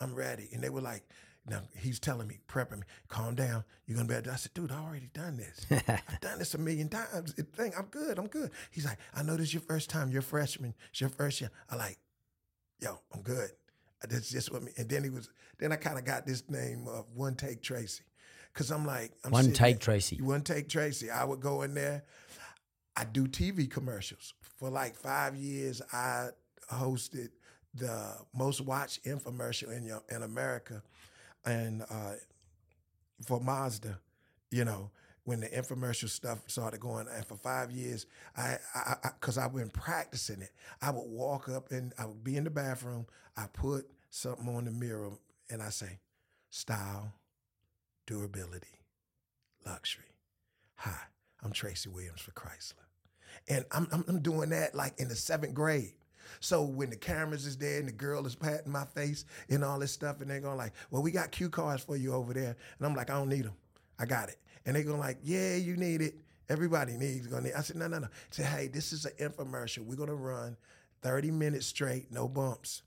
I'm 0.00 0.14
ready. 0.14 0.50
And 0.52 0.62
they 0.62 0.68
were 0.70 0.82
like, 0.82 1.08
now 1.46 1.60
he's 1.76 1.98
telling 2.00 2.26
me, 2.26 2.38
prepping 2.48 2.78
me, 2.78 2.82
calm 3.08 3.34
down. 3.34 3.64
You're 3.86 3.96
gonna 3.96 4.08
be 4.08 4.14
able 4.14 4.24
to. 4.24 4.32
I 4.32 4.36
said, 4.36 4.54
dude, 4.54 4.72
I 4.72 4.78
already 4.78 5.10
done 5.12 5.36
this. 5.36 5.66
I've 5.88 6.20
done 6.20 6.38
this 6.38 6.54
a 6.54 6.58
million 6.58 6.88
times. 6.88 7.34
It 7.36 7.48
thing, 7.54 7.72
I'm 7.76 7.86
good. 7.86 8.18
I'm 8.18 8.28
good. 8.28 8.50
He's 8.70 8.86
like, 8.86 8.98
I 9.14 9.22
know 9.22 9.36
this 9.36 9.48
is 9.48 9.54
your 9.54 9.62
first 9.62 9.90
time. 9.90 10.10
You're 10.10 10.22
freshman. 10.22 10.74
It's 10.90 11.00
your 11.00 11.10
first 11.10 11.40
year. 11.40 11.50
I 11.70 11.76
like, 11.76 11.98
yo, 12.80 12.98
I'm 13.12 13.20
good. 13.22 13.50
That's 14.08 14.30
just 14.30 14.52
what 14.52 14.62
me. 14.62 14.72
And 14.76 14.88
then 14.88 15.04
he 15.04 15.10
was. 15.10 15.28
Then 15.58 15.72
I 15.72 15.76
kind 15.76 15.98
of 15.98 16.04
got 16.04 16.26
this 16.26 16.48
name 16.48 16.86
of 16.88 17.06
One 17.14 17.34
Take 17.34 17.62
Tracy, 17.62 18.04
because 18.52 18.70
I'm 18.70 18.86
like, 18.86 19.12
I'm 19.24 19.30
One 19.30 19.52
Take 19.52 19.76
there, 19.76 19.80
Tracy. 19.80 20.20
One 20.20 20.42
Take 20.42 20.68
Tracy. 20.68 21.10
I 21.10 21.24
would 21.24 21.40
go 21.40 21.62
in 21.62 21.74
there. 21.74 22.04
I 22.96 23.04
do 23.04 23.26
TV 23.26 23.70
commercials. 23.70 24.34
For 24.40 24.70
like 24.70 24.94
five 24.94 25.36
years, 25.36 25.82
I 25.92 26.28
hosted 26.72 27.30
the 27.74 28.14
most 28.34 28.60
watched 28.60 29.04
infomercial 29.04 29.76
in 29.76 29.84
your, 29.84 30.02
in 30.10 30.22
America, 30.22 30.82
and 31.44 31.82
uh, 31.90 32.14
for 33.24 33.40
Mazda, 33.40 33.98
you 34.50 34.64
know, 34.64 34.90
when 35.24 35.40
the 35.40 35.48
infomercial 35.48 36.08
stuff 36.08 36.40
started 36.46 36.80
going, 36.80 37.06
and 37.08 37.24
for 37.24 37.36
five 37.36 37.70
years, 37.70 38.06
I, 38.36 38.58
I, 38.74 39.10
because 39.18 39.38
I've 39.38 39.54
been 39.54 39.70
practicing 39.70 40.42
it, 40.42 40.50
I 40.82 40.90
would 40.90 41.06
walk 41.06 41.48
up 41.48 41.70
and 41.70 41.92
I 41.98 42.04
would 42.06 42.22
be 42.22 42.36
in 42.36 42.44
the 42.44 42.50
bathroom, 42.50 43.06
I 43.36 43.46
put 43.52 43.88
something 44.10 44.48
on 44.54 44.66
the 44.66 44.70
mirror, 44.70 45.12
and 45.50 45.62
I 45.62 45.70
say, 45.70 45.98
style, 46.50 47.14
durability, 48.06 48.80
luxury. 49.64 50.04
Hi, 50.76 50.98
I'm 51.42 51.52
Tracy 51.52 51.88
Williams 51.88 52.20
for 52.20 52.32
Chrysler. 52.32 52.74
And 53.48 53.64
I'm, 53.72 53.88
I'm, 53.92 54.04
I'm 54.06 54.20
doing 54.20 54.50
that 54.50 54.74
like 54.74 55.00
in 55.00 55.08
the 55.08 55.16
seventh 55.16 55.54
grade. 55.54 55.94
So 56.40 56.62
when 56.62 56.90
the 56.90 56.96
cameras 56.96 57.46
is 57.46 57.56
there 57.56 57.78
and 57.78 57.88
the 57.88 57.92
girl 57.92 58.26
is 58.26 58.34
patting 58.34 58.72
my 58.72 58.84
face 58.84 59.24
and 59.48 59.64
all 59.64 59.78
this 59.78 59.92
stuff, 59.92 60.20
and 60.20 60.30
they're 60.30 60.40
going 60.40 60.56
like, 60.56 60.72
"Well, 60.90 61.02
we 61.02 61.10
got 61.10 61.30
cue 61.30 61.48
cards 61.48 61.82
for 61.82 61.96
you 61.96 62.12
over 62.12 62.32
there," 62.32 62.56
and 62.78 62.86
I'm 62.86 62.94
like, 62.94 63.10
"I 63.10 63.14
don't 63.14 63.28
need 63.28 63.44
them. 63.44 63.54
I 63.98 64.06
got 64.06 64.28
it." 64.28 64.38
And 64.66 64.76
they're 64.76 64.84
going 64.84 65.00
like, 65.00 65.18
"Yeah, 65.22 65.56
you 65.56 65.76
need 65.76 66.00
it. 66.02 66.14
Everybody 66.48 66.96
needs 66.96 67.26
going." 67.26 67.50
I 67.54 67.62
said, 67.62 67.76
"No, 67.76 67.88
no, 67.88 67.98
no." 67.98 68.08
Said, 68.30 68.46
"Hey, 68.46 68.68
this 68.68 68.92
is 68.92 69.06
an 69.06 69.12
infomercial. 69.18 69.84
We're 69.84 69.96
gonna 69.96 70.14
run 70.14 70.56
30 71.02 71.30
minutes 71.30 71.66
straight, 71.66 72.10
no 72.10 72.28
bumps. 72.28 72.82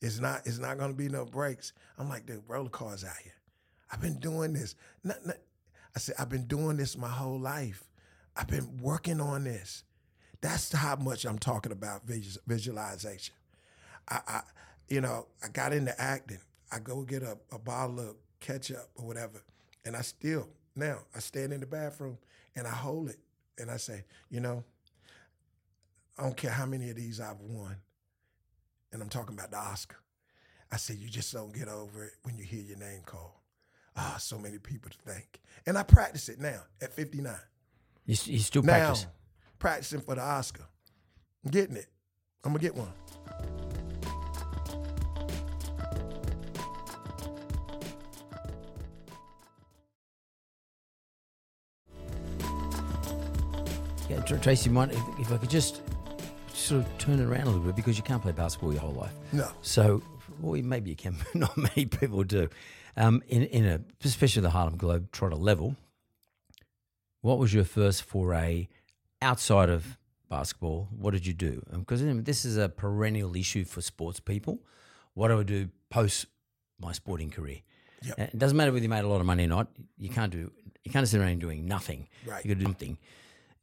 It's 0.00 0.18
not. 0.18 0.46
It's 0.46 0.58
not 0.58 0.78
gonna 0.78 0.94
be 0.94 1.08
no 1.08 1.24
breaks." 1.24 1.72
I'm 1.98 2.08
like, 2.08 2.26
"The 2.26 2.42
roller 2.46 2.70
cars 2.70 3.04
out 3.04 3.16
here. 3.22 3.34
I've 3.90 4.00
been 4.00 4.18
doing 4.18 4.52
this. 4.52 4.74
Not, 5.02 5.26
not, 5.26 5.36
I 5.94 5.98
said, 5.98 6.14
I've 6.18 6.28
been 6.28 6.46
doing 6.46 6.76
this 6.76 6.96
my 6.96 7.08
whole 7.08 7.38
life. 7.38 7.84
I've 8.36 8.46
been 8.46 8.78
working 8.78 9.20
on 9.20 9.44
this. 9.44 9.84
That's 10.40 10.72
how 10.72 10.96
much 10.96 11.24
I'm 11.24 11.38
talking 11.38 11.72
about 11.72 12.02
visualization. 12.46 13.34
I, 14.08 14.20
I 14.26 14.40
you 14.88 15.00
know, 15.00 15.26
I 15.42 15.48
got 15.48 15.72
into 15.72 15.98
acting. 16.00 16.40
I 16.72 16.78
go 16.78 17.02
get 17.02 17.22
a, 17.22 17.36
a 17.52 17.58
bottle 17.58 18.00
of 18.00 18.16
ketchup 18.40 18.88
or 18.96 19.06
whatever, 19.06 19.42
and 19.84 19.96
I 19.96 20.02
still 20.02 20.48
now 20.76 20.98
I 21.14 21.18
stand 21.20 21.52
in 21.52 21.60
the 21.60 21.66
bathroom 21.66 22.18
and 22.56 22.66
I 22.66 22.70
hold 22.70 23.08
it 23.10 23.18
and 23.58 23.70
I 23.70 23.76
say, 23.76 24.04
you 24.30 24.40
know, 24.40 24.64
I 26.18 26.22
don't 26.22 26.36
care 26.36 26.50
how 26.50 26.66
many 26.66 26.90
of 26.90 26.96
these 26.96 27.20
I've 27.20 27.40
won, 27.40 27.76
and 28.92 29.02
I'm 29.02 29.08
talking 29.08 29.34
about 29.34 29.50
the 29.50 29.58
Oscar. 29.58 29.96
I 30.72 30.76
say 30.76 30.94
you 30.94 31.08
just 31.08 31.32
don't 31.32 31.52
get 31.52 31.68
over 31.68 32.04
it 32.04 32.12
when 32.22 32.38
you 32.38 32.44
hear 32.44 32.62
your 32.62 32.78
name 32.78 33.02
called. 33.04 33.32
Ah, 33.96 34.14
oh, 34.14 34.18
so 34.18 34.38
many 34.38 34.58
people 34.58 34.90
to 34.90 34.98
thank, 35.10 35.40
and 35.66 35.76
I 35.76 35.82
practice 35.82 36.28
it 36.28 36.40
now 36.40 36.62
at 36.80 36.92
59. 36.92 37.34
You, 38.06 38.16
you 38.24 38.38
still 38.38 38.62
practice? 38.62 39.06
Practicing 39.60 40.00
for 40.00 40.14
the 40.14 40.22
Oscar. 40.22 40.64
I'm 41.44 41.50
getting 41.50 41.76
it. 41.76 41.86
I'm 42.42 42.52
gonna 42.52 42.62
get 42.62 42.74
one. 42.74 42.88
Yeah, 54.08 54.22
Tracy, 54.22 54.70
might 54.70 54.90
if, 54.92 54.98
if 55.18 55.30
I 55.30 55.36
could 55.36 55.50
just 55.50 55.82
sort 56.54 56.80
of 56.80 56.98
turn 56.98 57.20
it 57.20 57.24
around 57.24 57.42
a 57.42 57.46
little 57.50 57.60
bit 57.60 57.76
because 57.76 57.98
you 57.98 58.02
can't 58.02 58.22
play 58.22 58.32
basketball 58.32 58.72
your 58.72 58.80
whole 58.80 58.94
life. 58.94 59.12
No. 59.32 59.50
So, 59.60 60.02
well, 60.40 60.60
maybe 60.62 60.88
you 60.88 60.96
can, 60.96 61.16
but 61.18 61.34
not 61.34 61.56
many 61.58 61.84
people 61.84 62.24
do. 62.24 62.48
Um, 62.96 63.22
in 63.28 63.42
in 63.42 63.66
a 63.66 63.80
especially 64.02 64.40
the 64.40 64.50
Harlem 64.50 64.78
Globetrotter 64.78 65.38
level, 65.38 65.76
what 67.20 67.38
was 67.38 67.52
your 67.52 67.64
first 67.64 68.02
foray 68.04 68.68
outside 69.22 69.70
of 69.70 69.98
basketball? 70.28 70.88
What 70.96 71.12
did 71.12 71.26
you 71.26 71.34
do? 71.34 71.62
Because 71.72 72.02
um, 72.02 72.24
this 72.24 72.44
is 72.44 72.56
a 72.56 72.68
perennial 72.68 73.36
issue 73.36 73.64
for 73.64 73.80
sports 73.80 74.20
people. 74.20 74.60
What 75.14 75.28
do 75.28 75.40
I 75.40 75.42
do 75.42 75.68
post 75.90 76.26
my 76.80 76.92
sporting 76.92 77.30
career? 77.30 77.58
Yep. 78.02 78.18
It 78.18 78.38
doesn't 78.38 78.56
matter 78.56 78.72
whether 78.72 78.82
you 78.82 78.88
made 78.88 79.04
a 79.04 79.08
lot 79.08 79.20
of 79.20 79.26
money 79.26 79.44
or 79.44 79.48
not. 79.48 79.68
You 79.98 80.08
can't 80.08 80.32
do. 80.32 80.50
You 80.84 80.90
can't 80.90 81.06
sit 81.06 81.20
around 81.20 81.40
doing 81.40 81.66
nothing. 81.66 82.08
Right. 82.24 82.44
You 82.44 82.54
got 82.54 82.58
to 82.58 82.64
do 82.64 82.66
something 82.66 82.98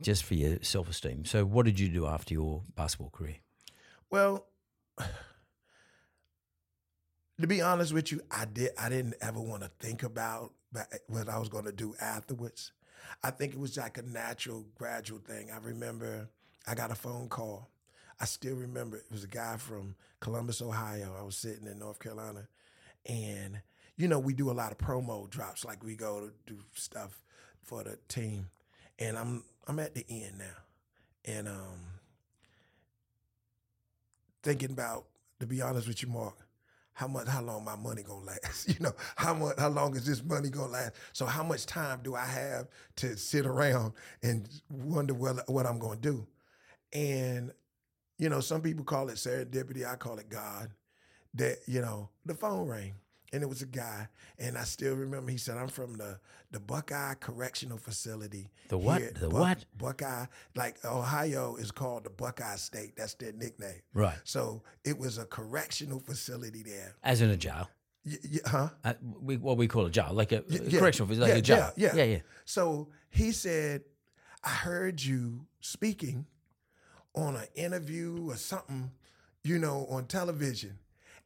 just 0.01 0.23
for 0.23 0.35
your 0.35 0.57
self 0.61 0.89
esteem. 0.89 1.25
So, 1.25 1.45
what 1.45 1.65
did 1.65 1.79
you 1.79 1.89
do 1.89 2.05
after 2.05 2.33
your 2.33 2.61
basketball 2.75 3.09
career? 3.09 3.37
Well, 4.11 4.45
to 7.41 7.47
be 7.47 7.61
honest 7.61 7.93
with 7.93 8.11
you, 8.11 8.21
I 8.29 8.45
did. 8.45 8.71
I 8.77 8.89
didn't 8.89 9.15
ever 9.21 9.41
want 9.41 9.63
to 9.63 9.71
think 9.79 10.03
about 10.03 10.53
what 11.07 11.29
I 11.29 11.39
was 11.39 11.49
going 11.49 11.65
to 11.65 11.71
do 11.71 11.95
afterwards. 11.99 12.71
I 13.23 13.31
think 13.31 13.53
it 13.53 13.59
was 13.59 13.77
like 13.77 13.97
a 13.97 14.03
natural, 14.03 14.65
gradual 14.75 15.19
thing. 15.19 15.49
I 15.51 15.57
remember 15.57 16.29
I 16.67 16.75
got 16.75 16.91
a 16.91 16.95
phone 16.95 17.29
call. 17.29 17.69
I 18.19 18.25
still 18.25 18.55
remember 18.55 18.97
it 18.97 19.05
was 19.11 19.23
a 19.23 19.27
guy 19.27 19.57
from 19.57 19.95
Columbus, 20.19 20.61
Ohio. 20.61 21.15
I 21.17 21.23
was 21.23 21.37
sitting 21.37 21.67
in 21.67 21.79
North 21.79 21.99
Carolina, 21.99 22.47
and 23.05 23.61
you 23.95 24.07
know 24.07 24.19
we 24.19 24.33
do 24.33 24.49
a 24.49 24.53
lot 24.53 24.71
of 24.71 24.77
promo 24.77 25.29
drops, 25.29 25.63
like 25.63 25.83
we 25.83 25.95
go 25.95 26.19
to 26.21 26.31
do 26.51 26.59
stuff 26.73 27.23
for 27.63 27.83
the 27.83 27.97
team, 28.07 28.49
and 28.97 29.17
I'm 29.17 29.43
I'm 29.67 29.79
at 29.79 29.93
the 29.93 30.05
end 30.09 30.39
now, 30.39 30.45
and 31.25 31.47
um, 31.47 31.79
thinking 34.41 34.71
about 34.71 35.05
to 35.39 35.45
be 35.45 35.61
honest 35.61 35.87
with 35.87 36.01
you, 36.01 36.09
Mark, 36.09 36.46
how 36.97 37.07
much 37.07 37.27
how 37.27 37.43
long 37.43 37.63
my 37.63 37.75
money 37.75 38.01
gonna 38.01 38.25
last? 38.25 38.67
You 38.73 38.79
know 38.79 38.93
how 39.17 39.35
much 39.35 39.53
how 39.59 39.69
long 39.69 39.95
is 39.95 40.03
this 40.03 40.23
money 40.23 40.49
gonna 40.49 40.71
last? 40.71 40.95
So 41.13 41.27
how 41.27 41.43
much 41.43 41.67
time 41.67 41.99
do 42.03 42.15
i 42.15 42.25
have 42.25 42.67
to 42.97 43.15
sit 43.15 43.45
around 43.45 43.93
and 44.23 44.49
wonder 44.67 45.13
what, 45.13 45.47
what 45.47 45.67
i'm 45.67 45.77
gonna 45.77 45.99
do? 45.99 46.25
And 46.91 47.51
you 48.17 48.29
know 48.29 48.39
some 48.39 48.61
people 48.63 48.83
call 48.83 49.09
it 49.09 49.15
serendipity. 49.17 49.87
I 49.87 49.95
call 49.95 50.17
it 50.17 50.27
god. 50.27 50.71
That 51.35 51.57
you 51.67 51.81
know 51.81 52.09
the 52.25 52.33
phone 52.33 52.67
rang 52.67 52.95
and 53.33 53.43
it 53.43 53.49
was 53.49 53.61
a 53.61 53.65
guy, 53.65 54.07
and 54.39 54.57
I 54.57 54.63
still 54.63 54.95
remember. 54.95 55.31
He 55.31 55.37
said, 55.37 55.57
"I'm 55.57 55.67
from 55.67 55.93
the 55.95 56.19
the 56.51 56.59
Buckeye 56.59 57.15
Correctional 57.15 57.77
Facility." 57.77 58.49
The 58.69 58.77
what? 58.77 59.15
The 59.15 59.29
Buck, 59.29 59.39
what? 59.39 59.65
Buckeye, 59.77 60.25
like 60.55 60.83
Ohio 60.85 61.55
is 61.57 61.71
called 61.71 62.05
the 62.05 62.09
Buckeye 62.09 62.55
State. 62.55 62.95
That's 62.95 63.13
their 63.15 63.33
nickname. 63.33 63.81
Right. 63.93 64.17
So 64.23 64.63
it 64.85 64.97
was 64.97 65.17
a 65.17 65.25
correctional 65.25 65.99
facility 65.99 66.63
there. 66.63 66.95
As 67.03 67.21
in 67.21 67.29
a 67.29 67.37
jail. 67.37 67.69
Y- 68.05 68.17
y- 68.23 68.39
huh? 68.45 68.69
Uh, 68.83 68.93
we, 69.21 69.35
what 69.37 69.57
we 69.57 69.67
call 69.67 69.85
a 69.85 69.89
jail, 69.89 70.09
like 70.13 70.31
a 70.31 70.43
yeah, 70.47 70.79
correctional 70.79 71.07
facility, 71.07 71.33
like 71.33 71.47
yeah, 71.47 71.55
a 71.55 71.59
jail. 71.59 71.73
Yeah, 71.75 71.95
yeah, 71.95 72.03
yeah. 72.03 72.19
So 72.45 72.89
he 73.09 73.31
said, 73.31 73.83
"I 74.43 74.49
heard 74.49 75.03
you 75.03 75.47
speaking 75.59 76.25
on 77.13 77.35
an 77.35 77.47
interview 77.55 78.29
or 78.29 78.37
something, 78.37 78.91
you 79.43 79.59
know, 79.59 79.85
on 79.89 80.05
television." 80.05 80.79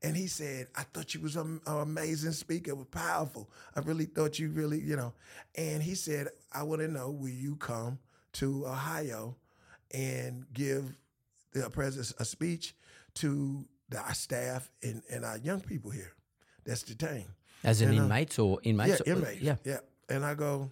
And 0.03 0.17
he 0.17 0.27
said, 0.27 0.67
I 0.75 0.83
thought 0.83 1.13
you 1.13 1.21
was 1.21 1.35
an 1.35 1.61
amazing 1.67 2.31
speaker, 2.31 2.73
was 2.73 2.87
powerful. 2.87 3.49
I 3.75 3.81
really 3.81 4.05
thought 4.05 4.39
you 4.39 4.49
really, 4.49 4.79
you 4.79 4.95
know. 4.95 5.13
And 5.55 5.83
he 5.83 5.93
said, 5.93 6.29
I 6.51 6.63
want 6.63 6.81
to 6.81 6.87
know, 6.87 7.11
will 7.11 7.29
you 7.29 7.55
come 7.55 7.99
to 8.33 8.65
Ohio 8.65 9.35
and 9.93 10.45
give 10.53 10.95
the 11.53 11.69
president 11.69 12.13
a 12.19 12.25
speech 12.25 12.73
to 13.15 13.65
the, 13.89 13.99
our 13.99 14.13
staff 14.13 14.71
and, 14.81 15.03
and 15.11 15.23
our 15.23 15.37
young 15.37 15.59
people 15.59 15.91
here 15.91 16.13
that's 16.65 16.83
detained. 16.83 17.29
As 17.63 17.81
an 17.81 17.93
inmate 17.93 18.39
uh, 18.39 18.45
or 18.45 18.59
inmates? 18.63 19.01
Yeah, 19.05 19.13
inmates. 19.13 19.41
Yeah. 19.41 19.55
Yeah. 19.63 19.79
And 20.09 20.25
I 20.25 20.33
go, 20.33 20.71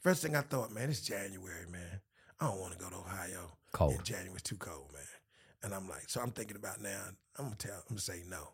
first 0.00 0.22
thing 0.22 0.34
I 0.34 0.40
thought, 0.40 0.72
man, 0.72 0.90
it's 0.90 1.00
January, 1.00 1.66
man. 1.70 2.00
I 2.40 2.46
don't 2.46 2.60
want 2.60 2.72
to 2.72 2.78
go 2.78 2.90
to 2.90 2.96
Ohio. 2.96 3.52
Cold. 3.72 3.92
In 3.92 4.02
January, 4.02 4.32
it's 4.34 4.42
too 4.42 4.56
cold, 4.56 4.90
man. 4.92 5.02
And 5.66 5.74
I'm 5.74 5.88
like, 5.88 6.04
so 6.06 6.20
I'm 6.20 6.30
thinking 6.30 6.56
about 6.56 6.80
now. 6.80 6.96
I'm 7.36 7.46
gonna 7.46 7.56
tell. 7.56 7.74
I'm 7.74 7.82
gonna 7.88 8.00
say 8.00 8.22
no. 8.28 8.50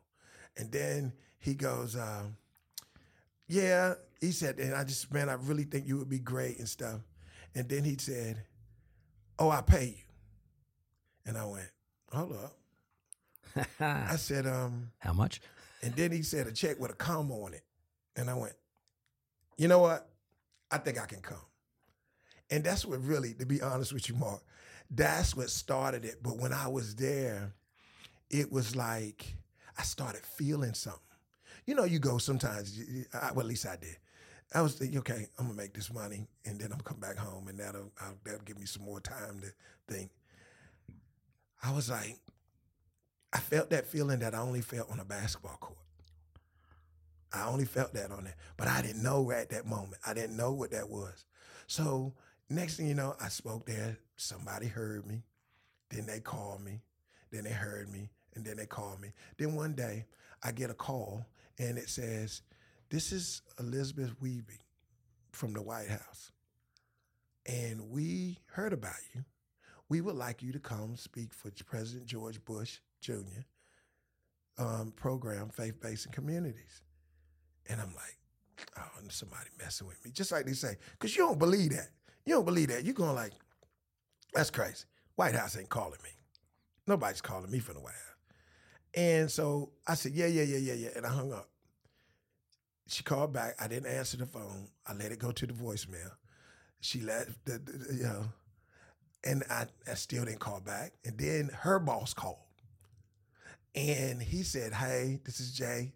And 0.56 0.72
then 0.72 1.12
he 1.38 1.52
goes, 1.52 1.94
uh, 1.94 2.22
yeah. 3.46 3.94
He 4.18 4.32
said, 4.32 4.58
and 4.58 4.74
I 4.74 4.82
just, 4.84 5.12
man, 5.12 5.28
I 5.28 5.34
really 5.34 5.64
think 5.64 5.86
you 5.86 5.98
would 5.98 6.08
be 6.08 6.18
great 6.18 6.58
and 6.58 6.66
stuff. 6.66 7.00
And 7.54 7.68
then 7.68 7.84
he 7.84 7.98
said, 7.98 8.44
oh, 9.38 9.50
I 9.50 9.60
pay 9.60 9.88
you. 9.88 10.04
And 11.26 11.36
I 11.36 11.44
went, 11.44 11.68
hold 12.10 12.32
up. 12.32 13.66
I 13.80 14.16
said, 14.16 14.46
um, 14.46 14.90
How 14.98 15.12
much? 15.12 15.42
and 15.82 15.94
then 15.94 16.12
he 16.12 16.22
said 16.22 16.46
a 16.46 16.52
check 16.52 16.80
with 16.80 16.92
a 16.92 16.94
comma 16.94 17.34
on 17.34 17.52
it. 17.52 17.64
And 18.16 18.30
I 18.30 18.34
went, 18.34 18.54
you 19.58 19.68
know 19.68 19.80
what? 19.80 20.08
I 20.70 20.78
think 20.78 20.98
I 20.98 21.04
can 21.04 21.20
come. 21.20 21.36
And 22.50 22.64
that's 22.64 22.86
what 22.86 23.04
really, 23.04 23.34
to 23.34 23.44
be 23.44 23.60
honest 23.60 23.92
with 23.92 24.08
you, 24.08 24.14
Mark, 24.14 24.40
that's 24.94 25.34
what 25.34 25.50
started 25.50 26.04
it. 26.04 26.22
But 26.22 26.38
when 26.38 26.52
I 26.52 26.68
was 26.68 26.94
there, 26.94 27.54
it 28.30 28.52
was 28.52 28.76
like 28.76 29.36
I 29.78 29.82
started 29.82 30.24
feeling 30.24 30.74
something. 30.74 31.00
You 31.66 31.74
know, 31.74 31.84
you 31.84 31.98
go 31.98 32.18
sometimes. 32.18 32.78
I, 33.14 33.32
well, 33.32 33.40
at 33.40 33.46
least 33.46 33.66
I 33.66 33.76
did. 33.76 33.96
I 34.54 34.60
was 34.60 34.74
thinking, 34.74 34.98
okay, 34.98 35.26
I'm 35.38 35.46
gonna 35.46 35.56
make 35.56 35.72
this 35.72 35.92
money, 35.92 36.28
and 36.44 36.58
then 36.58 36.66
I'm 36.66 36.78
gonna 36.78 36.82
come 36.82 37.00
back 37.00 37.16
home, 37.16 37.48
and 37.48 37.58
that'll 37.58 37.90
I'll, 38.00 38.18
that'll 38.24 38.44
give 38.44 38.58
me 38.58 38.66
some 38.66 38.84
more 38.84 39.00
time 39.00 39.40
to 39.40 39.92
think. 39.92 40.10
I 41.62 41.72
was 41.72 41.88
like, 41.88 42.18
I 43.32 43.38
felt 43.38 43.70
that 43.70 43.86
feeling 43.86 44.18
that 44.18 44.34
I 44.34 44.38
only 44.38 44.60
felt 44.60 44.90
on 44.90 45.00
a 45.00 45.04
basketball 45.04 45.56
court. 45.58 45.78
I 47.32 47.46
only 47.46 47.64
felt 47.64 47.94
that 47.94 48.10
on 48.10 48.24
that, 48.24 48.34
but 48.58 48.68
I 48.68 48.82
didn't 48.82 49.02
know 49.02 49.30
at 49.30 49.48
that 49.50 49.64
moment. 49.64 49.96
I 50.06 50.12
didn't 50.12 50.36
know 50.36 50.52
what 50.52 50.72
that 50.72 50.90
was. 50.90 51.24
So 51.66 52.12
Next 52.50 52.76
thing 52.76 52.88
you 52.88 52.94
know, 52.94 53.14
I 53.20 53.28
spoke 53.28 53.66
there. 53.66 53.98
Somebody 54.16 54.66
heard 54.66 55.06
me. 55.06 55.22
Then 55.90 56.06
they 56.06 56.20
called 56.20 56.62
me. 56.62 56.82
Then 57.30 57.44
they 57.44 57.50
heard 57.50 57.90
me. 57.90 58.10
And 58.34 58.44
then 58.44 58.56
they 58.56 58.66
called 58.66 59.00
me. 59.00 59.12
Then 59.38 59.54
one 59.54 59.74
day, 59.74 60.06
I 60.42 60.52
get 60.52 60.70
a 60.70 60.74
call 60.74 61.26
and 61.58 61.78
it 61.78 61.88
says, 61.88 62.42
This 62.90 63.12
is 63.12 63.42
Elizabeth 63.58 64.12
Weeby 64.20 64.58
from 65.32 65.52
the 65.52 65.62
White 65.62 65.88
House. 65.88 66.32
And 67.46 67.90
we 67.90 68.38
heard 68.46 68.72
about 68.72 68.94
you. 69.14 69.24
We 69.88 70.00
would 70.00 70.16
like 70.16 70.42
you 70.42 70.52
to 70.52 70.58
come 70.58 70.96
speak 70.96 71.34
for 71.34 71.50
President 71.64 72.06
George 72.06 72.42
Bush 72.44 72.78
Jr. 73.00 73.44
Um, 74.58 74.92
program, 74.96 75.48
Faith 75.48 75.80
Based 75.80 76.06
in 76.06 76.12
Communities. 76.12 76.82
And 77.68 77.80
I'm 77.80 77.94
like, 77.94 78.18
oh, 78.78 79.00
somebody 79.08 79.50
messing 79.58 79.86
with 79.86 80.02
me. 80.04 80.10
Just 80.12 80.32
like 80.32 80.46
they 80.46 80.52
say, 80.52 80.76
because 80.92 81.16
you 81.16 81.22
don't 81.22 81.38
believe 81.38 81.70
that. 81.70 81.90
You 82.24 82.34
don't 82.34 82.44
believe 82.44 82.68
that. 82.68 82.84
You're 82.84 82.94
going 82.94 83.14
like, 83.14 83.32
that's 84.32 84.50
crazy. 84.50 84.84
White 85.16 85.34
House 85.34 85.56
ain't 85.56 85.68
calling 85.68 85.98
me. 86.02 86.10
Nobody's 86.86 87.20
calling 87.20 87.50
me 87.50 87.58
from 87.58 87.74
the 87.74 87.80
White 87.80 87.92
House. 87.92 88.00
And 88.94 89.30
so 89.30 89.72
I 89.86 89.94
said, 89.94 90.12
yeah, 90.12 90.26
yeah, 90.26 90.42
yeah, 90.42 90.58
yeah, 90.58 90.74
yeah. 90.74 90.88
And 90.96 91.06
I 91.06 91.10
hung 91.10 91.32
up. 91.32 91.48
She 92.88 93.02
called 93.02 93.32
back. 93.32 93.56
I 93.60 93.68
didn't 93.68 93.90
answer 93.90 94.16
the 94.16 94.26
phone. 94.26 94.68
I 94.86 94.92
let 94.92 95.12
it 95.12 95.18
go 95.18 95.32
to 95.32 95.46
the 95.46 95.52
voicemail. 95.52 96.10
She 96.80 97.00
left, 97.00 97.30
the, 97.44 97.58
the 97.58 97.94
you 97.94 98.02
know, 98.02 98.24
and 99.24 99.44
I, 99.48 99.66
I 99.90 99.94
still 99.94 100.24
didn't 100.24 100.40
call 100.40 100.60
back. 100.60 100.92
And 101.04 101.16
then 101.16 101.50
her 101.60 101.78
boss 101.78 102.12
called. 102.12 102.38
And 103.74 104.20
he 104.22 104.42
said, 104.42 104.74
Hey, 104.74 105.20
this 105.24 105.40
is 105.40 105.52
Jay. 105.52 105.94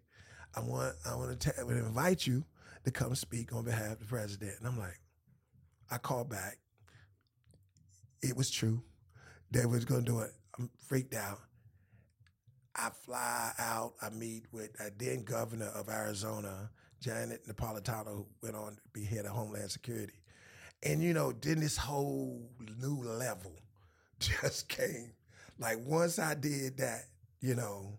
I 0.55 0.61
want 0.61 0.95
I 1.05 1.15
want 1.15 1.39
to 1.39 1.59
invite 1.59 2.25
you 2.25 2.43
to 2.85 2.91
come 2.91 3.13
speak 3.13 3.53
on 3.53 3.65
behalf 3.65 3.93
of 3.93 3.99
the 3.99 4.05
president. 4.05 4.53
And 4.57 4.67
I'm 4.67 4.79
like, 4.79 4.99
I 5.89 5.97
called 5.97 6.29
back. 6.29 6.57
It 8.21 8.35
was 8.35 8.49
true. 8.49 8.81
They 9.51 9.65
was 9.65 9.85
gonna 9.85 10.01
do 10.01 10.19
it. 10.19 10.31
I'm 10.57 10.69
freaked 10.87 11.13
out. 11.13 11.39
I 12.75 12.89
fly 13.05 13.51
out. 13.57 13.93
I 14.01 14.09
meet 14.09 14.45
with 14.51 14.69
a 14.79 14.91
then 14.97 15.23
governor 15.23 15.67
of 15.67 15.89
Arizona, 15.89 16.69
Janet 17.01 17.47
Napolitano, 17.47 18.07
who 18.07 18.27
went 18.43 18.55
on 18.55 18.75
to 18.75 18.81
be 18.93 19.03
head 19.03 19.25
of 19.25 19.31
Homeland 19.31 19.71
Security. 19.71 20.21
And 20.83 21.01
you 21.01 21.13
know, 21.13 21.31
then 21.31 21.59
this 21.59 21.77
whole 21.77 22.49
new 22.79 23.03
level 23.03 23.53
just 24.19 24.69
came. 24.69 25.13
Like 25.57 25.77
once 25.85 26.19
I 26.19 26.35
did 26.35 26.77
that, 26.77 27.05
you 27.41 27.55
know, 27.55 27.97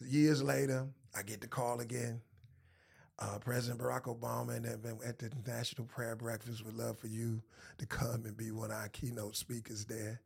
years 0.00 0.42
later, 0.42 0.88
I 1.16 1.22
get 1.22 1.40
the 1.40 1.46
call 1.48 1.80
again. 1.80 2.20
Uh, 3.20 3.38
President 3.38 3.80
Barack 3.80 4.04
Obama 4.04 4.56
and 4.56 4.64
them 4.64 4.98
at 5.04 5.18
the 5.18 5.30
National 5.46 5.86
Prayer 5.86 6.16
Breakfast 6.16 6.64
would 6.64 6.76
love 6.76 6.98
for 6.98 7.08
you 7.08 7.42
to 7.78 7.86
come 7.86 8.24
and 8.24 8.36
be 8.36 8.50
one 8.50 8.70
of 8.70 8.76
our 8.78 8.88
keynote 8.88 9.36
speakers 9.36 9.84
there. 9.84 10.20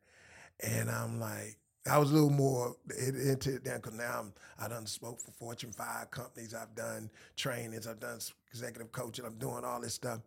And 0.60 0.88
I'm 0.88 1.18
like, 1.18 1.56
I 1.90 1.98
was 1.98 2.10
a 2.10 2.14
little 2.14 2.30
more 2.30 2.76
into 2.98 3.56
it 3.56 3.64
then 3.64 3.76
because 3.76 3.94
now 3.94 4.20
I'm, 4.20 4.32
I 4.58 4.68
done 4.68 4.86
spoke 4.86 5.20
for 5.20 5.32
Fortune 5.32 5.72
5 5.72 6.10
companies. 6.10 6.54
I've 6.54 6.74
done 6.74 7.10
trainings. 7.36 7.86
I've 7.86 8.00
done 8.00 8.18
executive 8.50 8.90
coaching. 8.92 9.24
I'm 9.24 9.38
doing 9.38 9.64
all 9.64 9.80
this 9.80 9.94
stuff. 9.94 10.20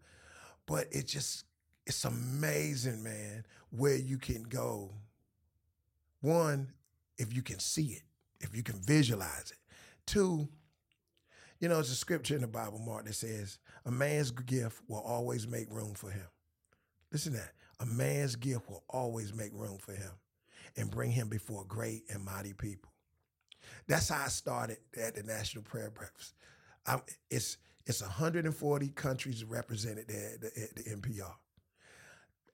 But 0.67 0.87
it 0.91 1.07
just, 1.07 1.45
it's 1.87 2.03
amazing, 2.05 3.01
man, 3.01 3.45
where 3.71 3.95
you 3.95 4.17
can 4.17 4.43
go. 4.43 4.91
One, 6.21 6.73
if 7.17 7.33
you 7.33 7.41
can 7.41 7.59
see 7.59 7.93
it, 7.93 8.03
if 8.41 8.55
you 8.55 8.61
can 8.61 8.79
visualize 8.81 9.51
it. 9.51 9.57
Two, 10.05 10.47
you 11.59 11.67
know, 11.69 11.79
it's 11.79 11.91
a 11.91 11.95
scripture 11.95 12.35
in 12.35 12.41
the 12.41 12.47
Bible, 12.47 12.79
Mark, 12.79 13.05
that 13.05 13.13
says, 13.13 13.57
a 13.85 13.91
man's 13.91 14.31
gift 14.31 14.81
will 14.87 15.01
always 15.01 15.47
make 15.47 15.71
room 15.71 15.93
for 15.93 16.09
him. 16.09 16.27
Listen 17.11 17.33
to 17.33 17.39
that. 17.39 17.53
A 17.79 17.85
man's 17.85 18.35
gift 18.35 18.69
will 18.69 18.83
always 18.89 19.33
make 19.33 19.51
room 19.53 19.77
for 19.77 19.93
him 19.93 20.11
and 20.75 20.91
bring 20.91 21.11
him 21.11 21.29
before 21.29 21.63
great 21.65 22.03
and 22.09 22.23
mighty 22.23 22.53
people. 22.53 22.91
That's 23.87 24.09
how 24.09 24.25
I 24.25 24.27
started 24.27 24.77
at 25.01 25.15
the 25.15 25.23
National 25.23 25.63
Prayer 25.63 25.89
Breakfast. 25.89 26.33
I'm, 26.85 27.01
it's 27.29 27.57
it's 27.85 28.01
140 28.01 28.89
countries 28.89 29.45
represented 29.45 30.09
there 30.09 30.31
at 30.33 30.41
the, 30.41 30.47
at 30.61 30.75
the 30.75 30.83
NPR. 30.83 31.31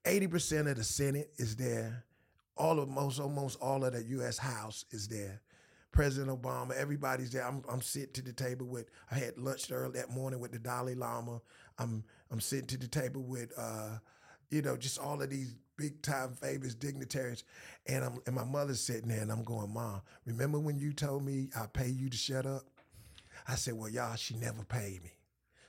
80% 0.06 0.70
of 0.70 0.78
the 0.78 0.84
Senate 0.84 1.32
is 1.38 1.56
there. 1.56 2.04
All 2.56 2.80
of 2.80 2.88
most 2.88 3.20
almost 3.20 3.60
all 3.60 3.84
of 3.84 3.94
the 3.94 4.04
U.S. 4.04 4.38
House 4.38 4.86
is 4.92 5.08
there. 5.08 5.42
President 5.94 6.42
Obama, 6.42 6.76
everybody's 6.76 7.32
there. 7.32 7.48
I'm, 7.48 7.64
I'm 7.70 7.82
sitting 7.82 8.12
to 8.14 8.22
the 8.22 8.34
table 8.34 8.66
with. 8.66 8.90
I 9.12 9.16
had 9.16 9.38
lunch 9.38 9.72
early 9.72 9.94
that 10.00 10.10
morning 10.10 10.40
with 10.40 10.52
the 10.52 10.60
Dalai 10.60 10.96
Lama. 10.96 11.40
I'm 11.80 12.04
I'm 12.32 12.42
sitting 12.42 12.68
to 12.68 12.78
the 12.78 12.88
table 12.88 13.22
with, 13.22 13.54
uh, 13.58 14.00
you 14.50 14.62
know, 14.64 14.76
just 14.76 15.00
all 15.00 15.22
of 15.22 15.30
these 15.30 15.56
big 15.78 16.02
time 16.02 16.34
famous 16.34 16.74
dignitaries, 16.76 17.44
and 17.88 18.04
I'm 18.04 18.20
and 18.26 18.36
my 18.36 18.44
mother's 18.44 18.82
sitting 18.82 19.08
there, 19.08 19.22
and 19.22 19.32
I'm 19.32 19.44
going, 19.44 19.72
Mom, 19.74 20.02
remember 20.26 20.60
when 20.60 20.80
you 20.80 20.94
told 20.94 21.24
me 21.24 21.50
I 21.56 21.68
pay 21.68 21.90
you 21.90 22.10
to 22.10 22.18
shut 22.18 22.46
up? 22.46 22.64
I 23.48 23.56
said, 23.56 23.76
Well, 23.76 23.90
y'all, 23.90 24.16
she 24.16 24.36
never 24.36 24.64
paid 24.64 25.04
me, 25.04 25.12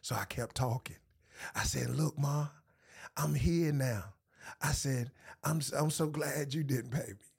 so 0.00 0.16
I 0.16 0.24
kept 0.24 0.56
talking. 0.56 0.96
I 1.54 1.64
said, 1.64 1.90
Look, 1.90 2.18
Ma, 2.18 2.48
I'm 3.16 3.34
here 3.34 3.72
now. 3.72 4.04
I 4.62 4.72
said, 4.72 5.10
I'm 5.44 5.60
I'm 5.78 5.90
so 5.90 6.06
glad 6.06 6.54
you 6.54 6.64
didn't 6.64 6.90
pay 6.90 7.08
me. 7.10 7.33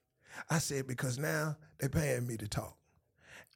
I 0.50 0.60
said, 0.60 0.88
because 0.88 1.18
now 1.18 1.58
they're 1.80 1.90
paying 1.90 2.28
me 2.28 2.38
to 2.38 2.48
talk. 2.48 2.78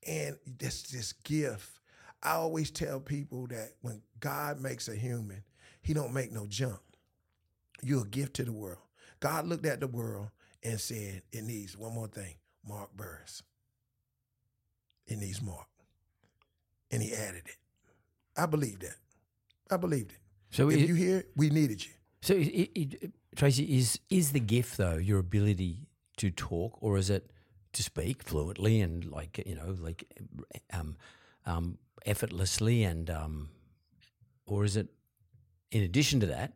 And 0.07 0.37
this 0.45 0.83
this 0.83 1.13
gift. 1.13 1.79
I 2.21 2.31
always 2.31 2.69
tell 2.69 2.99
people 2.99 3.47
that 3.47 3.75
when 3.81 4.01
God 4.19 4.59
makes 4.59 4.89
a 4.89 4.95
human, 4.95 5.43
he 5.81 5.93
don't 5.93 6.13
make 6.13 6.31
no 6.31 6.45
junk. 6.47 6.79
You're 7.81 8.03
a 8.03 8.07
gift 8.07 8.35
to 8.35 8.43
the 8.43 8.51
world. 8.51 8.81
God 9.21 9.47
looked 9.47 9.65
at 9.65 9.79
the 9.79 9.87
world 9.87 10.29
and 10.63 10.79
said, 10.79 11.21
it 11.31 11.43
needs 11.43 11.77
one 11.77 11.93
more 11.93 12.07
thing, 12.07 12.35
Mark 12.67 12.89
Bouris. 12.95 13.41
It 15.07 15.17
needs 15.17 15.41
Mark. 15.41 15.67
And 16.91 17.01
he 17.01 17.13
added 17.13 17.43
it. 17.45 17.57
I 18.35 18.45
believe 18.45 18.79
that. 18.79 18.95
I 19.71 19.77
believed 19.77 20.11
it. 20.11 20.19
So 20.51 20.69
if 20.69 20.77
it, 20.77 20.87
you 20.87 20.95
hear, 20.95 21.23
we 21.35 21.49
needed 21.49 21.85
you. 21.85 21.91
So, 22.21 22.33
it, 22.33 22.69
it, 22.75 23.13
Tracy, 23.35 23.77
is 23.77 23.99
is 24.09 24.31
the 24.31 24.39
gift 24.39 24.77
though 24.77 24.97
your 24.97 25.19
ability 25.19 25.87
to 26.19 26.29
talk, 26.29 26.77
or 26.81 26.97
is 26.97 27.09
it 27.09 27.31
to 27.73 27.83
speak 27.83 28.23
fluently 28.23 28.81
and 28.81 29.05
like 29.05 29.41
you 29.45 29.55
know, 29.55 29.75
like 29.79 30.05
um, 30.71 30.95
um, 31.45 31.77
effortlessly, 32.05 32.83
and 32.83 33.09
um, 33.09 33.49
or 34.45 34.63
is 34.63 34.77
it 34.77 34.87
in 35.71 35.83
addition 35.83 36.19
to 36.19 36.27
that? 36.27 36.53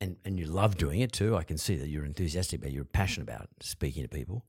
And, 0.00 0.16
and 0.24 0.36
you 0.36 0.46
love 0.46 0.76
doing 0.76 1.00
it 1.00 1.12
too. 1.12 1.36
I 1.36 1.44
can 1.44 1.56
see 1.56 1.76
that 1.76 1.88
you're 1.88 2.04
enthusiastic 2.04 2.60
about, 2.60 2.72
you're 2.72 2.84
passionate 2.84 3.28
about 3.28 3.48
speaking 3.60 4.02
to 4.02 4.08
people. 4.08 4.44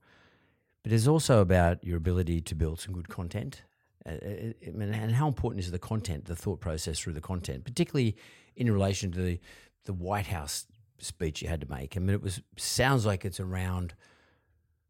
But 0.82 0.92
it's 0.92 1.06
also 1.06 1.40
about 1.40 1.84
your 1.84 1.96
ability 1.96 2.40
to 2.40 2.56
build 2.56 2.80
some 2.80 2.92
good 2.92 3.08
content. 3.08 3.62
Uh, 4.04 4.14
uh 4.14 4.52
and 4.64 5.14
how 5.14 5.28
important 5.28 5.64
is 5.64 5.70
the 5.70 5.78
content, 5.78 6.24
the 6.24 6.34
thought 6.34 6.60
process 6.60 6.98
through 6.98 7.12
the 7.12 7.20
content, 7.20 7.64
particularly 7.64 8.16
in 8.56 8.68
relation 8.70 9.12
to 9.12 9.22
the, 9.22 9.40
the 9.84 9.92
White 9.92 10.26
House 10.26 10.66
speech 10.98 11.40
you 11.40 11.48
had 11.48 11.60
to 11.60 11.70
make? 11.70 11.96
I 11.96 12.00
mean, 12.00 12.10
it 12.10 12.22
was 12.22 12.42
sounds 12.56 13.06
like 13.06 13.24
it's 13.24 13.38
around 13.38 13.94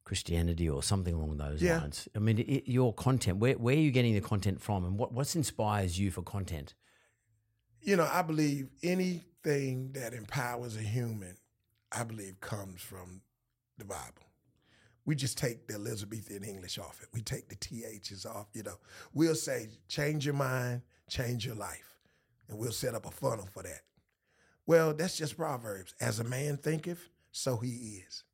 Christianity 0.05 0.69
or 0.69 0.83
something 0.83 1.15
along 1.15 1.39
those 1.39 1.63
yeah. 1.63 1.79
lines. 1.81 2.09
I 2.15 2.19
mean, 2.19 2.39
it, 2.39 2.69
your 2.69 2.93
content, 2.93 3.39
where, 3.39 3.55
where 3.55 3.75
are 3.75 3.79
you 3.79 3.91
getting 3.91 4.15
the 4.15 4.21
content 4.21 4.61
from 4.61 4.85
and 4.85 4.99
what 4.99 5.13
what 5.13 5.35
inspires 5.35 5.99
you 5.99 6.11
for 6.11 6.23
content? 6.23 6.75
You 7.81 7.97
know, 7.97 8.09
I 8.11 8.23
believe 8.23 8.69
anything 8.83 9.93
that 9.93 10.15
empowers 10.15 10.77
a 10.77 10.81
human, 10.83 11.37
I 11.93 12.05
believe 12.05 12.41
comes 12.41 12.81
from 12.81 13.23
the 13.79 13.85
Bible. 13.85 14.23
We 15.07 15.15
just 15.15 15.37
take 15.37 15.67
the 15.67 15.75
Elizabethan 15.75 16.45
English 16.45 16.79
off 16.79 17.01
it. 17.03 17.09
We 17.13 17.21
take 17.21 17.49
the 17.49 17.57
THs 17.57 18.25
off, 18.25 18.47
you 18.55 18.63
know. 18.63 18.79
We'll 19.13 19.35
say, 19.35 19.69
change 19.87 20.25
your 20.25 20.35
mind, 20.35 20.81
change 21.11 21.45
your 21.45 21.57
life. 21.57 21.99
And 22.49 22.59
we'll 22.59 22.73
set 22.73 22.95
up 22.95 23.05
a 23.05 23.11
funnel 23.11 23.49
for 23.53 23.63
that. 23.63 23.83
Well, 24.67 24.95
that's 24.95 25.19
just 25.19 25.37
Proverbs. 25.37 25.95
As 26.01 26.21
a 26.21 26.25
man 26.25 26.57
thinketh, 26.57 27.11
so 27.33 27.59
he 27.59 28.03
is 28.07 28.25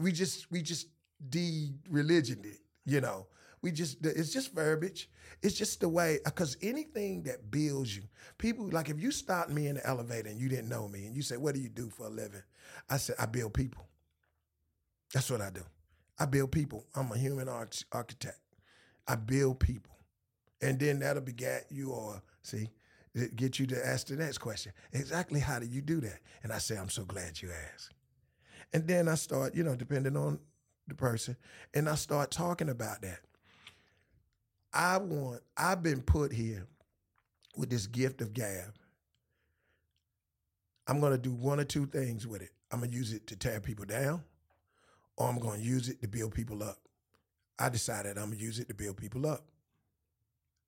we 0.00 0.12
just 0.12 0.50
we 0.50 0.62
just 0.62 0.88
de-religioned 1.28 2.46
it, 2.46 2.58
you 2.84 3.00
know. 3.00 3.26
We 3.60 3.72
just 3.72 4.04
it's 4.06 4.32
just 4.32 4.54
verbiage. 4.54 5.10
It's 5.42 5.56
just 5.56 5.80
the 5.80 5.88
way 5.88 6.20
because 6.24 6.56
anything 6.62 7.24
that 7.24 7.50
builds 7.50 7.96
you, 7.96 8.04
people 8.38 8.68
like 8.70 8.88
if 8.88 9.00
you 9.00 9.10
stopped 9.10 9.50
me 9.50 9.66
in 9.66 9.74
the 9.76 9.86
elevator 9.86 10.28
and 10.28 10.38
you 10.40 10.48
didn't 10.48 10.68
know 10.68 10.86
me 10.88 11.06
and 11.06 11.16
you 11.16 11.22
said, 11.22 11.38
"What 11.38 11.54
do 11.54 11.60
you 11.60 11.68
do 11.68 11.90
for 11.90 12.06
a 12.06 12.10
living?" 12.10 12.42
I 12.88 12.98
said, 12.98 13.16
"I 13.18 13.26
build 13.26 13.54
people." 13.54 13.88
That's 15.12 15.30
what 15.30 15.40
I 15.40 15.50
do. 15.50 15.62
I 16.18 16.26
build 16.26 16.52
people. 16.52 16.86
I'm 16.94 17.10
a 17.10 17.18
human 17.18 17.48
architect. 17.48 18.40
I 19.08 19.16
build 19.16 19.58
people, 19.58 19.96
and 20.62 20.78
then 20.78 21.00
that'll 21.00 21.22
beget 21.22 21.66
you 21.70 21.90
or 21.90 22.22
see 22.42 22.68
get 23.34 23.58
you 23.58 23.66
to 23.66 23.86
ask 23.86 24.06
the 24.06 24.16
next 24.16 24.38
question. 24.38 24.72
Exactly 24.92 25.40
how 25.40 25.58
do 25.58 25.66
you 25.66 25.80
do 25.80 26.00
that? 26.00 26.20
And 26.42 26.52
I 26.52 26.58
say, 26.58 26.76
I'm 26.76 26.90
so 26.90 27.04
glad 27.04 27.42
you 27.42 27.50
asked. 27.74 27.90
And 28.72 28.86
then 28.86 29.08
I 29.08 29.14
start, 29.14 29.54
you 29.54 29.62
know, 29.62 29.74
depending 29.74 30.16
on 30.16 30.38
the 30.86 30.94
person, 30.94 31.36
and 31.74 31.88
I 31.88 31.94
start 31.94 32.30
talking 32.30 32.68
about 32.68 33.02
that. 33.02 33.20
I 34.72 34.98
want, 34.98 35.42
I've 35.56 35.82
been 35.82 36.02
put 36.02 36.32
here 36.32 36.66
with 37.56 37.70
this 37.70 37.86
gift 37.86 38.20
of 38.20 38.32
gab. 38.32 38.74
I'm 40.86 41.00
gonna 41.00 41.18
do 41.18 41.32
one 41.32 41.60
or 41.60 41.64
two 41.64 41.86
things 41.86 42.26
with 42.26 42.42
it. 42.42 42.50
I'm 42.70 42.80
gonna 42.80 42.92
use 42.92 43.12
it 43.12 43.26
to 43.28 43.36
tear 43.36 43.60
people 43.60 43.84
down, 43.84 44.22
or 45.16 45.28
I'm 45.28 45.38
gonna 45.38 45.60
use 45.60 45.88
it 45.88 46.00
to 46.02 46.08
build 46.08 46.34
people 46.34 46.62
up. 46.62 46.78
I 47.58 47.68
decided 47.68 48.16
I'm 48.16 48.30
gonna 48.30 48.36
use 48.36 48.58
it 48.58 48.68
to 48.68 48.74
build 48.74 48.96
people 48.96 49.26
up. 49.26 49.44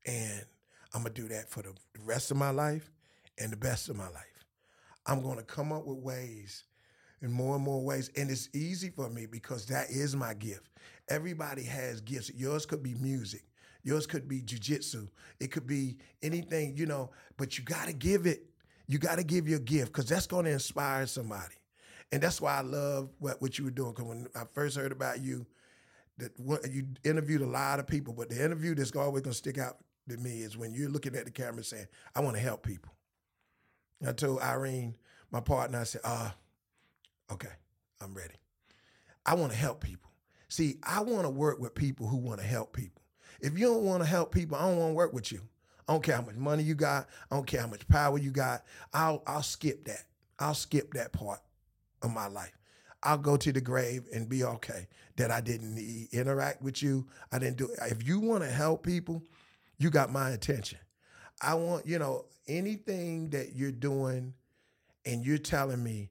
And 0.06 0.44
I'm 0.92 1.02
gonna 1.02 1.14
do 1.14 1.28
that 1.28 1.50
for 1.50 1.62
the 1.62 1.72
rest 2.04 2.30
of 2.30 2.36
my 2.36 2.50
life 2.50 2.90
and 3.38 3.52
the 3.52 3.56
best 3.56 3.88
of 3.88 3.96
my 3.96 4.08
life. 4.08 4.44
I'm 5.06 5.22
gonna 5.22 5.42
come 5.42 5.72
up 5.72 5.86
with 5.86 5.98
ways 5.98 6.64
in 7.22 7.32
more 7.32 7.56
and 7.56 7.64
more 7.64 7.82
ways. 7.82 8.10
And 8.16 8.30
it's 8.30 8.48
easy 8.54 8.90
for 8.90 9.08
me 9.10 9.26
because 9.26 9.66
that 9.66 9.90
is 9.90 10.16
my 10.16 10.34
gift. 10.34 10.68
Everybody 11.08 11.64
has 11.64 12.00
gifts. 12.00 12.30
Yours 12.34 12.66
could 12.66 12.82
be 12.82 12.94
music. 12.94 13.44
Yours 13.82 14.06
could 14.06 14.28
be 14.28 14.42
jujitsu. 14.42 15.08
It 15.40 15.50
could 15.50 15.66
be 15.66 15.96
anything, 16.22 16.76
you 16.76 16.86
know, 16.86 17.10
but 17.36 17.58
you 17.58 17.64
gotta 17.64 17.92
give 17.92 18.26
it. 18.26 18.44
You 18.86 18.98
gotta 18.98 19.24
give 19.24 19.48
your 19.48 19.58
gift 19.58 19.92
because 19.92 20.08
that's 20.08 20.26
gonna 20.26 20.50
inspire 20.50 21.06
somebody. 21.06 21.54
And 22.12 22.22
that's 22.22 22.40
why 22.40 22.56
I 22.56 22.62
love 22.62 23.10
what, 23.18 23.40
what 23.40 23.58
you 23.58 23.64
were 23.64 23.70
doing. 23.70 23.92
Because 23.92 24.04
when 24.04 24.26
I 24.34 24.42
first 24.52 24.76
heard 24.76 24.92
about 24.92 25.22
you, 25.22 25.46
that 26.18 26.38
what, 26.38 26.70
you 26.70 26.86
interviewed 27.04 27.40
a 27.40 27.46
lot 27.46 27.78
of 27.78 27.86
people, 27.86 28.12
but 28.12 28.28
the 28.28 28.44
interview 28.44 28.74
that's 28.74 28.94
always 28.94 29.22
gonna 29.22 29.34
stick 29.34 29.58
out 29.58 29.78
to 30.08 30.16
me 30.16 30.42
is 30.42 30.56
when 30.56 30.74
you're 30.74 30.90
looking 30.90 31.16
at 31.16 31.24
the 31.24 31.30
camera 31.30 31.64
saying, 31.64 31.86
I 32.14 32.20
want 32.20 32.36
to 32.36 32.42
help 32.42 32.64
people. 32.64 32.92
I 34.06 34.12
told 34.12 34.40
Irene, 34.40 34.96
my 35.30 35.40
partner, 35.40 35.80
I 35.80 35.84
said, 35.84 36.00
ah, 36.04 36.34
okay, 37.32 37.48
I'm 38.00 38.14
ready. 38.14 38.34
I 39.26 39.34
want 39.34 39.52
to 39.52 39.58
help 39.58 39.82
people. 39.82 40.10
See, 40.48 40.78
I 40.82 41.00
want 41.00 41.24
to 41.24 41.30
work 41.30 41.60
with 41.60 41.74
people 41.74 42.08
who 42.08 42.16
want 42.16 42.40
to 42.40 42.46
help 42.46 42.72
people. 42.72 43.02
If 43.40 43.58
you 43.58 43.66
don't 43.66 43.84
want 43.84 44.02
to 44.02 44.08
help 44.08 44.32
people, 44.32 44.56
I 44.56 44.62
don't 44.62 44.78
want 44.78 44.90
to 44.90 44.94
work 44.94 45.12
with 45.12 45.30
you. 45.30 45.40
I 45.88 45.92
don't 45.92 46.02
care 46.02 46.16
how 46.16 46.22
much 46.22 46.36
money 46.36 46.62
you 46.62 46.74
got. 46.74 47.08
I 47.30 47.36
don't 47.36 47.46
care 47.46 47.60
how 47.60 47.66
much 47.66 47.86
power 47.88 48.18
you 48.18 48.30
got. 48.30 48.64
I'll 48.92 49.22
I'll 49.26 49.42
skip 49.42 49.84
that. 49.86 50.04
I'll 50.38 50.54
skip 50.54 50.94
that 50.94 51.12
part 51.12 51.40
of 52.02 52.12
my 52.12 52.26
life. 52.26 52.56
I'll 53.02 53.18
go 53.18 53.36
to 53.36 53.52
the 53.52 53.60
grave 53.60 54.04
and 54.12 54.28
be 54.28 54.44
okay 54.44 54.86
that 55.16 55.30
I 55.30 55.40
didn't 55.40 56.08
interact 56.12 56.62
with 56.62 56.82
you. 56.82 57.06
I 57.32 57.38
didn't 57.38 57.56
do. 57.56 57.70
it. 57.70 57.78
If 57.90 58.06
you 58.06 58.20
want 58.20 58.44
to 58.44 58.50
help 58.50 58.84
people, 58.84 59.22
you 59.78 59.90
got 59.90 60.12
my 60.12 60.30
attention. 60.30 60.78
I 61.40 61.54
want, 61.54 61.86
you 61.86 61.98
know, 61.98 62.26
anything 62.46 63.30
that 63.30 63.54
you're 63.54 63.72
doing 63.72 64.34
and 65.06 65.24
you're 65.24 65.38
telling 65.38 65.82
me, 65.82 66.10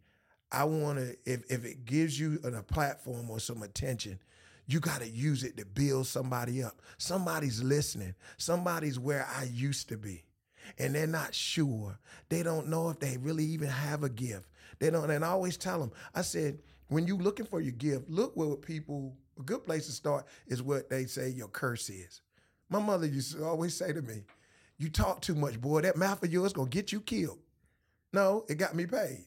I 0.51 0.63
want 0.63 0.97
to, 0.97 1.15
if, 1.25 1.43
if 1.49 1.65
it 1.65 1.85
gives 1.85 2.19
you 2.19 2.39
a 2.43 2.63
platform 2.63 3.29
or 3.29 3.39
some 3.39 3.61
attention, 3.61 4.19
you 4.67 4.79
got 4.79 5.01
to 5.01 5.09
use 5.09 5.43
it 5.43 5.57
to 5.57 5.65
build 5.65 6.07
somebody 6.07 6.63
up. 6.63 6.81
Somebody's 6.97 7.63
listening. 7.63 8.15
Somebody's 8.37 8.99
where 8.99 9.27
I 9.35 9.43
used 9.45 9.89
to 9.89 9.97
be. 9.97 10.23
And 10.77 10.93
they're 10.93 11.07
not 11.07 11.33
sure. 11.33 11.99
They 12.29 12.43
don't 12.43 12.67
know 12.67 12.89
if 12.89 12.99
they 12.99 13.17
really 13.17 13.45
even 13.45 13.69
have 13.69 14.03
a 14.03 14.09
gift. 14.09 14.47
They 14.79 14.89
don't, 14.89 15.09
and 15.09 15.25
I 15.25 15.29
always 15.29 15.57
tell 15.57 15.79
them, 15.79 15.91
I 16.13 16.21
said, 16.21 16.59
when 16.89 17.07
you 17.07 17.17
looking 17.17 17.45
for 17.45 17.61
your 17.61 17.71
gift, 17.73 18.09
look 18.09 18.35
where 18.35 18.55
people, 18.55 19.15
a 19.39 19.43
good 19.43 19.65
place 19.65 19.85
to 19.87 19.91
start 19.91 20.25
is 20.47 20.61
what 20.61 20.89
they 20.89 21.05
say 21.05 21.29
your 21.29 21.47
curse 21.47 21.89
is. 21.89 22.21
My 22.69 22.79
mother 22.79 23.07
used 23.07 23.35
to 23.35 23.45
always 23.45 23.75
say 23.75 23.93
to 23.93 24.01
me, 24.01 24.23
You 24.77 24.89
talk 24.89 25.21
too 25.21 25.35
much, 25.35 25.59
boy. 25.59 25.81
That 25.81 25.97
mouth 25.97 26.23
of 26.23 26.31
yours 26.31 26.53
gonna 26.53 26.69
get 26.69 26.91
you 26.91 27.01
killed. 27.01 27.39
No, 28.13 28.45
it 28.47 28.55
got 28.55 28.75
me 28.75 28.85
paid. 28.85 29.25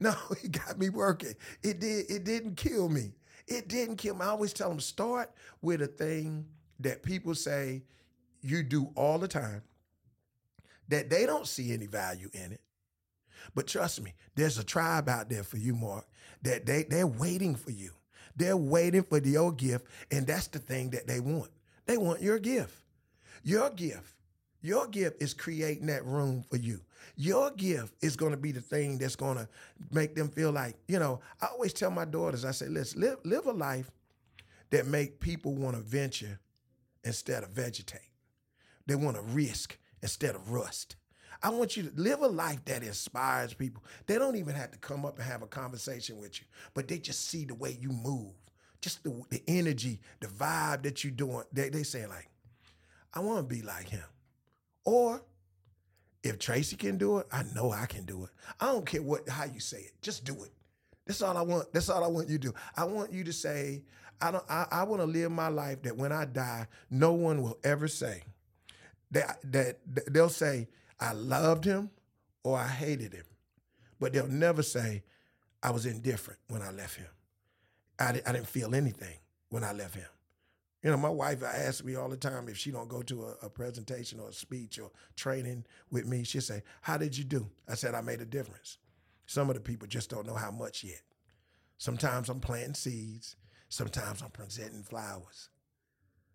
No, 0.00 0.14
it 0.42 0.52
got 0.52 0.78
me 0.78 0.88
working. 0.88 1.34
It 1.62 1.80
did, 1.80 2.10
it 2.10 2.24
didn't 2.24 2.56
kill 2.56 2.88
me. 2.88 3.12
It 3.46 3.68
didn't 3.68 3.96
kill 3.96 4.14
me. 4.14 4.24
I 4.24 4.28
always 4.28 4.52
tell 4.52 4.68
them 4.68 4.80
start 4.80 5.30
with 5.60 5.82
a 5.82 5.86
thing 5.86 6.46
that 6.80 7.02
people 7.02 7.34
say 7.34 7.82
you 8.40 8.62
do 8.62 8.90
all 8.96 9.18
the 9.18 9.28
time, 9.28 9.62
that 10.88 11.10
they 11.10 11.26
don't 11.26 11.46
see 11.46 11.72
any 11.72 11.86
value 11.86 12.30
in 12.32 12.52
it. 12.52 12.60
But 13.54 13.66
trust 13.66 14.02
me, 14.02 14.14
there's 14.34 14.58
a 14.58 14.64
tribe 14.64 15.08
out 15.08 15.28
there 15.28 15.42
for 15.42 15.56
you, 15.58 15.74
Mark, 15.74 16.06
that 16.42 16.66
they, 16.66 16.84
they're 16.84 17.06
waiting 17.06 17.54
for 17.54 17.70
you. 17.70 17.92
They're 18.36 18.56
waiting 18.56 19.02
for 19.02 19.18
your 19.18 19.52
gift, 19.52 19.86
and 20.10 20.26
that's 20.26 20.46
the 20.48 20.58
thing 20.58 20.90
that 20.90 21.06
they 21.06 21.20
want. 21.20 21.50
They 21.86 21.98
want 21.98 22.22
your 22.22 22.38
gift. 22.38 22.74
Your 23.42 23.70
gift, 23.70 24.14
your 24.62 24.86
gift 24.86 25.20
is 25.20 25.34
creating 25.34 25.86
that 25.86 26.04
room 26.04 26.44
for 26.48 26.56
you. 26.56 26.80
Your 27.16 27.50
gift 27.50 27.94
is 28.00 28.16
going 28.16 28.32
to 28.32 28.38
be 28.38 28.52
the 28.52 28.60
thing 28.60 28.98
that's 28.98 29.16
going 29.16 29.36
to 29.36 29.48
make 29.90 30.14
them 30.14 30.28
feel 30.28 30.52
like, 30.52 30.76
you 30.88 30.98
know, 30.98 31.20
I 31.40 31.46
always 31.46 31.72
tell 31.72 31.90
my 31.90 32.04
daughters, 32.04 32.44
I 32.44 32.52
say, 32.52 32.68
let's 32.68 32.96
live, 32.96 33.18
live 33.24 33.46
a 33.46 33.52
life 33.52 33.90
that 34.70 34.86
make 34.86 35.20
people 35.20 35.54
want 35.54 35.76
to 35.76 35.82
venture 35.82 36.38
instead 37.04 37.42
of 37.42 37.50
vegetate. 37.50 38.00
They 38.86 38.94
want 38.94 39.16
to 39.16 39.22
risk 39.22 39.78
instead 40.02 40.34
of 40.34 40.50
rust. 40.50 40.96
I 41.42 41.50
want 41.50 41.76
you 41.76 41.84
to 41.84 42.00
live 42.00 42.20
a 42.20 42.28
life 42.28 42.64
that 42.66 42.82
inspires 42.82 43.52
people. 43.52 43.82
They 44.06 44.16
don't 44.16 44.36
even 44.36 44.54
have 44.54 44.70
to 44.70 44.78
come 44.78 45.04
up 45.04 45.18
and 45.18 45.26
have 45.26 45.42
a 45.42 45.46
conversation 45.46 46.18
with 46.20 46.40
you, 46.40 46.46
but 46.72 46.86
they 46.86 46.98
just 46.98 47.28
see 47.28 47.44
the 47.44 47.54
way 47.54 47.76
you 47.80 47.90
move, 47.90 48.32
just 48.80 49.02
the, 49.02 49.22
the 49.28 49.42
energy, 49.48 50.00
the 50.20 50.28
vibe 50.28 50.82
that 50.82 51.02
you're 51.02 51.10
doing. 51.10 51.42
They, 51.52 51.68
they 51.68 51.82
say 51.82 52.06
like, 52.06 52.28
I 53.12 53.20
want 53.20 53.38
to 53.48 53.54
be 53.54 53.62
like 53.62 53.88
him. 53.88 54.04
Or 54.84 55.22
if 56.22 56.38
Tracy 56.38 56.76
can 56.76 56.98
do 56.98 57.18
it, 57.18 57.26
I 57.32 57.42
know 57.54 57.72
I 57.72 57.86
can 57.86 58.04
do 58.04 58.24
it. 58.24 58.30
I 58.60 58.66
don't 58.66 58.86
care 58.86 59.02
what 59.02 59.28
how 59.28 59.44
you 59.44 59.60
say 59.60 59.78
it. 59.78 59.92
Just 60.02 60.24
do 60.24 60.44
it. 60.44 60.52
That's 61.06 61.22
all 61.22 61.36
I 61.36 61.42
want. 61.42 61.72
That's 61.72 61.88
all 61.88 62.04
I 62.04 62.08
want 62.08 62.28
you 62.28 62.38
to 62.38 62.48
do. 62.48 62.54
I 62.76 62.84
want 62.84 63.12
you 63.12 63.24
to 63.24 63.32
say, 63.32 63.82
I 64.20 64.30
don't 64.30 64.44
I, 64.48 64.66
I 64.70 64.82
want 64.84 65.02
to 65.02 65.06
live 65.06 65.32
my 65.32 65.48
life 65.48 65.82
that 65.82 65.96
when 65.96 66.12
I 66.12 66.24
die, 66.24 66.66
no 66.90 67.12
one 67.12 67.42
will 67.42 67.58
ever 67.64 67.88
say 67.88 68.22
that 69.10 69.38
that 69.52 69.78
they'll 70.12 70.28
say, 70.28 70.68
I 71.00 71.12
loved 71.12 71.64
him 71.64 71.90
or 72.44 72.58
I 72.58 72.68
hated 72.68 73.12
him. 73.12 73.24
But 73.98 74.12
they'll 74.12 74.26
never 74.28 74.62
say, 74.62 75.02
I 75.62 75.70
was 75.70 75.86
indifferent 75.86 76.40
when 76.48 76.62
I 76.62 76.70
left 76.70 76.96
him. 76.96 77.06
I, 77.98 78.20
I 78.26 78.32
didn't 78.32 78.48
feel 78.48 78.74
anything 78.74 79.16
when 79.50 79.62
I 79.64 79.72
left 79.72 79.94
him. 79.94 80.06
You 80.82 80.90
know, 80.90 80.96
my 80.96 81.08
wife 81.08 81.42
asks 81.44 81.84
me 81.84 81.94
all 81.94 82.08
the 82.08 82.16
time 82.16 82.48
if 82.48 82.58
she 82.58 82.72
don't 82.72 82.88
go 82.88 83.02
to 83.02 83.26
a, 83.26 83.46
a, 83.46 83.48
presentation 83.48 84.18
or 84.18 84.30
a 84.30 84.32
speech 84.32 84.80
or 84.80 84.90
training 85.14 85.64
with 85.92 86.06
me, 86.06 86.24
she'll 86.24 86.40
say, 86.40 86.62
How 86.80 86.96
did 86.96 87.16
you 87.16 87.22
do? 87.22 87.48
I 87.68 87.74
said, 87.74 87.94
I 87.94 88.00
made 88.00 88.20
a 88.20 88.26
difference. 88.26 88.78
Some 89.26 89.48
of 89.48 89.54
the 89.54 89.60
people 89.60 89.86
just 89.86 90.10
don't 90.10 90.26
know 90.26 90.34
how 90.34 90.50
much 90.50 90.82
yet. 90.82 91.02
Sometimes 91.78 92.28
I'm 92.28 92.40
planting 92.40 92.74
seeds, 92.74 93.36
sometimes 93.68 94.22
I'm 94.22 94.30
presenting 94.30 94.82
flowers. 94.82 95.50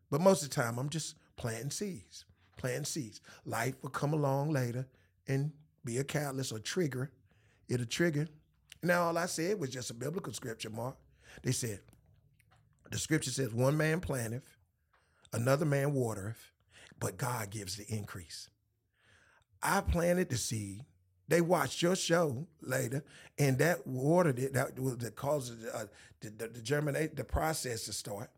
But 0.09 0.21
most 0.21 0.43
of 0.43 0.49
the 0.49 0.55
time, 0.55 0.77
I'm 0.77 0.89
just 0.89 1.15
planting 1.35 1.69
seeds, 1.69 2.25
planting 2.57 2.85
seeds. 2.85 3.19
Life 3.45 3.75
will 3.81 3.89
come 3.89 4.13
along 4.13 4.51
later 4.51 4.87
and 5.27 5.51
be 5.83 5.97
a 5.97 6.03
catalyst 6.03 6.53
or 6.53 6.59
trigger. 6.59 7.11
It'll 7.67 7.85
trigger. 7.85 8.27
Now, 8.81 9.03
all 9.03 9.17
I 9.17 9.25
said 9.25 9.59
was 9.59 9.69
just 9.69 9.91
a 9.91 9.93
biblical 9.93 10.31
scripture, 10.31 10.69
Mark. 10.69 10.95
They 11.43 11.51
said, 11.51 11.81
the 12.91 12.97
scripture 12.97 13.31
says, 13.31 13.53
one 13.53 13.77
man 13.77 13.99
planteth, 13.99 14.57
another 15.33 15.65
man 15.65 15.93
watereth, 15.93 16.51
but 16.99 17.17
God 17.17 17.49
gives 17.49 17.75
the 17.75 17.85
increase. 17.93 18.49
I 19.61 19.81
planted 19.81 20.29
the 20.29 20.38
seed. 20.38 20.85
They 21.27 21.41
watched 21.41 21.81
your 21.81 21.95
show 21.95 22.47
later, 22.61 23.03
and 23.38 23.57
that 23.59 23.85
watered 23.85 24.39
it. 24.39 24.53
That 24.53 24.79
was 24.79 24.97
the 24.97 25.11
cause 25.11 25.49
of 25.49 25.57
uh, 25.73 25.85
the, 26.21 26.29
the, 26.29 26.47
the 26.47 26.61
germinate, 26.61 27.15
the 27.15 27.23
process 27.23 27.83
to 27.85 27.93
start. 27.93 28.29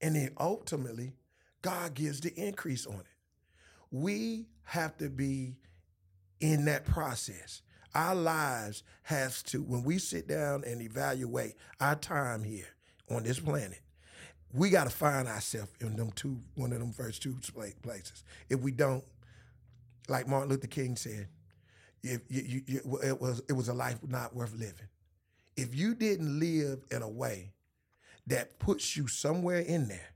And 0.00 0.14
then 0.14 0.30
ultimately, 0.38 1.12
God 1.60 1.94
gives 1.94 2.20
the 2.20 2.32
increase 2.34 2.86
on 2.86 3.00
it. 3.00 3.06
We 3.90 4.46
have 4.64 4.96
to 4.98 5.08
be 5.08 5.56
in 6.40 6.64
that 6.66 6.84
process. 6.84 7.62
Our 7.94 8.14
lives 8.14 8.84
has 9.02 9.42
to, 9.44 9.62
when 9.62 9.82
we 9.82 9.98
sit 9.98 10.28
down 10.28 10.64
and 10.64 10.80
evaluate 10.80 11.54
our 11.80 11.94
time 11.94 12.42
here, 12.44 12.68
on 13.14 13.22
this 13.22 13.38
planet, 13.38 13.80
we 14.52 14.70
got 14.70 14.84
to 14.84 14.90
find 14.90 15.28
ourselves 15.28 15.72
in 15.80 15.96
them 15.96 16.12
two, 16.12 16.38
one 16.54 16.72
of 16.72 16.78
them 16.78 16.92
first 16.92 17.22
two 17.22 17.36
places. 17.82 18.24
If 18.48 18.60
we 18.60 18.70
don't, 18.70 19.04
like 20.08 20.28
Martin 20.28 20.50
Luther 20.50 20.66
King 20.66 20.96
said, 20.96 21.28
if 22.02 22.20
you, 22.28 22.42
you, 22.42 22.62
you, 22.66 22.98
it 23.02 23.20
was 23.20 23.42
it 23.48 23.52
was 23.52 23.68
a 23.68 23.74
life 23.74 23.98
not 24.06 24.34
worth 24.34 24.52
living. 24.52 24.88
If 25.56 25.74
you 25.74 25.94
didn't 25.94 26.40
live 26.40 26.84
in 26.90 27.02
a 27.02 27.08
way 27.08 27.52
that 28.26 28.58
puts 28.58 28.96
you 28.96 29.06
somewhere 29.06 29.60
in 29.60 29.88
there, 29.88 30.10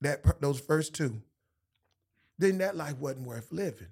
that 0.00 0.40
those 0.40 0.60
first 0.60 0.94
two, 0.94 1.22
then 2.38 2.58
that 2.58 2.76
life 2.76 2.98
wasn't 2.98 3.26
worth 3.26 3.52
living. 3.52 3.88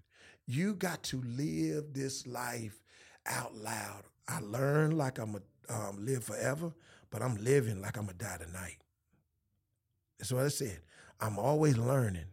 You 0.47 0.75
got 0.75 1.03
to 1.05 1.23
live 1.23 1.93
this 1.93 2.27
life 2.27 2.83
out 3.27 3.55
loud. 3.55 4.03
I 4.29 4.41
learned 4.41 4.99
like 4.99 5.19
I'm 5.19 5.37
a 5.37 5.73
um, 5.73 6.05
live 6.05 6.25
forever, 6.25 6.73
but 7.13 7.23
I'm 7.23 7.37
living 7.37 7.81
like 7.81 7.99
I'm 7.99 8.07
gonna 8.07 8.19
die 8.19 8.39
tonight. 8.45 8.79
That's 10.19 10.33
what 10.33 10.45
I 10.45 10.49
said. 10.49 10.81
I'm 11.21 11.39
always 11.39 11.77
learning. 11.77 12.25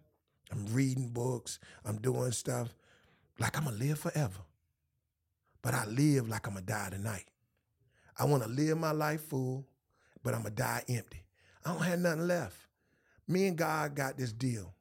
I'm 0.51 0.65
reading 0.67 1.09
books. 1.09 1.59
I'm 1.85 1.97
doing 1.97 2.31
stuff 2.31 2.73
like 3.37 3.57
I'm 3.57 3.65
gonna 3.65 3.75
live 3.75 3.99
forever. 3.99 4.39
But 5.61 5.73
I 5.73 5.85
live 5.85 6.29
like 6.29 6.47
I'm 6.47 6.53
gonna 6.53 6.65
die 6.65 6.89
tonight. 6.91 7.25
I 8.17 8.23
wanna 8.23 8.47
live 8.47 8.77
my 8.77 8.91
life 8.91 9.21
full, 9.21 9.65
but 10.23 10.33
I'm 10.33 10.43
gonna 10.43 10.55
die 10.55 10.83
empty. 10.87 11.23
I 11.65 11.73
don't 11.73 11.83
have 11.83 11.99
nothing 11.99 12.27
left. 12.27 12.57
Me 13.27 13.47
and 13.47 13.57
God 13.57 13.95
got 13.95 14.17
this 14.17 14.31
deal. 14.31 14.73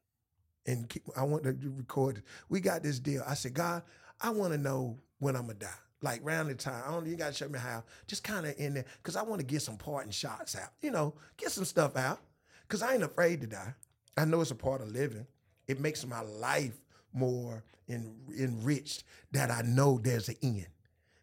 And 0.64 0.90
I 1.16 1.24
want 1.24 1.42
to 1.42 1.56
record. 1.76 2.22
We 2.48 2.60
got 2.60 2.82
this 2.82 3.00
deal. 3.00 3.22
I 3.26 3.34
said, 3.34 3.54
God, 3.54 3.82
I 4.20 4.30
wanna 4.30 4.58
know 4.58 4.98
when 5.18 5.34
I'm 5.34 5.42
gonna 5.46 5.54
die. 5.54 5.68
Like 6.02 6.20
round 6.22 6.50
the 6.50 6.54
time. 6.54 6.82
I 6.86 6.90
don't 6.92 7.06
you 7.06 7.16
gotta 7.16 7.32
show 7.32 7.48
me 7.48 7.58
how. 7.58 7.84
Just 8.06 8.24
kind 8.24 8.46
of 8.46 8.54
in 8.58 8.74
there, 8.74 8.84
cause 9.02 9.16
I 9.16 9.22
want 9.22 9.40
to 9.40 9.46
get 9.46 9.62
some 9.62 9.76
parting 9.76 10.12
shots 10.12 10.56
out. 10.56 10.70
You 10.80 10.90
know, 10.90 11.14
get 11.36 11.50
some 11.50 11.64
stuff 11.64 11.96
out. 11.96 12.20
Cause 12.68 12.82
I 12.82 12.94
ain't 12.94 13.02
afraid 13.02 13.40
to 13.40 13.46
die. 13.46 13.74
I 14.16 14.24
know 14.24 14.40
it's 14.40 14.50
a 14.50 14.54
part 14.54 14.82
of 14.82 14.88
living. 14.88 15.26
It 15.66 15.80
makes 15.80 16.06
my 16.06 16.20
life 16.20 16.78
more 17.12 17.64
en- 17.88 18.16
enriched 18.38 19.04
that 19.32 19.50
I 19.50 19.62
know 19.62 19.98
there's 19.98 20.28
an 20.28 20.36
end. 20.42 20.66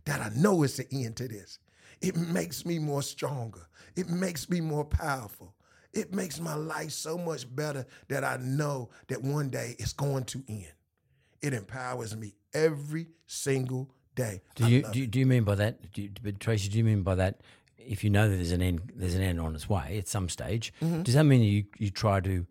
That 0.06 0.22
I 0.22 0.30
know 0.36 0.64
it's 0.64 0.78
the 0.78 0.88
end 0.92 1.16
to 1.18 1.28
this. 1.28 1.60
It 2.02 2.16
makes 2.16 2.66
me 2.66 2.80
more 2.80 3.02
stronger. 3.02 3.68
It 3.96 4.10
makes 4.10 4.50
me 4.50 4.62
more 4.62 4.86
powerful. 4.86 5.56
It 5.94 6.14
makes 6.14 6.40
my 6.40 6.56
life 6.56 6.92
so 6.92 7.18
much 7.18 7.54
better 7.56 7.86
that 8.10 8.24
I 8.24 8.38
know 8.42 8.90
that 9.08 9.24
one 9.24 9.50
day 9.50 9.76
it's 9.80 9.94
going 9.94 10.26
to 10.26 10.44
end. 10.50 10.74
It 11.42 11.54
empowers 11.54 12.16
me 12.16 12.36
every 12.54 13.08
single 13.28 13.94
day. 14.16 14.42
Do 14.56 14.68
you 14.68 14.82
do, 14.92 15.04
it. 15.04 15.12
do 15.12 15.20
you 15.20 15.26
mean 15.26 15.44
by 15.44 15.56
that? 15.56 15.92
Do 15.94 16.02
you, 16.02 16.10
but 16.24 16.40
Tracy, 16.40 16.70
do 16.70 16.78
you 16.78 16.84
mean 16.84 17.04
by 17.04 17.16
that? 17.16 17.42
If 17.78 18.04
you 18.04 18.10
know 18.10 18.28
that 18.30 18.36
there's 18.36 18.52
an 18.52 18.62
end, 18.62 18.92
there's 18.96 19.14
an 19.16 19.22
end 19.22 19.40
on 19.40 19.54
its 19.54 19.70
way 19.70 19.98
at 19.98 20.08
some 20.08 20.28
stage. 20.30 20.74
Mm-hmm. 20.82 21.04
Does 21.04 21.14
that 21.14 21.24
mean 21.26 21.42
you 21.42 21.66
you 21.78 21.90
try 21.92 22.20
to 22.22 22.46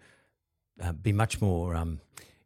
uh, 0.82 0.92
be 0.92 1.12
much 1.12 1.40
more? 1.40 1.74
Um, 1.74 2.00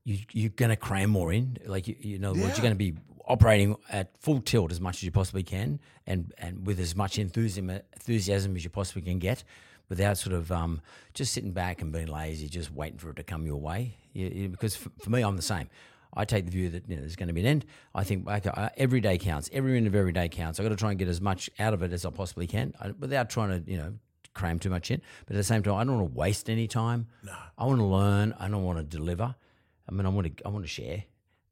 you 0.05 0.19
you're 0.33 0.51
going 0.51 0.71
to 0.71 0.77
cram 0.77 1.11
more 1.11 1.33
in, 1.33 1.59
like 1.66 1.87
you, 1.89 1.97
you 2.01 2.19
know, 2.19 2.35
Yeah. 2.35 2.47
you're 2.47 2.57
going 2.57 2.71
to 2.71 2.75
be 2.77 2.95
operating 3.27 3.77
at 3.91 4.16
full 4.19 4.41
tilt 4.41 4.73
as 4.73 4.81
much 4.81 4.97
as 4.97 5.03
you 5.03 5.11
possibly 5.11 5.43
can, 5.43 5.81
and 6.07 6.33
and 6.39 6.66
with 6.66 6.81
as 6.81 6.97
much 6.97 7.19
enthusiasm 7.19 7.69
enthusiasm 7.93 8.57
as 8.57 8.64
you 8.64 8.71
possibly 8.71 9.03
can 9.03 9.19
get, 9.19 9.45
without 9.91 10.16
sort 10.16 10.35
of 10.35 10.51
um, 10.51 10.81
just 11.12 11.35
sitting 11.35 11.53
back 11.53 11.83
and 11.83 11.93
being 11.93 12.07
lazy, 12.07 12.49
just 12.49 12.73
waiting 12.73 12.97
for 12.99 13.11
it 13.11 13.16
to 13.16 13.23
come 13.23 13.45
your 13.45 13.61
way. 13.61 13.97
You, 14.14 14.29
you- 14.29 14.49
because 14.49 14.77
for, 14.77 14.89
for 15.03 15.11
me, 15.11 15.21
I'm 15.21 15.37
the 15.37 15.43
same. 15.43 15.69
I 16.14 16.24
take 16.24 16.46
the 16.46 16.50
view 16.50 16.70
that 16.70 16.88
you 16.88 16.96
know, 16.96 17.02
there's 17.02 17.16
going 17.16 17.28
to 17.28 17.32
be 17.34 17.40
an 17.40 17.46
end. 17.46 17.66
I 17.94 18.04
think 18.04 18.28
okay, 18.28 18.50
uh, 18.50 18.70
every 18.76 19.00
day 19.00 19.18
counts. 19.18 19.50
Every 19.52 19.72
minute 19.72 19.88
of 19.88 19.94
every 19.94 20.12
day 20.12 20.28
counts. 20.28 20.59
I've 20.59 20.64
got 20.64 20.70
to 20.70 20.76
try 20.76 20.90
and 20.90 20.98
get 20.98 21.09
as 21.09 21.20
much 21.20 21.50
out 21.59 21.74
of 21.74 21.82
it 21.82 21.92
as 21.92 22.04
I 22.04 22.11
possibly 22.11 22.46
can 22.46 22.74
I, 22.80 22.90
without 22.98 23.30
trying 23.30 23.64
to, 23.64 23.70
you 23.70 23.78
know, 23.78 23.94
cram 24.34 24.59
too 24.59 24.70
much 24.70 24.90
in. 24.90 25.00
But 25.26 25.34
at 25.34 25.38
the 25.38 25.44
same 25.44 25.62
time, 25.62 25.74
I 25.74 25.84
don't 25.84 25.98
want 25.98 26.12
to 26.12 26.18
waste 26.18 26.48
any 26.48 26.66
time. 26.68 27.06
No. 27.24 27.34
I 27.56 27.64
want 27.64 27.80
to 27.80 27.84
learn. 27.84 28.34
I 28.38 28.48
don't 28.48 28.64
want 28.64 28.78
to 28.78 28.84
deliver. 28.84 29.34
I 29.88 29.92
mean, 29.92 30.06
I 30.06 30.09
want 30.11 30.36
to. 30.36 30.46
I 30.46 30.48
want 30.50 30.64
to 30.64 30.68
share. 30.68 31.04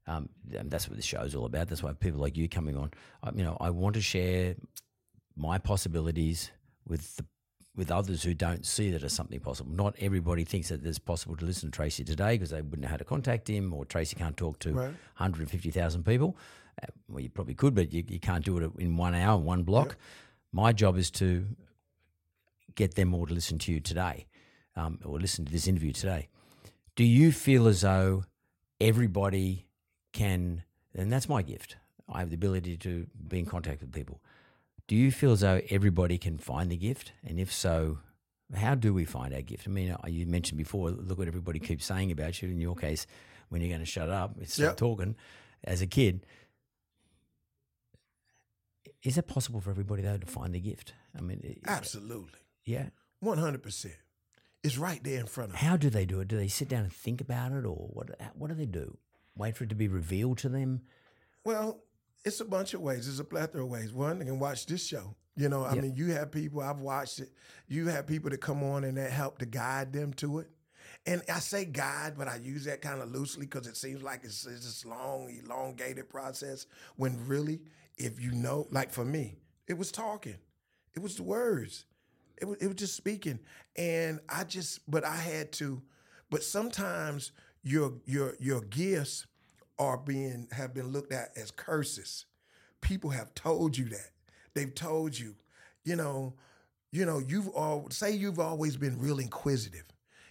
Um, 0.09 0.29
and 0.57 0.71
that's 0.71 0.89
what 0.89 0.97
this 0.97 1.05
show's 1.05 1.35
all 1.35 1.47
about. 1.47 1.69
That's 1.69 1.83
why 1.83 1.93
people 1.93 2.21
like 2.21 2.37
you 2.37 2.49
coming 2.49 2.77
on. 2.77 2.93
I, 3.23 3.31
you 3.35 3.43
know, 3.43 3.57
I 3.61 3.71
want 3.71 3.95
to 3.97 4.01
share 4.01 4.55
my 5.37 5.59
possibilities 5.59 6.51
with 6.87 7.17
the 7.17 7.25
with 7.77 7.91
others 7.91 8.23
who 8.23 8.33
don't 8.35 8.65
see 8.65 8.91
that 8.91 9.03
as 9.03 9.13
something 9.13 9.39
possible. 9.39 9.71
Not 9.71 9.95
everybody 9.99 10.45
thinks 10.45 10.71
that 10.71 10.85
it's 10.85 10.99
possible 10.99 11.37
to 11.37 11.45
listen 11.45 11.71
to 11.71 11.77
Tracy 11.77 12.05
today 12.05 12.35
because 12.35 12.51
they 12.51 12.63
wouldn't 12.63 12.83
know 12.83 12.89
how 12.89 12.97
to 12.97 13.05
contact 13.05 13.49
him, 13.49 13.73
or 13.75 13.85
Tracy 13.85 14.17
can't 14.17 14.37
talk 14.37 14.59
to 14.61 14.73
Right. 14.73 14.85
150,000 15.19 16.05
people. 16.05 16.37
Uh, 16.83 16.87
well, 17.09 17.21
you 17.21 17.29
probably 17.29 17.55
could, 17.55 17.75
but 17.75 17.93
you, 17.93 18.03
you 18.09 18.19
can't 18.19 18.45
do 18.45 18.57
it 18.59 18.71
in 18.79 18.97
one 18.97 19.15
hour, 19.15 19.39
one 19.39 19.63
block. 19.63 19.97
My 20.53 20.73
job 20.73 20.97
is 20.97 21.11
to 21.13 21.47
get 22.75 22.95
them 22.95 23.15
all 23.15 23.27
to 23.27 23.35
listen 23.35 23.59
to 23.59 23.73
you 23.73 23.81
today, 23.81 24.27
um, 24.75 24.99
or 25.05 25.19
listen 25.19 25.45
to 25.45 25.53
this 25.53 25.67
interview 25.69 25.93
today. 25.93 26.29
Do 26.95 27.05
you 27.05 27.31
feel 27.33 27.67
as 27.67 27.83
though 27.83 28.25
everybody 28.81 29.67
can, 30.13 30.63
and 30.95 31.13
that's 31.13 31.29
my 31.29 31.43
gift, 31.43 31.77
I 32.09 32.21
have 32.21 32.31
the 32.31 32.37
ability 32.37 32.77
to 32.79 33.07
be 33.29 33.39
in 33.41 33.47
contact 33.47 33.81
with 33.81 33.93
people. 33.93 34.21
Do 34.89 34.95
you 34.97 35.11
feel 35.11 35.33
as 35.33 35.41
though 35.41 35.61
everybody 35.71 36.17
can 36.19 36.39
find 36.39 36.71
the 36.71 36.77
gift? 36.77 37.13
And 37.25 37.41
if 37.41 37.53
so, 37.53 37.99
how 38.55 38.75
do 38.77 38.95
we 38.95 39.05
find 39.05 39.35
our 39.35 39.43
gift? 39.43 39.67
I 39.67 39.71
mean, 39.71 39.91
uh, 39.91 40.07
you 40.07 40.27
mentioned 40.27 40.59
before, 40.59 40.91
look 40.91 41.19
what 41.19 41.27
everybody 41.29 41.59
keeps 41.59 41.85
saying 41.85 42.13
about 42.13 42.41
you. 42.41 42.49
In 42.51 42.61
your 42.61 42.77
case, 42.77 43.07
when 43.49 43.61
you're 43.61 43.69
going 43.71 43.81
to 43.81 43.87
shut 43.87 44.09
up, 44.11 44.37
it's 44.41 44.55
stop 44.55 44.65
Yep. 44.65 44.77
talking. 44.77 45.17
As 45.65 45.83
a 45.83 45.87
kid, 45.87 46.25
is 49.03 49.19
it 49.19 49.27
possible 49.27 49.61
for 49.61 49.71
everybody 49.71 50.03
though 50.03 50.19
to 50.19 50.27
find 50.27 50.55
the 50.55 50.61
gift? 50.61 50.95
I 51.17 51.21
mean, 51.21 51.61
Absolutely. 51.67 52.39
yeah. 52.65 52.89
100%. 53.25 53.87
It's 54.63 54.79
right 54.79 55.03
there 55.03 55.21
in 55.21 55.27
front 55.27 55.51
of 55.53 55.59
them. 55.59 55.69
How 55.69 55.77
do 55.77 55.91
they 55.91 56.05
do 56.05 56.21
it? 56.21 56.29
Do 56.29 56.37
they 56.37 56.49
sit 56.49 56.69
down 56.69 56.83
and 56.83 56.93
think 56.93 57.21
about 57.21 57.53
it, 57.53 57.65
or 57.65 57.89
what? 57.93 58.11
What 58.37 58.49
do 58.49 58.55
they 58.55 58.67
do? 58.67 58.99
Wait 59.37 59.57
for 59.57 59.65
it 59.65 59.69
to 59.71 59.77
be 59.77 59.87
revealed 59.89 60.39
to 60.39 60.49
them? 60.49 60.83
Well, 61.45 61.79
it's 62.25 62.41
a 62.41 62.45
bunch 62.45 62.75
of 62.75 62.81
ways. 62.81 63.09
It's 63.09 63.19
a 63.21 63.25
plethora 63.25 63.63
of 63.65 63.71
ways. 63.71 63.93
One, 63.93 64.19
they 64.19 64.25
can 64.25 64.39
watch 64.39 64.67
this 64.67 64.85
show. 64.87 65.15
You 65.37 65.49
know, 65.49 65.65
I 65.65 65.75
Yeah. 65.75 65.83
mean, 65.83 65.95
you 65.95 66.13
have 66.13 66.31
people, 66.33 66.61
I've 66.61 66.81
watched 66.81 67.21
it. 67.21 67.31
You 67.69 67.89
have 67.89 68.07
people 68.07 68.31
that 68.31 68.41
come 68.41 68.63
on 68.63 68.85
and 68.85 68.97
that 68.97 69.11
help 69.11 69.39
to 69.39 69.47
guide 69.47 69.93
them 69.93 70.13
to 70.15 70.39
it. 70.41 70.51
And 71.05 71.23
I 71.29 71.41
say 71.41 71.65
guide, 71.65 72.15
but 72.17 72.27
I 72.27 72.37
use 72.37 72.65
that 72.65 72.81
kind 72.81 73.01
of 73.03 73.11
loosely 73.13 73.47
because 73.47 73.67
it 73.67 73.77
seems 73.77 74.03
like 74.03 74.25
it's, 74.25 74.47
it's 74.47 74.65
this 74.65 74.85
long, 74.85 75.29
elongated 75.45 76.09
process. 76.09 76.67
When 76.97 77.27
really, 77.29 77.61
if 77.97 78.21
you 78.21 78.33
know, 78.33 78.67
like 78.71 78.93
for 78.93 79.05
me, 79.05 79.39
it 79.69 79.75
was 79.77 79.93
talking, 79.93 80.37
it 80.95 81.01
was 81.01 81.17
the 81.17 81.23
words, 81.23 81.85
it 82.39 82.45
was, 82.47 82.57
it 82.61 82.67
was 82.67 82.77
just 82.77 82.95
speaking. 82.97 83.41
And 83.77 84.21
I 84.29 84.45
just, 84.45 84.89
but 84.91 85.05
I 85.05 85.17
had 85.17 85.53
to, 85.55 85.83
but 86.31 86.43
sometimes 86.43 87.33
your 87.63 87.95
your 88.05 88.35
your 88.41 88.61
gifts 88.63 89.27
are 89.79 89.97
being 89.97 90.49
have 90.53 90.75
been 90.75 90.89
looked 90.89 91.13
at 91.13 91.31
as 91.37 91.51
curses. 91.51 92.27
People 92.81 93.11
have 93.11 93.35
told 93.35 93.77
you 93.77 93.87
that. 93.87 94.11
They've 94.55 94.75
told 94.75 95.19
you, 95.19 95.35
you 95.85 95.97
know, 95.97 96.35
you 96.93 97.05
know, 97.05 97.19
you've 97.19 97.49
all 97.49 97.89
say 97.91 98.13
you've 98.13 98.41
always 98.41 98.77
been 98.77 98.99
real 98.99 99.19
inquisitive. 99.19 99.85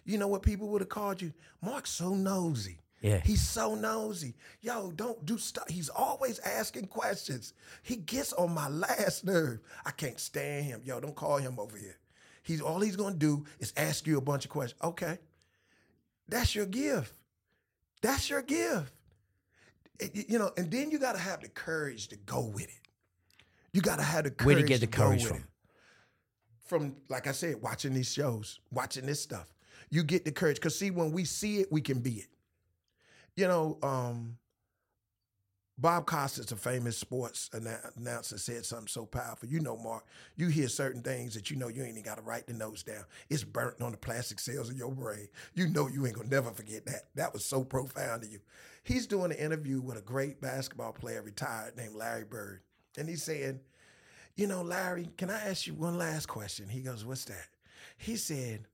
You 0.04 0.18
know 0.18 0.28
what 0.28 0.42
people 0.44 0.68
would 0.70 0.82
have 0.82 0.90
called 0.90 1.22
you? 1.22 1.34
Mark's 1.62 1.92
so 1.92 2.14
nosy. 2.16 2.80
Yeah. 3.02 3.20
He's 3.24 3.42
so 3.42 3.76
nosy. 3.76 4.36
Yo, 4.62 4.92
don't 4.92 5.24
do 5.26 5.38
stuff. 5.38 5.70
He's 5.70 5.90
always 5.90 6.40
asking 6.40 6.88
questions. 6.88 7.54
He 7.84 7.98
gets 7.98 8.34
on 8.34 8.52
my 8.52 8.68
last 8.70 9.26
nerve. 9.26 9.60
I 9.86 9.92
can't 9.92 10.20
stand 10.20 10.66
him. 10.66 10.82
Yo, 10.84 11.00
don't 11.00 11.16
call 11.16 11.38
him 11.38 11.60
over 11.60 11.78
here. 11.78 11.98
He's 12.42 12.62
all 12.62 12.80
he's 12.80 12.96
gonna 12.96 13.16
do 13.16 13.46
is 13.60 13.74
ask 13.78 14.08
you 14.08 14.18
a 14.18 14.22
bunch 14.22 14.46
of 14.46 14.52
questions. 14.52 14.82
Okay. 14.84 15.20
That's 16.28 16.56
your 16.56 16.66
gift. 16.66 17.14
That's 18.02 18.30
your 18.30 18.42
gift. 18.42 18.92
You 20.14 20.40
know, 20.40 20.52
and 20.58 20.70
then 20.70 20.92
you 20.92 21.00
gotta 21.00 21.20
have 21.20 21.42
the 21.42 21.50
courage 21.50 22.10
to 22.10 22.18
go 22.18 22.42
with 22.42 22.66
it. 22.66 22.90
You 23.74 23.82
gotta 23.82 24.04
have 24.04 24.26
the 24.26 24.32
courage. 24.32 24.46
Where 24.46 24.56
do 24.56 24.62
you 24.62 24.68
get 24.68 24.82
the 24.82 24.88
courage 24.88 25.26
from? 25.26 25.38
it. 25.38 25.44
From, 26.66 26.96
like 27.10 27.28
I 27.28 27.32
said, 27.32 27.62
watching 27.62 27.94
these 27.94 28.12
shows, 28.12 28.60
watching 28.72 29.06
this 29.06 29.22
stuff. 29.22 29.54
You 29.92 30.04
get 30.04 30.26
the 30.26 30.32
courage. 30.32 30.60
Cause 30.60 30.78
see, 30.78 30.90
when 30.92 31.12
we 31.12 31.24
see 31.24 31.60
it, 31.60 31.72
we 31.72 31.82
can 31.82 32.00
be 32.00 32.14
it. 32.14 32.28
You 33.36 33.48
know, 33.48 33.78
um, 33.84 34.38
Bob 35.78 36.06
Costas, 36.06 36.54
a 36.54 36.56
famous 36.56 36.98
sports 36.98 37.50
announcer, 37.52 38.38
said 38.38 38.66
something 38.66 38.88
so 38.88 39.06
powerful. 39.06 39.50
You 39.50 39.60
know, 39.60 39.76
Mark, 39.76 40.06
you 40.38 40.48
hear 40.48 40.70
certain 40.70 41.02
things 41.02 41.34
that 41.34 41.52
you 41.52 41.58
know 41.58 41.68
you 41.68 41.82
ain't 41.82 41.92
even 41.92 42.04
got 42.04 42.16
to 42.16 42.22
write 42.24 42.48
the 42.48 42.54
notes 42.54 42.82
down. 42.82 43.04
It's 43.30 43.44
burnt 43.44 43.82
on 43.82 43.92
the 43.92 43.98
plastic 43.98 44.40
cells 44.40 44.70
of 44.70 44.78
your 44.78 44.94
brain. 44.94 45.28
You 45.54 45.68
know 45.68 45.88
you 45.88 46.06
ain't 46.06 46.16
gonna 46.16 46.30
never 46.30 46.52
forget 46.52 46.86
that. 46.86 47.10
That 47.16 47.34
was 47.34 47.44
so 47.44 47.66
profound 47.66 48.22
to 48.22 48.30
you. 48.30 48.40
He's 48.84 49.06
doing 49.06 49.32
an 49.32 49.38
interview 49.38 49.82
with 49.82 49.98
a 49.98 50.02
great 50.02 50.40
basketball 50.40 50.94
player 50.94 51.22
retired 51.22 51.76
named 51.76 51.96
Larry 51.96 52.24
Bird, 52.24 52.62
and 52.98 53.10
he's 53.10 53.24
saying, 53.24 53.60
"You 54.36 54.48
know, 54.48 54.62
Larry, 54.62 55.10
can 55.18 55.30
I 55.30 55.50
ask 55.50 55.68
you 55.68 55.74
one 55.74 55.98
last 55.98 56.28
question?" 56.28 56.70
He 56.70 56.82
goes, 56.82 57.04
"What's 57.04 57.26
that?" 57.26 57.50
He 57.98 58.16
said, 58.16 58.66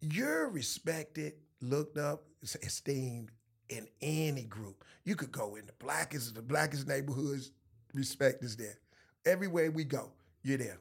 "You're 0.00 0.48
respected, 0.48 1.34
looked 1.60 1.96
up, 1.96 2.26
esteemed." 2.42 3.30
In 3.68 3.86
any 4.02 4.44
group. 4.44 4.84
You 5.04 5.16
could 5.16 5.32
go 5.32 5.56
in 5.56 5.66
the 5.66 5.72
blackest, 5.78 6.34
the 6.34 6.42
blackest 6.42 6.86
neighborhoods, 6.86 7.50
respect 7.92 8.42
is 8.42 8.56
there. 8.56 8.78
Everywhere 9.24 9.70
we 9.70 9.84
go, 9.84 10.10
you're 10.42 10.58
there. 10.58 10.78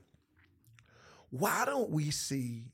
Why 1.29 1.65
don't 1.65 1.89
we 1.89 2.11
see 2.11 2.65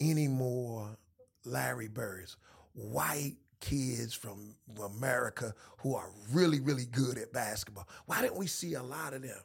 any 0.00 0.28
more 0.28 0.96
Larry 1.44 1.88
Birds, 1.88 2.36
white 2.74 3.36
kids 3.60 4.14
from 4.14 4.54
America 4.84 5.54
who 5.78 5.94
are 5.94 6.10
really, 6.32 6.60
really 6.60 6.86
good 6.86 7.18
at 7.18 7.32
basketball? 7.32 7.88
Why 8.06 8.20
didn't 8.20 8.36
we 8.36 8.46
see 8.46 8.74
a 8.74 8.82
lot 8.82 9.14
of 9.14 9.22
them? 9.22 9.40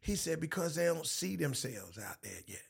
He 0.00 0.16
said, 0.16 0.40
because 0.40 0.74
they 0.74 0.84
don't 0.84 1.06
see 1.06 1.36
themselves 1.36 1.98
out 1.98 2.16
there 2.22 2.40
yet. 2.46 2.62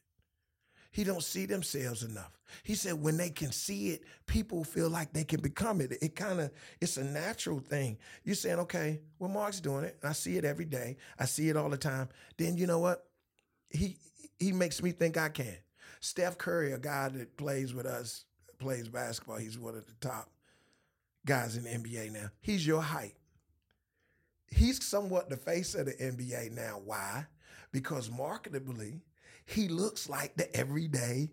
He 0.93 1.05
don't 1.05 1.23
see 1.23 1.47
themselves 1.47 2.03
enough. 2.03 2.39
He 2.63 2.75
said 2.75 3.03
when 3.03 3.17
they 3.17 3.31
can 3.31 3.51
see 3.51 3.91
it, 3.91 4.03
people 4.27 4.63
feel 4.63 4.91
like 4.91 5.13
they 5.13 5.25
can 5.25 5.41
become 5.41 5.81
it. 5.81 5.97
It 6.03 6.15
kind 6.15 6.39
of 6.39 6.51
it's 6.81 6.99
a 6.99 7.05
natural 7.05 7.61
thing. 7.61 7.97
You're 8.25 8.35
saying, 8.35 8.59
okay, 8.61 9.01
well, 9.19 9.31
Mark's 9.31 9.59
doing 9.61 9.85
it. 9.85 9.97
I 10.05 10.13
see 10.13 10.37
it 10.37 10.45
every 10.45 10.67
day. 10.67 10.99
I 11.19 11.25
see 11.25 11.49
it 11.49 11.57
all 11.57 11.71
the 11.71 11.79
time. 11.79 12.11
Then 12.37 12.59
you 12.59 12.67
know 12.67 12.79
what? 12.79 13.07
He 13.71 13.97
he 14.39 14.53
makes 14.53 14.83
me 14.83 14.93
think 14.93 15.17
I 15.17 15.31
can. 15.31 15.57
Steph 16.01 16.37
Curry, 16.37 16.73
a 16.73 16.79
guy 16.79 17.09
that 17.09 17.37
plays 17.39 17.73
with 17.73 17.87
us, 17.87 18.27
plays 18.59 18.89
basketball. 18.89 19.37
He's 19.37 19.59
one 19.59 19.77
of 19.77 19.87
the 19.87 19.95
top 20.07 20.29
guys 21.25 21.57
in 21.57 21.65
the 21.65 21.71
NBA 21.71 22.13
now. 22.13 22.29
He's 22.41 22.67
your 22.67 22.83
height. 22.83 23.15
He's 24.51 24.85
somewhat 24.85 25.31
the 25.31 25.37
face 25.37 25.75
of 25.75 25.87
the 25.87 25.93
NBA 25.93 26.53
now. 26.53 26.83
Why? 26.85 27.27
Because 27.73 28.11
marketably, 28.11 29.01
he 29.45 29.69
looks 29.69 30.09
like 30.09 30.37
the 30.37 30.55
everyday 30.57 31.31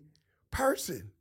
person. 0.50 1.12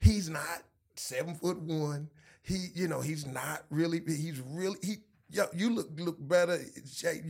He's 0.00 0.28
not 0.28 0.62
seven 0.96 1.34
foot 1.34 1.58
one. 1.60 2.10
He, 2.42 2.68
you 2.74 2.88
know, 2.88 3.00
he's 3.00 3.26
not 3.26 3.64
really. 3.70 4.00
He's 4.06 4.40
really. 4.40 4.78
He, 4.82 4.96
yo, 5.30 5.46
you 5.54 5.70
look 5.70 5.88
look 5.96 6.16
better. 6.18 6.58
Shape, 6.90 7.24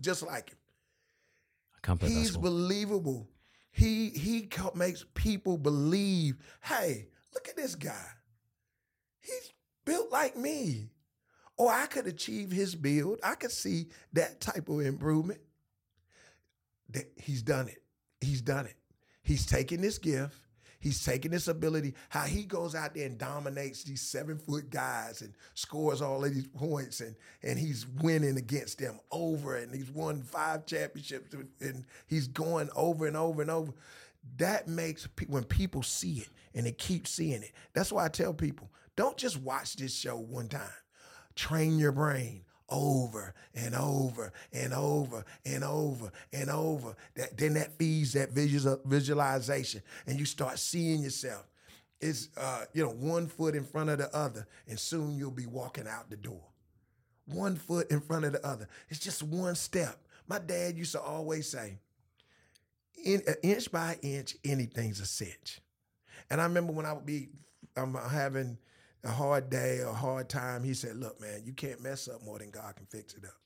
just 0.00 0.22
like 0.22 0.50
him. 0.50 0.58
I 1.76 1.86
can't 1.86 2.00
play 2.00 2.08
He's 2.08 2.36
believable. 2.36 3.28
He 3.70 4.10
he 4.10 4.48
makes 4.74 5.04
people 5.14 5.56
believe. 5.56 6.36
Hey, 6.62 7.08
look 7.32 7.48
at 7.48 7.56
this 7.56 7.74
guy. 7.74 8.06
He's 9.20 9.52
built 9.84 10.10
like 10.10 10.36
me. 10.36 10.90
Or 11.56 11.70
I 11.70 11.86
could 11.86 12.06
achieve 12.06 12.50
his 12.50 12.74
build. 12.74 13.20
I 13.22 13.34
could 13.34 13.52
see 13.52 13.88
that 14.14 14.40
type 14.40 14.68
of 14.68 14.80
improvement. 14.80 15.40
That 16.88 17.12
he's 17.16 17.42
done 17.42 17.68
it. 17.68 17.79
He's 18.20 18.42
done 18.42 18.66
it. 18.66 18.76
He's 19.22 19.46
taken 19.46 19.80
this 19.80 19.98
gift. 19.98 20.36
He's 20.80 21.04
taking 21.04 21.30
this 21.30 21.46
ability. 21.46 21.94
How 22.08 22.22
he 22.22 22.44
goes 22.44 22.74
out 22.74 22.94
there 22.94 23.06
and 23.06 23.18
dominates 23.18 23.84
these 23.84 24.00
seven 24.00 24.38
foot 24.38 24.70
guys 24.70 25.20
and 25.20 25.34
scores 25.54 26.00
all 26.00 26.24
of 26.24 26.32
these 26.34 26.46
points 26.46 27.00
and 27.00 27.14
and 27.42 27.58
he's 27.58 27.86
winning 27.86 28.38
against 28.38 28.78
them 28.78 28.98
over 29.12 29.56
and 29.56 29.74
he's 29.74 29.90
won 29.90 30.22
five 30.22 30.64
championships 30.64 31.34
and 31.60 31.84
he's 32.06 32.28
going 32.28 32.70
over 32.74 33.06
and 33.06 33.16
over 33.16 33.42
and 33.42 33.50
over. 33.50 33.72
That 34.38 34.68
makes 34.68 35.06
when 35.28 35.44
people 35.44 35.82
see 35.82 36.20
it 36.20 36.28
and 36.54 36.64
they 36.64 36.72
keep 36.72 37.06
seeing 37.06 37.42
it. 37.42 37.52
That's 37.74 37.92
why 37.92 38.06
I 38.06 38.08
tell 38.08 38.32
people 38.32 38.70
don't 38.96 39.18
just 39.18 39.38
watch 39.38 39.76
this 39.76 39.94
show 39.94 40.16
one 40.16 40.48
time. 40.48 40.62
Train 41.34 41.78
your 41.78 41.92
brain 41.92 42.44
over 42.70 43.34
and 43.54 43.74
over 43.74 44.32
and 44.52 44.72
over 44.72 45.24
and 45.44 45.64
over 45.64 46.12
and 46.32 46.50
over. 46.50 46.96
That 47.14 47.36
then 47.36 47.54
that 47.54 47.78
feeds 47.78 48.12
that 48.14 48.30
visual, 48.30 48.80
visualization, 48.84 49.82
and 50.06 50.18
you 50.18 50.24
start 50.24 50.58
seeing 50.58 51.02
yourself. 51.02 51.46
It's 52.00 52.28
uh, 52.36 52.64
you 52.72 52.84
know 52.84 52.90
one 52.90 53.26
foot 53.26 53.54
in 53.54 53.64
front 53.64 53.90
of 53.90 53.98
the 53.98 54.14
other, 54.16 54.46
and 54.68 54.78
soon 54.78 55.16
you'll 55.16 55.30
be 55.30 55.46
walking 55.46 55.86
out 55.86 56.10
the 56.10 56.16
door. 56.16 56.42
One 57.26 57.56
foot 57.56 57.90
in 57.90 58.00
front 58.00 58.24
of 58.24 58.32
the 58.32 58.46
other. 58.46 58.68
It's 58.88 59.00
just 59.00 59.22
one 59.22 59.54
step. 59.54 59.98
My 60.26 60.38
dad 60.38 60.76
used 60.76 60.92
to 60.92 61.00
always 61.00 61.48
say, 61.48 61.78
in, 63.04 63.22
uh, 63.28 63.32
inch 63.42 63.70
by 63.70 63.98
inch, 64.02 64.36
anything's 64.44 65.00
a 65.00 65.06
cinch. 65.06 65.60
And 66.30 66.40
I 66.40 66.44
remember 66.44 66.72
when 66.72 66.86
I 66.86 66.92
would 66.92 67.06
be 67.06 67.28
I'm 67.76 67.94
having 67.94 68.58
a 69.04 69.10
hard 69.10 69.50
day, 69.50 69.80
a 69.80 69.92
hard 69.92 70.28
time, 70.28 70.62
he 70.62 70.74
said, 70.74 70.96
Look, 70.96 71.20
man, 71.20 71.42
you 71.44 71.52
can't 71.52 71.82
mess 71.82 72.08
up 72.08 72.22
more 72.24 72.38
than 72.38 72.50
God 72.50 72.76
can 72.76 72.86
fix 72.86 73.14
it 73.14 73.24
up. 73.24 73.36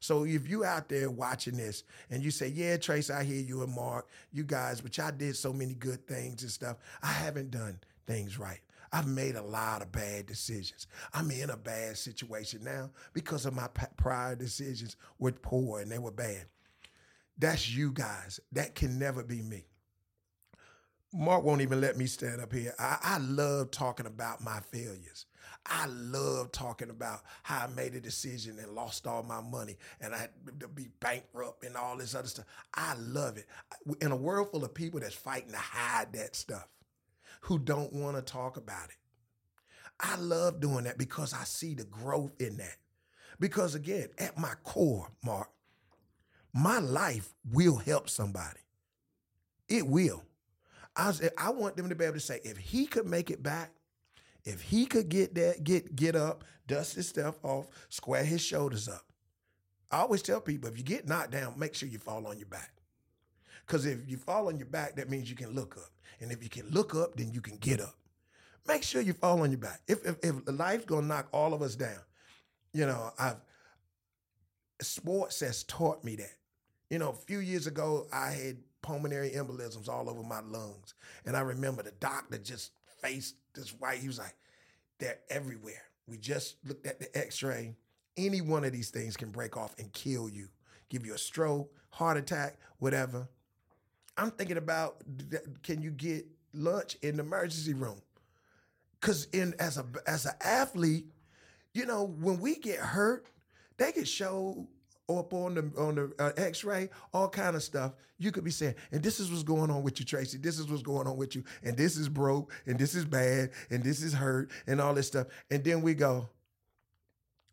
So 0.00 0.24
if 0.24 0.48
you 0.48 0.64
out 0.64 0.88
there 0.88 1.10
watching 1.10 1.56
this 1.56 1.84
and 2.10 2.22
you 2.22 2.30
say, 2.30 2.48
Yeah, 2.48 2.76
Trace, 2.76 3.10
I 3.10 3.24
hear 3.24 3.40
you 3.40 3.62
and 3.62 3.74
Mark, 3.74 4.08
you 4.32 4.44
guys, 4.44 4.80
but 4.80 4.96
y'all 4.96 5.12
did 5.12 5.36
so 5.36 5.52
many 5.52 5.74
good 5.74 6.06
things 6.06 6.42
and 6.42 6.50
stuff. 6.50 6.76
I 7.02 7.08
haven't 7.08 7.50
done 7.50 7.78
things 8.06 8.38
right. 8.38 8.60
I've 8.92 9.08
made 9.08 9.34
a 9.34 9.42
lot 9.42 9.82
of 9.82 9.90
bad 9.90 10.26
decisions. 10.26 10.86
I'm 11.12 11.30
in 11.30 11.50
a 11.50 11.56
bad 11.56 11.98
situation 11.98 12.62
now 12.62 12.90
because 13.12 13.44
of 13.44 13.54
my 13.54 13.66
prior 13.96 14.36
decisions 14.36 14.96
were 15.18 15.32
poor 15.32 15.80
and 15.80 15.90
they 15.90 15.98
were 15.98 16.12
bad. 16.12 16.46
That's 17.36 17.68
you 17.68 17.90
guys. 17.90 18.38
That 18.52 18.76
can 18.76 18.98
never 18.98 19.24
be 19.24 19.42
me. 19.42 19.64
Mark 21.14 21.44
won't 21.44 21.60
even 21.60 21.80
let 21.80 21.96
me 21.96 22.06
stand 22.06 22.40
up 22.40 22.52
here. 22.52 22.74
I, 22.78 22.98
I 23.02 23.18
love 23.18 23.70
talking 23.70 24.06
about 24.06 24.42
my 24.42 24.60
failures. 24.72 25.26
I 25.66 25.86
love 25.86 26.50
talking 26.52 26.90
about 26.90 27.20
how 27.44 27.64
I 27.64 27.66
made 27.68 27.94
a 27.94 28.00
decision 28.00 28.58
and 28.58 28.72
lost 28.74 29.06
all 29.06 29.22
my 29.22 29.40
money 29.40 29.78
and 30.00 30.14
I 30.14 30.18
had 30.18 30.30
to 30.60 30.68
be 30.68 30.88
bankrupt 31.00 31.64
and 31.64 31.76
all 31.76 31.96
this 31.96 32.14
other 32.14 32.26
stuff. 32.26 32.46
I 32.74 32.94
love 32.98 33.38
it. 33.38 33.46
In 34.02 34.10
a 34.10 34.16
world 34.16 34.50
full 34.50 34.64
of 34.64 34.74
people 34.74 35.00
that's 35.00 35.14
fighting 35.14 35.52
to 35.52 35.56
hide 35.58 36.12
that 36.14 36.34
stuff, 36.36 36.66
who 37.42 37.58
don't 37.58 37.92
want 37.92 38.16
to 38.16 38.22
talk 38.22 38.56
about 38.56 38.88
it. 38.88 38.96
I 40.00 40.16
love 40.16 40.60
doing 40.60 40.84
that 40.84 40.98
because 40.98 41.32
I 41.32 41.44
see 41.44 41.74
the 41.74 41.84
growth 41.84 42.32
in 42.40 42.56
that. 42.56 42.76
Because 43.38 43.74
again, 43.74 44.08
at 44.18 44.38
my 44.38 44.54
core, 44.64 45.08
Mark, 45.24 45.50
my 46.52 46.78
life 46.78 47.34
will 47.52 47.76
help 47.76 48.08
somebody. 48.08 48.60
It 49.68 49.86
will. 49.86 50.24
I, 50.96 51.08
was, 51.08 51.28
I 51.36 51.50
want 51.50 51.76
them 51.76 51.88
to 51.88 51.94
be 51.94 52.04
able 52.04 52.14
to 52.14 52.20
say, 52.20 52.40
if 52.44 52.56
he 52.56 52.86
could 52.86 53.06
make 53.06 53.30
it 53.30 53.42
back, 53.42 53.70
if 54.44 54.60
he 54.60 54.86
could 54.86 55.08
get 55.08 55.34
that, 55.34 55.64
get 55.64 55.96
get 55.96 56.14
up, 56.14 56.44
dust 56.66 56.96
his 56.96 57.08
stuff 57.08 57.36
off, 57.42 57.66
square 57.88 58.24
his 58.24 58.42
shoulders 58.42 58.88
up. 58.88 59.02
I 59.90 59.98
always 59.98 60.22
tell 60.22 60.40
people, 60.40 60.68
if 60.68 60.76
you 60.76 60.84
get 60.84 61.08
knocked 61.08 61.30
down, 61.30 61.58
make 61.58 61.74
sure 61.74 61.88
you 61.88 61.98
fall 61.98 62.26
on 62.26 62.38
your 62.38 62.48
back. 62.48 62.72
Because 63.66 63.86
if 63.86 64.00
you 64.06 64.16
fall 64.16 64.48
on 64.48 64.58
your 64.58 64.66
back, 64.66 64.96
that 64.96 65.08
means 65.08 65.30
you 65.30 65.36
can 65.36 65.50
look 65.54 65.76
up. 65.76 65.90
And 66.20 66.30
if 66.30 66.42
you 66.42 66.50
can 66.50 66.68
look 66.70 66.94
up, 66.94 67.16
then 67.16 67.32
you 67.32 67.40
can 67.40 67.56
get 67.56 67.80
up. 67.80 67.94
Make 68.66 68.82
sure 68.82 69.00
you 69.00 69.12
fall 69.12 69.42
on 69.42 69.50
your 69.50 69.58
back. 69.58 69.80
If 69.88 70.04
if, 70.04 70.16
if 70.22 70.34
life's 70.46 70.84
gonna 70.84 71.06
knock 71.06 71.28
all 71.32 71.54
of 71.54 71.62
us 71.62 71.74
down, 71.74 72.00
you 72.72 72.86
know, 72.86 73.12
I've 73.18 73.36
sports 74.80 75.40
has 75.40 75.64
taught 75.64 76.04
me 76.04 76.16
that. 76.16 76.36
You 76.90 76.98
know, 76.98 77.10
a 77.10 77.14
few 77.14 77.38
years 77.38 77.66
ago, 77.66 78.06
I 78.12 78.30
had 78.30 78.56
pulmonary 78.84 79.30
embolisms 79.30 79.88
all 79.88 80.10
over 80.10 80.22
my 80.22 80.40
lungs. 80.40 80.92
And 81.24 81.34
I 81.36 81.40
remember 81.40 81.82
the 81.82 81.92
doctor 81.92 82.36
just 82.36 82.72
faced 83.00 83.36
this 83.54 83.70
white, 83.70 83.98
he 83.98 84.06
was 84.06 84.18
like, 84.18 84.34
they're 84.98 85.20
everywhere. 85.30 85.82
We 86.06 86.18
just 86.18 86.56
looked 86.66 86.86
at 86.86 87.00
the 87.00 87.08
x-ray. 87.16 87.74
Any 88.18 88.42
one 88.42 88.62
of 88.62 88.72
these 88.72 88.90
things 88.90 89.16
can 89.16 89.30
break 89.30 89.56
off 89.56 89.74
and 89.78 89.90
kill 89.94 90.28
you, 90.28 90.48
give 90.90 91.06
you 91.06 91.14
a 91.14 91.18
stroke, 91.18 91.72
heart 91.88 92.18
attack, 92.18 92.58
whatever. 92.78 93.26
I'm 94.18 94.30
thinking 94.30 94.58
about 94.58 95.02
can 95.62 95.80
you 95.80 95.90
get 95.90 96.26
lunch 96.52 96.98
in 97.00 97.16
the 97.16 97.22
emergency 97.22 97.72
room? 97.72 98.02
Cause 99.00 99.28
in 99.32 99.54
as 99.58 99.78
a 99.78 99.86
as 100.06 100.26
an 100.26 100.34
athlete, 100.42 101.06
you 101.72 101.86
know, 101.86 102.04
when 102.04 102.38
we 102.38 102.56
get 102.56 102.78
hurt, 102.78 103.26
they 103.78 103.92
can 103.92 104.04
show 104.04 104.68
up 105.08 105.32
on 105.34 105.54
the 105.54 105.70
on 105.76 105.94
the 105.96 106.12
uh, 106.18 106.32
X-ray, 106.36 106.88
all 107.12 107.28
kind 107.28 107.56
of 107.56 107.62
stuff. 107.62 107.92
You 108.18 108.32
could 108.32 108.44
be 108.44 108.50
saying, 108.50 108.74
and 108.92 109.02
this 109.02 109.20
is 109.20 109.30
what's 109.30 109.42
going 109.42 109.70
on 109.70 109.82
with 109.82 109.98
you, 110.00 110.06
Tracy. 110.06 110.38
This 110.38 110.58
is 110.58 110.66
what's 110.68 110.82
going 110.82 111.06
on 111.06 111.16
with 111.16 111.34
you, 111.34 111.44
and 111.62 111.76
this 111.76 111.96
is 111.96 112.08
broke, 112.08 112.52
and 112.66 112.78
this 112.78 112.94
is 112.94 113.04
bad, 113.04 113.50
and 113.70 113.82
this 113.82 114.02
is 114.02 114.14
hurt, 114.14 114.50
and 114.66 114.80
all 114.80 114.94
this 114.94 115.08
stuff. 115.08 115.26
And 115.50 115.62
then 115.62 115.82
we 115.82 115.94
go. 115.94 116.28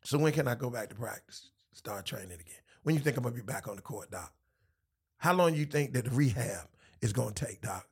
So 0.04 0.18
when 0.18 0.32
can 0.34 0.48
I 0.48 0.56
go 0.56 0.70
back 0.70 0.90
to 0.90 0.96
practice? 0.96 1.50
Start 1.74 2.06
training 2.06 2.32
again. 2.32 2.62
When 2.84 2.96
you 2.96 3.02
think 3.02 3.18
I'm 3.18 3.24
gonna 3.24 3.36
be 3.36 3.42
back 3.42 3.68
on 3.68 3.76
the 3.76 3.82
court, 3.82 4.12
Doc? 4.12 4.34
How 5.18 5.34
long 5.34 5.54
you 5.54 5.66
think 5.66 5.94
that 5.94 6.06
the 6.06 6.12
rehab 6.12 6.68
is 7.02 7.14
gonna 7.14 7.34
take, 7.34 7.62
Doc? 7.62 7.88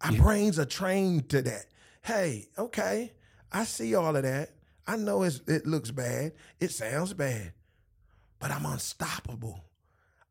Our 0.00 0.12
Yeah. 0.12 0.22
brains 0.22 0.58
are 0.58 0.64
trained 0.64 1.28
to 1.30 1.42
that. 1.42 1.66
Hey, 2.02 2.48
okay, 2.58 3.12
I 3.52 3.64
see 3.64 3.94
all 3.94 4.16
of 4.16 4.22
that. 4.22 4.50
I 4.86 4.96
know 4.96 5.22
it's, 5.22 5.40
it 5.46 5.66
looks 5.66 5.90
bad. 5.90 6.32
It 6.58 6.72
sounds 6.72 7.12
bad, 7.12 7.52
but 8.40 8.50
I'm 8.50 8.66
unstoppable. 8.66 9.64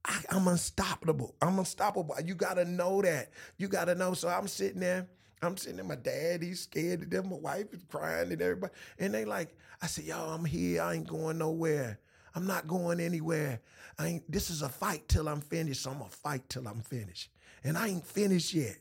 I, 0.03 0.19
I'm 0.31 0.47
unstoppable. 0.47 1.35
I'm 1.41 1.59
unstoppable. 1.59 2.15
You 2.25 2.35
gotta 2.35 2.65
know 2.65 3.01
that. 3.01 3.31
You 3.57 3.67
gotta 3.67 3.95
know. 3.95 4.13
So 4.13 4.27
I'm 4.27 4.47
sitting 4.47 4.79
there. 4.79 5.07
I'm 5.41 5.55
sitting 5.55 5.77
there. 5.77 5.85
My 5.85 5.95
dad, 5.95 6.41
he's 6.41 6.61
scared 6.61 7.01
to 7.01 7.05
death. 7.05 7.25
My 7.25 7.37
wife 7.37 7.73
is 7.73 7.83
crying 7.89 8.31
and 8.31 8.41
everybody. 8.41 8.73
And 8.97 9.13
they 9.13 9.25
like, 9.25 9.55
I 9.81 9.87
said, 9.87 10.05
yo, 10.05 10.17
I'm 10.17 10.43
here. 10.43 10.81
I 10.81 10.95
ain't 10.95 11.07
going 11.07 11.37
nowhere. 11.37 11.99
I'm 12.35 12.47
not 12.47 12.67
going 12.67 12.99
anywhere. 12.99 13.61
I 13.97 14.07
ain't. 14.07 14.31
This 14.31 14.49
is 14.49 14.61
a 14.61 14.69
fight 14.69 15.07
till 15.07 15.29
I'm 15.29 15.41
finished. 15.41 15.83
So 15.83 15.91
I'm 15.91 15.99
gonna 15.99 16.09
fight 16.09 16.49
till 16.49 16.67
I'm 16.67 16.81
finished. 16.81 17.29
And 17.63 17.77
I 17.77 17.87
ain't 17.87 18.05
finished 18.05 18.53
yet. 18.53 18.77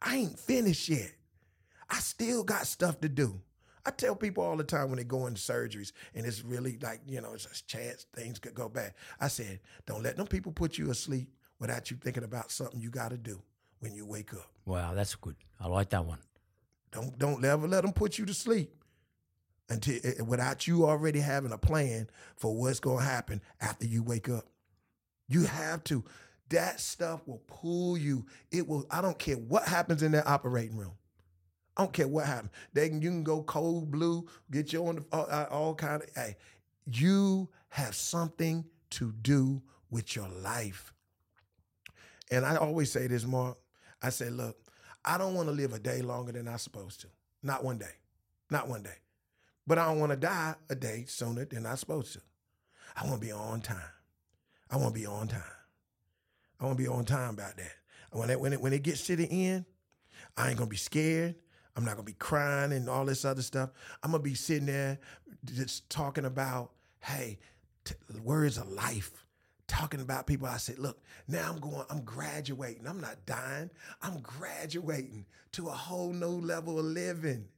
I 0.00 0.16
ain't 0.16 0.38
finished 0.38 0.88
yet. 0.88 1.12
I 1.88 1.98
still 1.98 2.42
got 2.42 2.66
stuff 2.66 3.00
to 3.00 3.08
do. 3.08 3.40
I 3.84 3.90
tell 3.90 4.14
people 4.14 4.44
all 4.44 4.56
the 4.56 4.64
time 4.64 4.88
when 4.88 4.98
they 4.98 5.04
go 5.04 5.26
into 5.26 5.40
surgeries 5.40 5.92
and 6.14 6.24
it's 6.24 6.44
really 6.44 6.78
like, 6.80 7.00
you 7.06 7.20
know, 7.20 7.32
it's 7.34 7.46
a 7.46 7.64
chance 7.66 8.06
things 8.14 8.38
could 8.38 8.54
go 8.54 8.68
bad. 8.68 8.94
I 9.20 9.28
said, 9.28 9.60
don't 9.86 10.02
let 10.02 10.16
them 10.16 10.26
people 10.26 10.52
put 10.52 10.78
you 10.78 10.90
asleep 10.90 11.28
without 11.58 11.90
you 11.90 11.96
thinking 11.96 12.24
about 12.24 12.50
something 12.50 12.80
you 12.80 12.90
got 12.90 13.10
to 13.10 13.16
do 13.16 13.42
when 13.80 13.94
you 13.94 14.06
wake 14.06 14.32
up. 14.34 14.48
Wow, 14.64 14.94
that's 14.94 15.14
good. 15.16 15.36
I 15.60 15.66
like 15.66 15.90
that 15.90 16.04
one. 16.04 16.18
Don't 16.92 17.18
don't 17.18 17.44
ever 17.44 17.66
let 17.66 17.82
them 17.82 17.92
put 17.92 18.18
you 18.18 18.26
to 18.26 18.34
sleep 18.34 18.70
until 19.68 19.98
eh, 20.04 20.22
without 20.22 20.66
you 20.66 20.86
already 20.86 21.20
having 21.20 21.52
a 21.52 21.58
plan 21.58 22.08
for 22.36 22.54
what's 22.54 22.80
going 22.80 22.98
to 22.98 23.04
happen 23.04 23.40
after 23.60 23.86
you 23.86 24.02
wake 24.02 24.28
up. 24.28 24.44
You 25.28 25.44
have 25.44 25.82
to. 25.84 26.04
That 26.50 26.80
stuff 26.80 27.26
will 27.26 27.42
pull 27.46 27.96
you. 27.96 28.26
It 28.50 28.68
will. 28.68 28.86
I 28.90 29.00
don't 29.00 29.18
care 29.18 29.36
what 29.36 29.66
happens 29.66 30.02
in 30.02 30.12
that 30.12 30.26
operating 30.26 30.76
room. 30.76 30.92
I 31.76 31.82
don't 31.82 31.92
care 31.92 32.08
what 32.08 32.26
happens. 32.26 32.50
They 32.72 32.88
can, 32.88 33.00
you 33.00 33.10
can 33.10 33.22
go 33.24 33.42
cold 33.42 33.90
blue, 33.90 34.26
get 34.50 34.72
you 34.72 34.86
on 34.86 34.96
the 34.96 35.04
all, 35.12 35.26
uh, 35.30 35.46
all 35.50 35.74
kind 35.74 36.02
of. 36.02 36.10
Hey, 36.14 36.36
you 36.86 37.48
have 37.70 37.94
something 37.94 38.64
to 38.90 39.12
do 39.22 39.62
with 39.90 40.14
your 40.14 40.28
life. 40.28 40.92
And 42.30 42.44
I 42.44 42.56
always 42.56 42.90
say 42.90 43.06
this, 43.06 43.24
Mark. 43.24 43.56
I 44.02 44.10
say, 44.10 44.30
look, 44.30 44.56
I 45.04 45.18
don't 45.18 45.34
want 45.34 45.48
to 45.48 45.52
live 45.52 45.72
a 45.72 45.78
day 45.78 46.02
longer 46.02 46.32
than 46.32 46.48
I'm 46.48 46.58
supposed 46.58 47.00
to. 47.02 47.06
Not 47.42 47.64
one 47.64 47.78
day. 47.78 47.94
Not 48.50 48.68
one 48.68 48.82
day. 48.82 48.96
But 49.66 49.78
I 49.78 49.86
don't 49.86 50.00
want 50.00 50.10
to 50.12 50.16
die 50.16 50.54
a 50.68 50.74
day 50.74 51.04
sooner 51.06 51.44
than 51.44 51.66
I'm 51.66 51.76
supposed 51.76 52.12
to. 52.14 52.20
I 52.96 53.06
want 53.06 53.20
to 53.20 53.26
be 53.26 53.32
on 53.32 53.60
time. 53.60 53.78
I 54.70 54.76
want 54.76 54.94
to 54.94 55.00
be 55.00 55.06
on 55.06 55.28
time. 55.28 55.42
I 56.60 56.64
want 56.64 56.76
to 56.76 56.82
be 56.82 56.88
on 56.88 57.04
time 57.04 57.34
about 57.34 57.56
that. 57.56 57.72
When 58.12 58.30
it, 58.30 58.38
when 58.40 58.52
it 58.52 58.60
when 58.60 58.72
it 58.72 58.82
gets 58.82 59.06
to 59.06 59.16
the 59.16 59.26
end, 59.30 59.64
I 60.36 60.48
ain't 60.48 60.58
gonna 60.58 60.68
be 60.68 60.76
scared. 60.76 61.36
I'm 61.76 61.84
not 61.84 61.92
gonna 61.96 62.04
be 62.04 62.12
crying 62.14 62.72
and 62.72 62.88
all 62.88 63.04
this 63.04 63.24
other 63.24 63.42
stuff. 63.42 63.70
I'm 64.02 64.10
gonna 64.10 64.22
be 64.22 64.34
sitting 64.34 64.66
there 64.66 64.98
just 65.44 65.88
talking 65.88 66.24
about, 66.24 66.72
hey, 67.00 67.38
t- 67.84 67.94
words 68.22 68.58
of 68.58 68.70
life, 68.70 69.24
talking 69.66 70.00
about 70.00 70.26
people. 70.26 70.46
I 70.46 70.58
said, 70.58 70.78
look, 70.78 71.02
now 71.28 71.50
I'm 71.50 71.60
going, 71.60 71.84
I'm 71.90 72.02
graduating. 72.02 72.86
I'm 72.86 73.00
not 73.00 73.24
dying. 73.24 73.70
I'm 74.02 74.20
graduating 74.20 75.26
to 75.52 75.68
a 75.68 75.72
whole 75.72 76.12
new 76.12 76.40
level 76.40 76.78
of 76.78 76.84
living. 76.84 77.48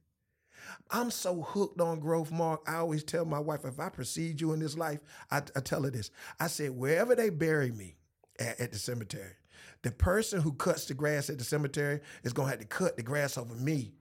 I'm 0.89 1.11
so 1.11 1.41
hooked 1.41 1.79
on 1.81 1.99
growth, 1.99 2.31
Mark. 2.31 2.61
I 2.67 2.77
always 2.77 3.03
tell 3.03 3.25
my 3.25 3.39
wife, 3.39 3.65
if 3.65 3.79
I 3.79 3.89
precede 3.89 4.41
you 4.41 4.53
in 4.53 4.59
this 4.59 4.77
life, 4.77 4.99
I, 5.29 5.41
I 5.55 5.59
tell 5.59 5.83
her 5.83 5.91
this. 5.91 6.09
I 6.39 6.47
said, 6.47 6.71
wherever 6.71 7.15
they 7.15 7.29
bury 7.29 7.71
me 7.71 7.97
at, 8.39 8.59
at 8.59 8.71
the 8.71 8.79
cemetery, 8.79 9.33
the 9.83 9.91
person 9.91 10.41
who 10.41 10.53
cuts 10.53 10.85
the 10.85 10.93
grass 10.93 11.29
at 11.29 11.37
the 11.37 11.43
cemetery 11.43 11.99
is 12.23 12.33
going 12.33 12.47
to 12.47 12.51
have 12.51 12.59
to 12.59 12.65
cut 12.65 12.97
the 12.97 13.03
grass 13.03 13.37
over 13.37 13.53
me 13.53 13.93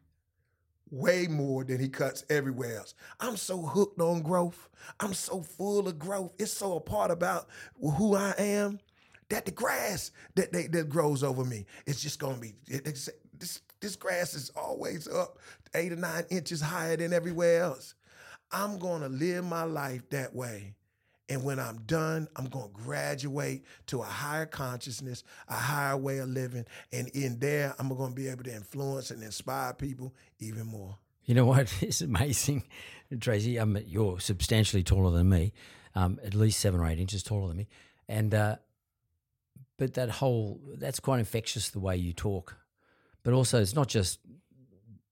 way 0.94 1.26
more 1.26 1.64
than 1.64 1.80
he 1.80 1.88
cuts 1.88 2.24
everywhere 2.30 2.78
else. 2.78 2.94
I'm 3.20 3.36
so 3.36 3.60
hooked 3.60 4.00
on 4.00 4.22
growth. 4.22 4.68
I'm 5.00 5.12
so 5.12 5.42
full 5.42 5.88
of 5.88 5.98
growth. 5.98 6.32
It's 6.38 6.52
so 6.52 6.76
a 6.76 6.80
part 6.80 7.10
about 7.10 7.48
who 7.80 8.14
I 8.14 8.34
am 8.38 8.78
that 9.28 9.44
the 9.44 9.50
grass 9.50 10.12
that 10.36 10.52
they, 10.52 10.66
that 10.68 10.88
grows 10.88 11.22
over 11.22 11.44
me 11.44 11.66
is 11.86 12.00
just 12.00 12.18
gonna 12.18 12.38
be 12.38 12.54
it, 12.68 12.86
it's, 12.86 13.08
this 13.38 13.60
this 13.80 13.96
grass 13.96 14.34
is 14.34 14.50
always 14.50 15.08
up 15.08 15.38
eight 15.74 15.92
or 15.92 15.96
nine 15.96 16.24
inches 16.30 16.60
higher 16.60 16.96
than 16.96 17.12
everywhere 17.12 17.62
else. 17.62 17.94
I'm 18.52 18.78
gonna 18.78 19.08
live 19.08 19.44
my 19.44 19.64
life 19.64 20.08
that 20.10 20.34
way. 20.34 20.74
And 21.28 21.42
when 21.42 21.58
I'm 21.58 21.78
done, 21.86 22.28
I'm 22.36 22.46
going 22.46 22.68
to 22.68 22.82
graduate 22.82 23.64
to 23.86 24.00
a 24.00 24.04
higher 24.04 24.44
consciousness, 24.44 25.24
a 25.48 25.54
higher 25.54 25.96
way 25.96 26.18
of 26.18 26.28
living. 26.28 26.66
And 26.92 27.08
in 27.08 27.38
there, 27.38 27.74
I'm 27.78 27.88
going 27.88 28.10
to 28.10 28.14
be 28.14 28.28
able 28.28 28.44
to 28.44 28.54
influence 28.54 29.10
and 29.10 29.22
inspire 29.22 29.72
people 29.72 30.14
even 30.38 30.66
more. 30.66 30.98
You 31.24 31.34
know 31.34 31.46
what? 31.46 31.72
It's 31.82 32.02
amazing, 32.02 32.64
Tracy. 33.20 33.58
Um, 33.58 33.78
you're 33.86 34.20
substantially 34.20 34.82
taller 34.82 35.16
than 35.16 35.30
me, 35.30 35.54
um, 35.94 36.20
at 36.22 36.34
least 36.34 36.60
seven 36.60 36.80
or 36.80 36.86
eight 36.86 37.00
inches 37.00 37.22
taller 37.22 37.48
than 37.48 37.56
me. 37.56 37.68
And, 38.06 38.34
uh, 38.34 38.56
but 39.78 39.94
that 39.94 40.10
whole, 40.10 40.60
that's 40.76 41.00
quite 41.00 41.20
infectious 41.20 41.70
the 41.70 41.80
way 41.80 41.96
you 41.96 42.12
talk. 42.12 42.56
But 43.22 43.32
also, 43.32 43.62
it's 43.62 43.74
not 43.74 43.88
just 43.88 44.20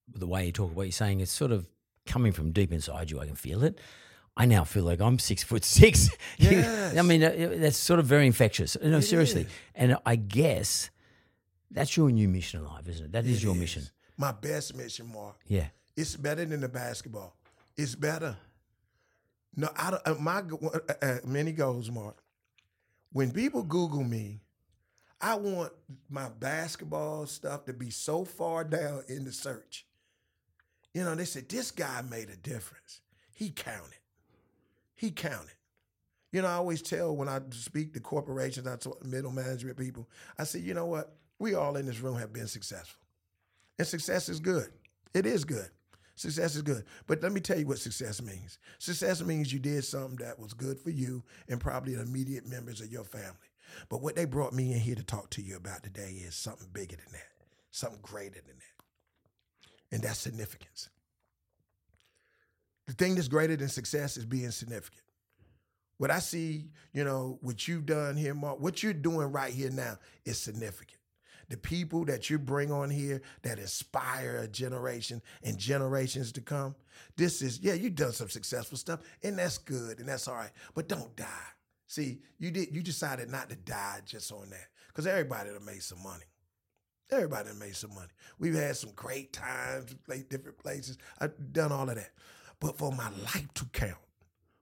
the 0.08 0.26
way 0.26 0.44
you 0.44 0.52
talk, 0.52 0.76
what 0.76 0.82
you're 0.82 0.92
saying, 0.92 1.20
it's 1.20 1.32
sort 1.32 1.52
of 1.52 1.66
coming 2.04 2.32
from 2.32 2.52
deep 2.52 2.70
inside 2.70 3.10
you. 3.10 3.18
I 3.18 3.26
can 3.26 3.34
feel 3.34 3.64
it. 3.64 3.78
I 4.36 4.46
now 4.46 4.64
feel 4.64 4.84
like 4.84 5.00
I'm 5.00 5.18
six 5.18 5.42
foot 5.42 5.64
six. 5.64 6.08
Yes. 6.38 6.96
I 6.96 7.02
mean, 7.02 7.22
uh, 7.22 7.54
that's 7.56 7.76
sort 7.76 8.00
of 8.00 8.06
very 8.06 8.26
infectious. 8.26 8.76
No, 8.82 8.98
It 8.98 9.02
seriously. 9.02 9.42
is. 9.42 9.48
And 9.74 9.96
I 10.06 10.16
guess 10.16 10.90
that's 11.70 11.96
your 11.96 12.10
new 12.10 12.28
mission 12.28 12.60
in 12.60 12.66
life, 12.66 12.88
isn't 12.88 13.06
it? 13.06 13.12
That 13.12 13.26
is 13.26 13.38
It 13.38 13.44
your 13.44 13.54
is. 13.54 13.60
mission. 13.60 13.82
My 14.16 14.32
best 14.32 14.74
mission, 14.76 15.12
Mark. 15.12 15.36
Yeah. 15.46 15.66
It's 15.96 16.16
better 16.16 16.44
than 16.44 16.60
the 16.60 16.68
basketball. 16.68 17.36
It's 17.76 17.94
better. 17.94 18.36
No, 19.56 19.68
I 19.76 19.90
don't. 19.90 20.02
uh, 20.08 20.14
My 20.14 20.38
uh, 20.40 20.78
uh, 21.02 21.16
many 21.26 21.52
goals, 21.52 21.90
Mark. 21.90 22.22
When 23.12 23.30
people 23.32 23.62
Google 23.62 24.02
me, 24.04 24.40
I 25.20 25.34
want 25.36 25.72
my 26.08 26.28
basketball 26.30 27.26
stuff 27.26 27.66
to 27.66 27.72
be 27.74 27.90
so 27.90 28.24
far 28.24 28.64
down 28.64 29.02
in 29.08 29.24
the 29.24 29.32
search. 29.32 29.86
You 30.94 31.04
know, 31.04 31.14
they 31.14 31.26
said 31.26 31.48
this 31.48 31.70
guy 31.70 32.02
made 32.02 32.30
a 32.30 32.36
difference. 32.36 33.00
He 33.34 33.50
counted. 33.50 33.98
He 35.02 35.10
counted. 35.10 35.56
You 36.30 36.42
know, 36.42 36.48
I 36.48 36.52
always 36.52 36.80
tell 36.80 37.16
when 37.16 37.28
I 37.28 37.40
speak 37.50 37.92
to 37.94 38.00
corporations, 38.00 38.68
I 38.68 38.76
talk 38.76 39.00
to 39.00 39.08
middle 39.08 39.32
management 39.32 39.76
people, 39.76 40.08
I 40.38 40.44
say, 40.44 40.60
you 40.60 40.74
know 40.74 40.86
what? 40.86 41.16
We 41.40 41.56
all 41.56 41.76
in 41.76 41.86
this 41.86 41.98
room 41.98 42.16
have 42.18 42.32
been 42.32 42.46
successful. 42.46 43.02
And 43.80 43.88
success 43.88 44.28
is 44.28 44.38
good. 44.38 44.68
It 45.12 45.26
is 45.26 45.44
good. 45.44 45.68
Success 46.14 46.54
is 46.54 46.62
good. 46.62 46.84
But 47.08 47.20
let 47.20 47.32
me 47.32 47.40
tell 47.40 47.58
you 47.58 47.66
what 47.66 47.80
success 47.80 48.22
means. 48.22 48.60
Success 48.78 49.24
means 49.24 49.52
you 49.52 49.58
did 49.58 49.84
something 49.84 50.24
that 50.24 50.38
was 50.38 50.54
good 50.54 50.78
for 50.78 50.90
you 50.90 51.24
and 51.48 51.60
probably 51.60 51.96
the 51.96 52.02
immediate 52.02 52.46
members 52.46 52.80
of 52.80 52.92
your 52.92 53.02
family. 53.02 53.50
But 53.88 54.02
what 54.02 54.14
they 54.14 54.24
brought 54.24 54.52
me 54.52 54.72
in 54.72 54.78
here 54.78 54.94
to 54.94 55.02
talk 55.02 55.30
to 55.30 55.42
you 55.42 55.56
about 55.56 55.82
today 55.82 56.22
is 56.24 56.36
something 56.36 56.68
bigger 56.72 56.94
than 56.94 57.12
that, 57.12 57.44
something 57.72 57.98
greater 58.02 58.40
than 58.46 58.54
that. 58.54 59.96
And 59.96 60.02
that's 60.04 60.20
significance. 60.20 60.90
The 62.86 62.92
thing 62.94 63.14
that's 63.14 63.28
greater 63.28 63.56
than 63.56 63.68
success 63.68 64.16
is 64.16 64.24
being 64.24 64.50
significant. 64.50 65.02
What 65.98 66.10
I 66.10 66.18
see, 66.18 66.70
you 66.92 67.04
know, 67.04 67.38
what 67.42 67.68
you've 67.68 67.86
done 67.86 68.16
here, 68.16 68.34
Mark, 68.34 68.60
what 68.60 68.82
you're 68.82 68.92
doing 68.92 69.30
right 69.30 69.52
here 69.52 69.70
now 69.70 69.98
is 70.24 70.40
significant. 70.40 70.98
The 71.48 71.56
people 71.56 72.04
that 72.06 72.30
you 72.30 72.38
bring 72.38 72.72
on 72.72 72.90
here 72.90 73.20
that 73.42 73.58
inspire 73.58 74.38
a 74.38 74.48
generation 74.48 75.20
and 75.44 75.58
generations 75.58 76.32
to 76.32 76.40
come. 76.40 76.74
This 77.16 77.42
is, 77.42 77.60
yeah, 77.60 77.74
you've 77.74 77.94
done 77.94 78.12
some 78.12 78.30
successful 78.30 78.78
stuff, 78.78 79.00
and 79.22 79.38
that's 79.38 79.58
good, 79.58 79.98
and 80.00 80.08
that's 80.08 80.28
all 80.28 80.34
right. 80.34 80.50
But 80.74 80.88
don't 80.88 81.14
die. 81.14 81.26
See, 81.88 82.20
you 82.38 82.50
did 82.50 82.74
you 82.74 82.82
decided 82.82 83.30
not 83.30 83.50
to 83.50 83.56
die 83.56 84.00
just 84.06 84.32
on 84.32 84.48
that. 84.48 84.68
Because 84.88 85.06
everybody 85.06 85.50
done 85.50 85.64
made 85.64 85.82
some 85.82 86.02
money. 86.02 86.24
Everybody 87.10 87.50
done 87.50 87.58
made 87.58 87.76
some 87.76 87.94
money. 87.94 88.08
We've 88.38 88.54
had 88.54 88.76
some 88.76 88.92
great 88.96 89.32
times, 89.32 89.94
played 90.06 90.28
different 90.30 90.58
places. 90.58 90.96
I've 91.18 91.52
done 91.52 91.70
all 91.70 91.88
of 91.88 91.96
that. 91.96 92.12
But 92.62 92.78
for 92.78 92.92
my 92.92 93.10
life 93.24 93.52
to 93.54 93.64
count, 93.72 93.98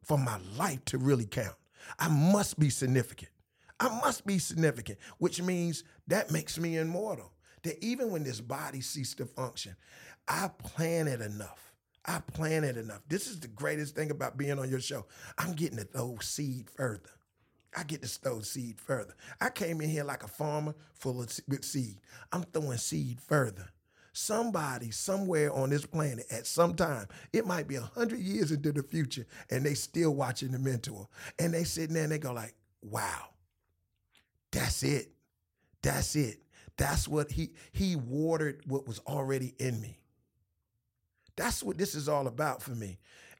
for 0.02 0.16
my 0.16 0.38
life 0.56 0.82
to 0.86 0.96
really 0.96 1.26
count, 1.26 1.54
I 1.98 2.08
must 2.08 2.58
be 2.58 2.70
significant. 2.70 3.30
I 3.78 3.90
must 4.00 4.26
be 4.26 4.38
significant, 4.38 4.98
which 5.18 5.42
means 5.42 5.84
that 6.06 6.30
makes 6.30 6.58
me 6.58 6.78
immortal. 6.78 7.30
That 7.62 7.76
even 7.84 8.10
when 8.10 8.24
this 8.24 8.40
body 8.40 8.80
ceases 8.80 9.16
to 9.16 9.26
function, 9.26 9.76
I 10.26 10.48
plan 10.48 11.08
it 11.08 11.20
enough. 11.20 11.74
I 12.06 12.20
plan 12.20 12.64
it 12.64 12.78
enough. 12.78 13.02
This 13.06 13.26
is 13.26 13.38
the 13.38 13.48
greatest 13.48 13.94
thing 13.94 14.10
about 14.10 14.38
being 14.38 14.58
on 14.58 14.70
your 14.70 14.80
show. 14.80 15.04
I'm 15.36 15.52
getting 15.52 15.76
to 15.76 15.84
throw 15.84 16.16
seed 16.22 16.70
further. 16.70 17.10
I 17.76 17.82
get 17.82 18.00
to 18.00 18.08
throw 18.08 18.40
seed 18.40 18.80
further. 18.80 19.14
I 19.42 19.50
came 19.50 19.82
in 19.82 19.90
here 19.90 20.04
like 20.04 20.22
a 20.22 20.28
farmer 20.28 20.74
full 20.94 21.20
of 21.20 21.30
seed. 21.30 21.98
I'm 22.32 22.44
throwing 22.44 22.78
seed 22.78 23.20
further. 23.20 23.68
Somebody 24.12 24.90
somewhere 24.90 25.52
on 25.52 25.70
this 25.70 25.86
planet 25.86 26.26
at 26.30 26.46
some 26.46 26.74
time, 26.74 27.06
it 27.32 27.46
might 27.46 27.68
be 27.68 27.76
a 27.76 27.80
hundred 27.80 28.20
years 28.20 28.50
into 28.50 28.72
the 28.72 28.82
future, 28.82 29.26
and 29.50 29.64
they 29.64 29.74
still 29.74 30.14
watching 30.14 30.50
the 30.50 30.58
mentor. 30.58 31.08
And 31.38 31.54
they 31.54 31.64
sitting 31.64 31.94
there 31.94 32.04
and 32.04 32.12
they 32.12 32.18
go 32.18 32.32
like, 32.32 32.54
wow, 32.82 33.28
that's 34.50 34.82
it. 34.82 35.12
That's 35.82 36.16
it. 36.16 36.42
That's 36.76 37.06
what 37.06 37.30
he 37.30 37.50
he 37.72 37.96
watered 37.96 38.62
what 38.66 38.86
was 38.88 39.00
already 39.00 39.54
in 39.58 39.80
me. 39.80 39.98
That's 41.36 41.62
what 41.62 41.78
this 41.78 41.94
is 41.94 42.08
all 42.08 42.26
about 42.26 42.62
for 42.62 42.72
me. 42.72 42.98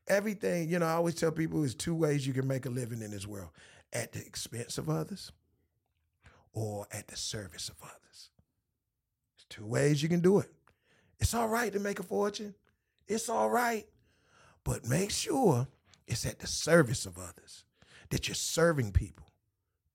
Everything, 0.09 0.69
you 0.69 0.79
know, 0.79 0.87
I 0.87 0.93
always 0.93 1.15
tell 1.15 1.33
people 1.33 1.61
there's 1.61 1.75
two 1.75 1.95
ways 1.95 2.27
you 2.27 2.33
can 2.33 2.47
make 2.47 2.67
a 2.67 2.71
living 2.71 3.03
in 3.03 3.11
this 3.11 3.27
world 3.27 3.51
at 3.93 4.13
the 4.13 4.21
expense 4.21 4.79
of 4.79 4.89
others 4.89 5.33
or 6.53 6.87
at 6.93 7.09
the 7.09 7.17
service 7.17 7.69
of 7.69 7.77
others. 7.83 8.31
There's 9.37 9.47
two 9.49 9.67
ways 9.67 10.03
you 10.03 10.09
can 10.09 10.21
do 10.21 10.39
it. 10.39 10.51
It's 11.21 11.35
all 11.35 11.49
right 11.49 11.73
to 11.73 11.79
make 11.79 12.01
a 12.01 12.03
fortune, 12.03 12.55
it's 13.07 13.29
all 13.29 13.51
right. 13.51 13.87
But 14.65 14.87
make 14.87 15.11
sure 15.11 15.69
it's 16.07 16.27
at 16.27 16.39
the 16.39 16.47
service 16.47 17.07
of 17.07 17.17
others, 17.19 17.65
that 18.11 18.29
you're 18.29 18.35
serving 18.35 18.93
people. 18.93 19.27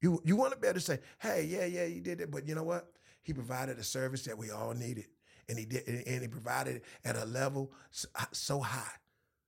You, 0.02 0.22
you 0.24 0.36
want 0.36 0.54
to 0.54 0.60
be 0.60 0.68
able 0.68 0.80
to 0.80 0.86
say, 0.86 1.00
hey, 1.20 1.44
yeah, 1.44 1.66
yeah, 1.66 1.86
he 1.86 2.00
did 2.00 2.22
it, 2.22 2.32
but 2.32 2.48
you 2.48 2.56
know 2.56 2.64
what? 2.64 2.92
He 3.22 3.34
provided 3.34 3.78
a 3.80 3.84
service 3.84 4.24
that 4.26 4.38
we 4.38 4.52
all 4.52 4.74
needed. 4.74 5.06
And 5.48 5.58
he 5.60 5.66
did, 5.66 5.88
and 5.88 6.22
he 6.22 6.28
provided 6.28 6.78
it 6.78 6.84
at 7.04 7.16
a 7.16 7.26
level 7.26 7.72
so, 7.92 8.08
uh, 8.16 8.26
so 8.32 8.60
high, 8.60 8.96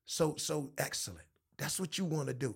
so 0.05 0.35
so 0.37 0.71
excellent. 0.77 1.25
That's 1.57 1.79
what 1.79 1.97
you 1.97 2.05
want 2.05 2.27
to 2.27 2.35
do. 2.35 2.55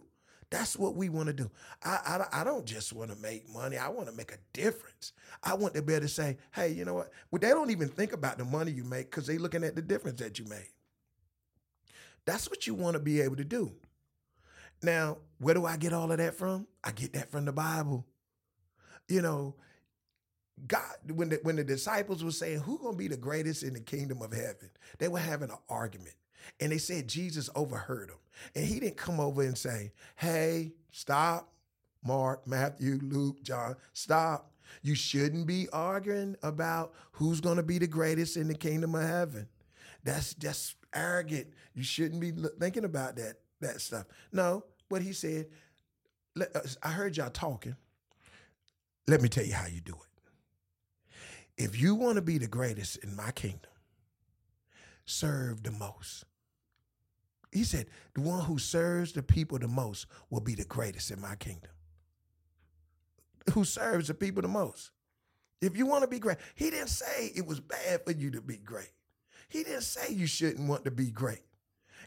That's 0.52 0.78
what 0.78 0.95
we 0.95 1.08
want 1.08 1.28
to 1.28 1.34
do. 1.34 1.49
I, 1.84 2.26
I, 2.34 2.41
I 2.41 2.43
don't 2.43 2.66
just 2.66 2.91
want 2.91 3.10
to 3.10 3.18
make 3.18 3.49
money. 3.52 3.78
I 3.78 3.88
want 3.88 4.10
to 4.10 4.16
make 4.16 4.34
a 4.34 4.38
difference. 4.52 5.14
I 5.41 5.54
want 5.54 5.74
to 5.76 5.82
be 5.82 5.93
able 5.93 6.04
to 6.04 6.10
say, 6.10 6.38
hey, 6.54 6.74
you 6.74 6.84
know 6.84 6.93
what? 6.93 7.12
Well, 7.32 7.39
they 7.39 7.49
don't 7.49 7.72
even 7.72 7.88
think 7.88 8.12
about 8.12 8.38
the 8.38 8.43
money 8.43 8.72
you 8.72 8.84
make 8.84 9.10
because 9.10 9.26
they're 9.26 9.39
looking 9.39 9.64
at 9.64 9.76
the 9.76 9.82
difference 9.82 10.20
that 10.20 10.38
you 10.38 10.45
made. 10.45 10.68
That's 12.26 12.49
what 12.49 12.68
you 12.68 12.76
want 12.76 12.95
to 12.95 12.99
be 12.99 13.22
able 13.22 13.38
to 13.38 13.45
do. 13.45 13.72
Now, 14.84 15.20
where 15.39 15.56
do 15.56 15.66
I 15.66 15.78
get 15.78 15.93
all 15.93 16.12
of 16.12 16.18
that 16.18 16.36
from? 16.36 16.68
I 16.84 16.91
get 16.91 17.14
that 17.14 17.32
from 17.32 17.45
the 17.45 17.54
Bible. 17.54 18.06
You 19.08 19.22
know, 19.22 19.56
God, 20.68 20.84
when 21.14 21.30
the, 21.30 21.39
when 21.43 21.56
the 21.56 21.64
disciples 21.64 22.24
were 22.24 22.32
saying, 22.32 22.60
who 22.60 22.78
gonna 22.78 22.97
be 22.97 23.08
the 23.08 23.18
greatest 23.18 23.64
in 23.64 23.74
the 23.74 23.80
kingdom 23.80 24.22
of 24.22 24.34
heaven? 24.34 24.70
They 24.99 25.08
were 25.08 25.20
having 25.20 25.49
an 25.49 25.58
argument. 25.70 26.16
And 26.59 26.71
they 26.71 26.77
said 26.77 27.07
Jesus 27.07 27.49
overheard 27.55 28.09
them. 28.09 28.17
And 28.55 28.65
he 28.65 28.79
didn't 28.79 28.97
come 28.97 29.19
over 29.19 29.41
and 29.41 29.57
say, 29.57 29.91
hey, 30.15 30.73
stop, 30.91 31.51
Mark, 32.03 32.47
Matthew, 32.47 32.99
Luke, 33.01 33.43
John, 33.43 33.75
stop. 33.93 34.51
You 34.81 34.95
shouldn't 34.95 35.47
be 35.47 35.67
arguing 35.73 36.35
about 36.43 36.93
who's 37.11 37.41
gonna 37.41 37.63
be 37.63 37.77
the 37.77 37.87
greatest 37.87 38.37
in 38.37 38.47
the 38.47 38.55
kingdom 38.55 38.95
of 38.95 39.03
heaven. 39.03 39.47
That's 40.03 40.33
just 40.33 40.75
arrogant. 40.95 41.47
You 41.73 41.83
shouldn't 41.83 42.21
be 42.21 42.31
thinking 42.59 42.85
about 42.85 43.15
that 43.17 43.35
that 43.59 43.81
stuff. 43.81 44.05
No, 44.31 44.63
what 44.89 45.01
he 45.01 45.13
said. 45.13 45.47
Uh, 46.39 46.59
I 46.81 46.89
heard 46.89 47.17
y'all 47.17 47.29
talking. 47.29 47.75
Let 49.07 49.21
me 49.21 49.29
tell 49.29 49.45
you 49.45 49.53
how 49.53 49.67
you 49.67 49.81
do 49.81 49.93
it. 49.93 51.63
If 51.63 51.79
you 51.79 51.95
want 51.95 52.15
to 52.15 52.21
be 52.21 52.37
the 52.37 52.47
greatest 52.47 52.97
in 52.97 53.15
my 53.15 53.31
kingdom, 53.31 53.71
serve 55.05 55.63
the 55.63 55.71
most. 55.71 56.25
He 57.52 57.64
said, 57.64 57.88
the 58.14 58.22
one 58.22 58.43
who 58.45 58.58
serves 58.58 59.12
the 59.12 59.24
people 59.24 59.60
the 59.60 59.68
most 59.68 60.06
will 60.30 60.41
be 60.41 60.56
the 60.56 60.66
greatest 60.66 61.12
in 61.12 61.20
my 61.20 61.36
kingdom. 61.36 61.72
Who 63.54 63.66
serves 63.66 64.08
the 64.08 64.14
people 64.14 64.41
the 64.41 64.47
most. 64.47 64.91
If 65.62 65.78
you 65.78 65.86
want 65.86 66.04
to 66.04 66.08
be 66.08 66.20
great, 66.20 66.38
he 66.56 66.70
didn't 66.70 66.89
say 66.89 67.32
it 67.36 67.45
was 67.45 67.60
bad 67.60 68.06
for 68.06 68.12
you 68.12 68.32
to 68.32 68.41
be 68.41 68.58
great. 68.58 68.91
He 69.49 69.64
didn't 69.64 69.84
say 69.84 70.14
you 70.14 70.28
shouldn't 70.28 70.68
want 70.68 70.86
to 70.86 70.91
be 70.91 71.12
great. 71.12 71.43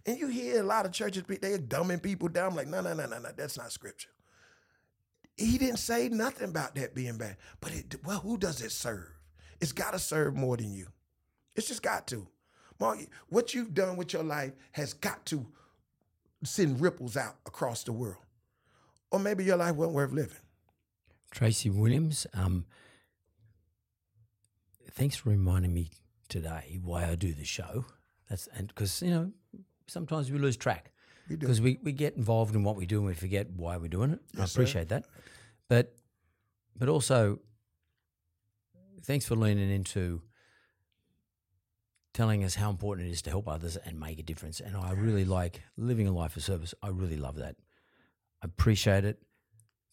And 0.06 0.18
you 0.18 0.28
hear 0.28 0.60
a 0.60 0.64
lot 0.64 0.86
of 0.86 0.92
churches, 0.92 1.24
they're 1.28 1.58
dumbing 1.58 2.02
people 2.02 2.28
down. 2.28 2.50
I'm 2.50 2.56
like, 2.56 2.66
no, 2.66 2.80
no, 2.80 2.94
no, 2.94 3.06
no, 3.06 3.18
no, 3.18 3.28
that's 3.36 3.58
not 3.58 3.70
scripture. 3.70 4.08
He 5.36 5.58
didn't 5.58 5.78
say 5.78 6.08
nothing 6.08 6.48
about 6.48 6.74
that 6.76 6.94
being 6.94 7.16
bad. 7.18 7.36
But 7.60 7.72
it, 7.74 7.96
well, 8.04 8.18
who 8.18 8.38
does 8.38 8.60
it 8.62 8.72
serve? 8.72 9.10
It's 9.60 9.72
got 9.72 9.92
to 9.92 9.98
serve 9.98 10.34
more 10.36 10.56
than 10.56 10.72
you. 10.72 10.86
It's 11.54 11.68
just 11.68 11.82
got 11.82 12.06
to. 12.08 12.26
Mark, 12.80 12.98
what 13.28 13.54
you've 13.54 13.74
done 13.74 13.96
with 13.96 14.12
your 14.12 14.22
life 14.24 14.52
has 14.72 14.92
got 14.94 15.24
to 15.26 15.46
send 16.42 16.80
ripples 16.80 17.16
out 17.16 17.36
across 17.46 17.84
the 17.84 17.92
world. 17.92 18.16
Or 19.10 19.18
maybe 19.18 19.44
your 19.44 19.56
life 19.56 19.76
wasn't 19.76 19.94
worth 19.94 20.12
living. 20.12 20.36
Tracy 21.30 21.70
Williams, 21.70 22.26
um, 22.34 22.64
thanks 24.92 25.16
for 25.16 25.30
reminding 25.30 25.72
me 25.72 25.90
today 26.28 26.78
why 26.82 27.06
I 27.08 27.14
do 27.14 27.32
the 27.32 27.44
show. 27.44 27.84
That's 28.28 28.46
and 28.56 28.68
because 28.68 29.02
you 29.02 29.10
know 29.10 29.32
sometimes 29.86 30.30
we 30.30 30.38
lose 30.38 30.56
track 30.56 30.90
because 31.28 31.60
we, 31.60 31.78
we 31.82 31.92
get 31.92 32.16
involved 32.16 32.54
in 32.54 32.64
what 32.64 32.76
we 32.76 32.86
do 32.86 32.98
and 32.98 33.06
we 33.06 33.14
forget 33.14 33.50
why 33.50 33.76
we're 33.76 33.88
doing 33.88 34.12
it. 34.12 34.20
I 34.36 34.40
Yes, 34.40 34.52
sir. 34.52 34.60
appreciate 34.62 34.88
that, 34.88 35.04
but 35.68 35.94
but 36.76 36.88
also 36.88 37.40
thanks 39.02 39.26
for 39.26 39.36
leaning 39.36 39.70
into 39.70 40.22
telling 42.14 42.42
us 42.44 42.54
how 42.54 42.70
important 42.70 43.08
it 43.08 43.10
is 43.10 43.20
to 43.22 43.30
help 43.30 43.46
others 43.48 43.76
and 43.76 44.00
make 44.00 44.18
a 44.18 44.22
difference. 44.22 44.60
And 44.60 44.76
I 44.76 44.92
really 44.92 45.24
like 45.26 45.60
living 45.76 46.08
a 46.08 46.12
life 46.12 46.36
of 46.36 46.42
service. 46.44 46.72
I 46.82 46.88
really 46.88 47.16
love 47.18 47.36
that. 47.36 47.56
I 48.42 48.46
appreciate 48.46 49.04
it. 49.04 49.20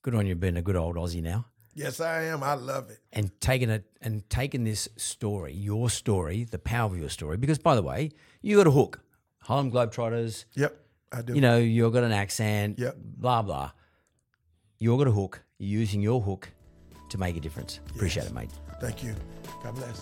Good 0.04 0.16
on 0.16 0.26
you 0.26 0.36
being 0.36 0.56
a 0.58 0.62
good 0.62 0.76
old 0.76 0.96
Aussie 0.96 1.22
now 1.22 1.46
Yes, 1.74 2.00
I 2.02 2.24
am. 2.24 2.44
I 2.44 2.54
love 2.56 2.90
it. 2.90 3.00
and 3.14 3.32
taking 3.40 3.70
it 3.70 3.86
and 4.02 4.28
taking 4.30 4.64
this 4.66 4.88
story, 4.98 5.54
your 5.54 5.90
story, 5.90 6.44
the 6.44 6.60
power 6.60 6.92
of 6.92 6.98
your 6.98 7.10
story. 7.10 7.38
Because 7.38 7.60
by 7.60 7.76
the 7.76 7.82
way, 7.84 8.12
you 8.42 8.58
got 8.58 8.68
a 8.68 8.72
hook. 8.72 9.00
Harlem 9.40 9.72
Globetrotters, 9.72 10.46
Yep, 10.56 10.78
I 11.12 11.22
do. 11.22 11.34
you 11.34 11.42
know, 11.42 11.58
you've 11.58 11.94
got 11.94 12.04
an 12.04 12.12
accent, 12.12 12.78
Yep. 12.78 12.96
blah 13.00 13.42
blah. 13.42 13.72
You've 14.80 14.98
got 14.98 15.08
a 15.08 15.12
hook. 15.12 15.44
You're 15.60 15.80
using 15.80 16.02
your 16.02 16.20
hook 16.22 16.50
to 17.10 17.18
make 17.18 17.38
a 17.38 17.40
difference. 17.40 17.80
Appreciate 17.96 18.26
it, 18.28 18.34
mate. 18.34 18.50
Thank 18.82 19.04
you. 19.04 19.16
God 19.64 19.76
bless. 19.76 20.02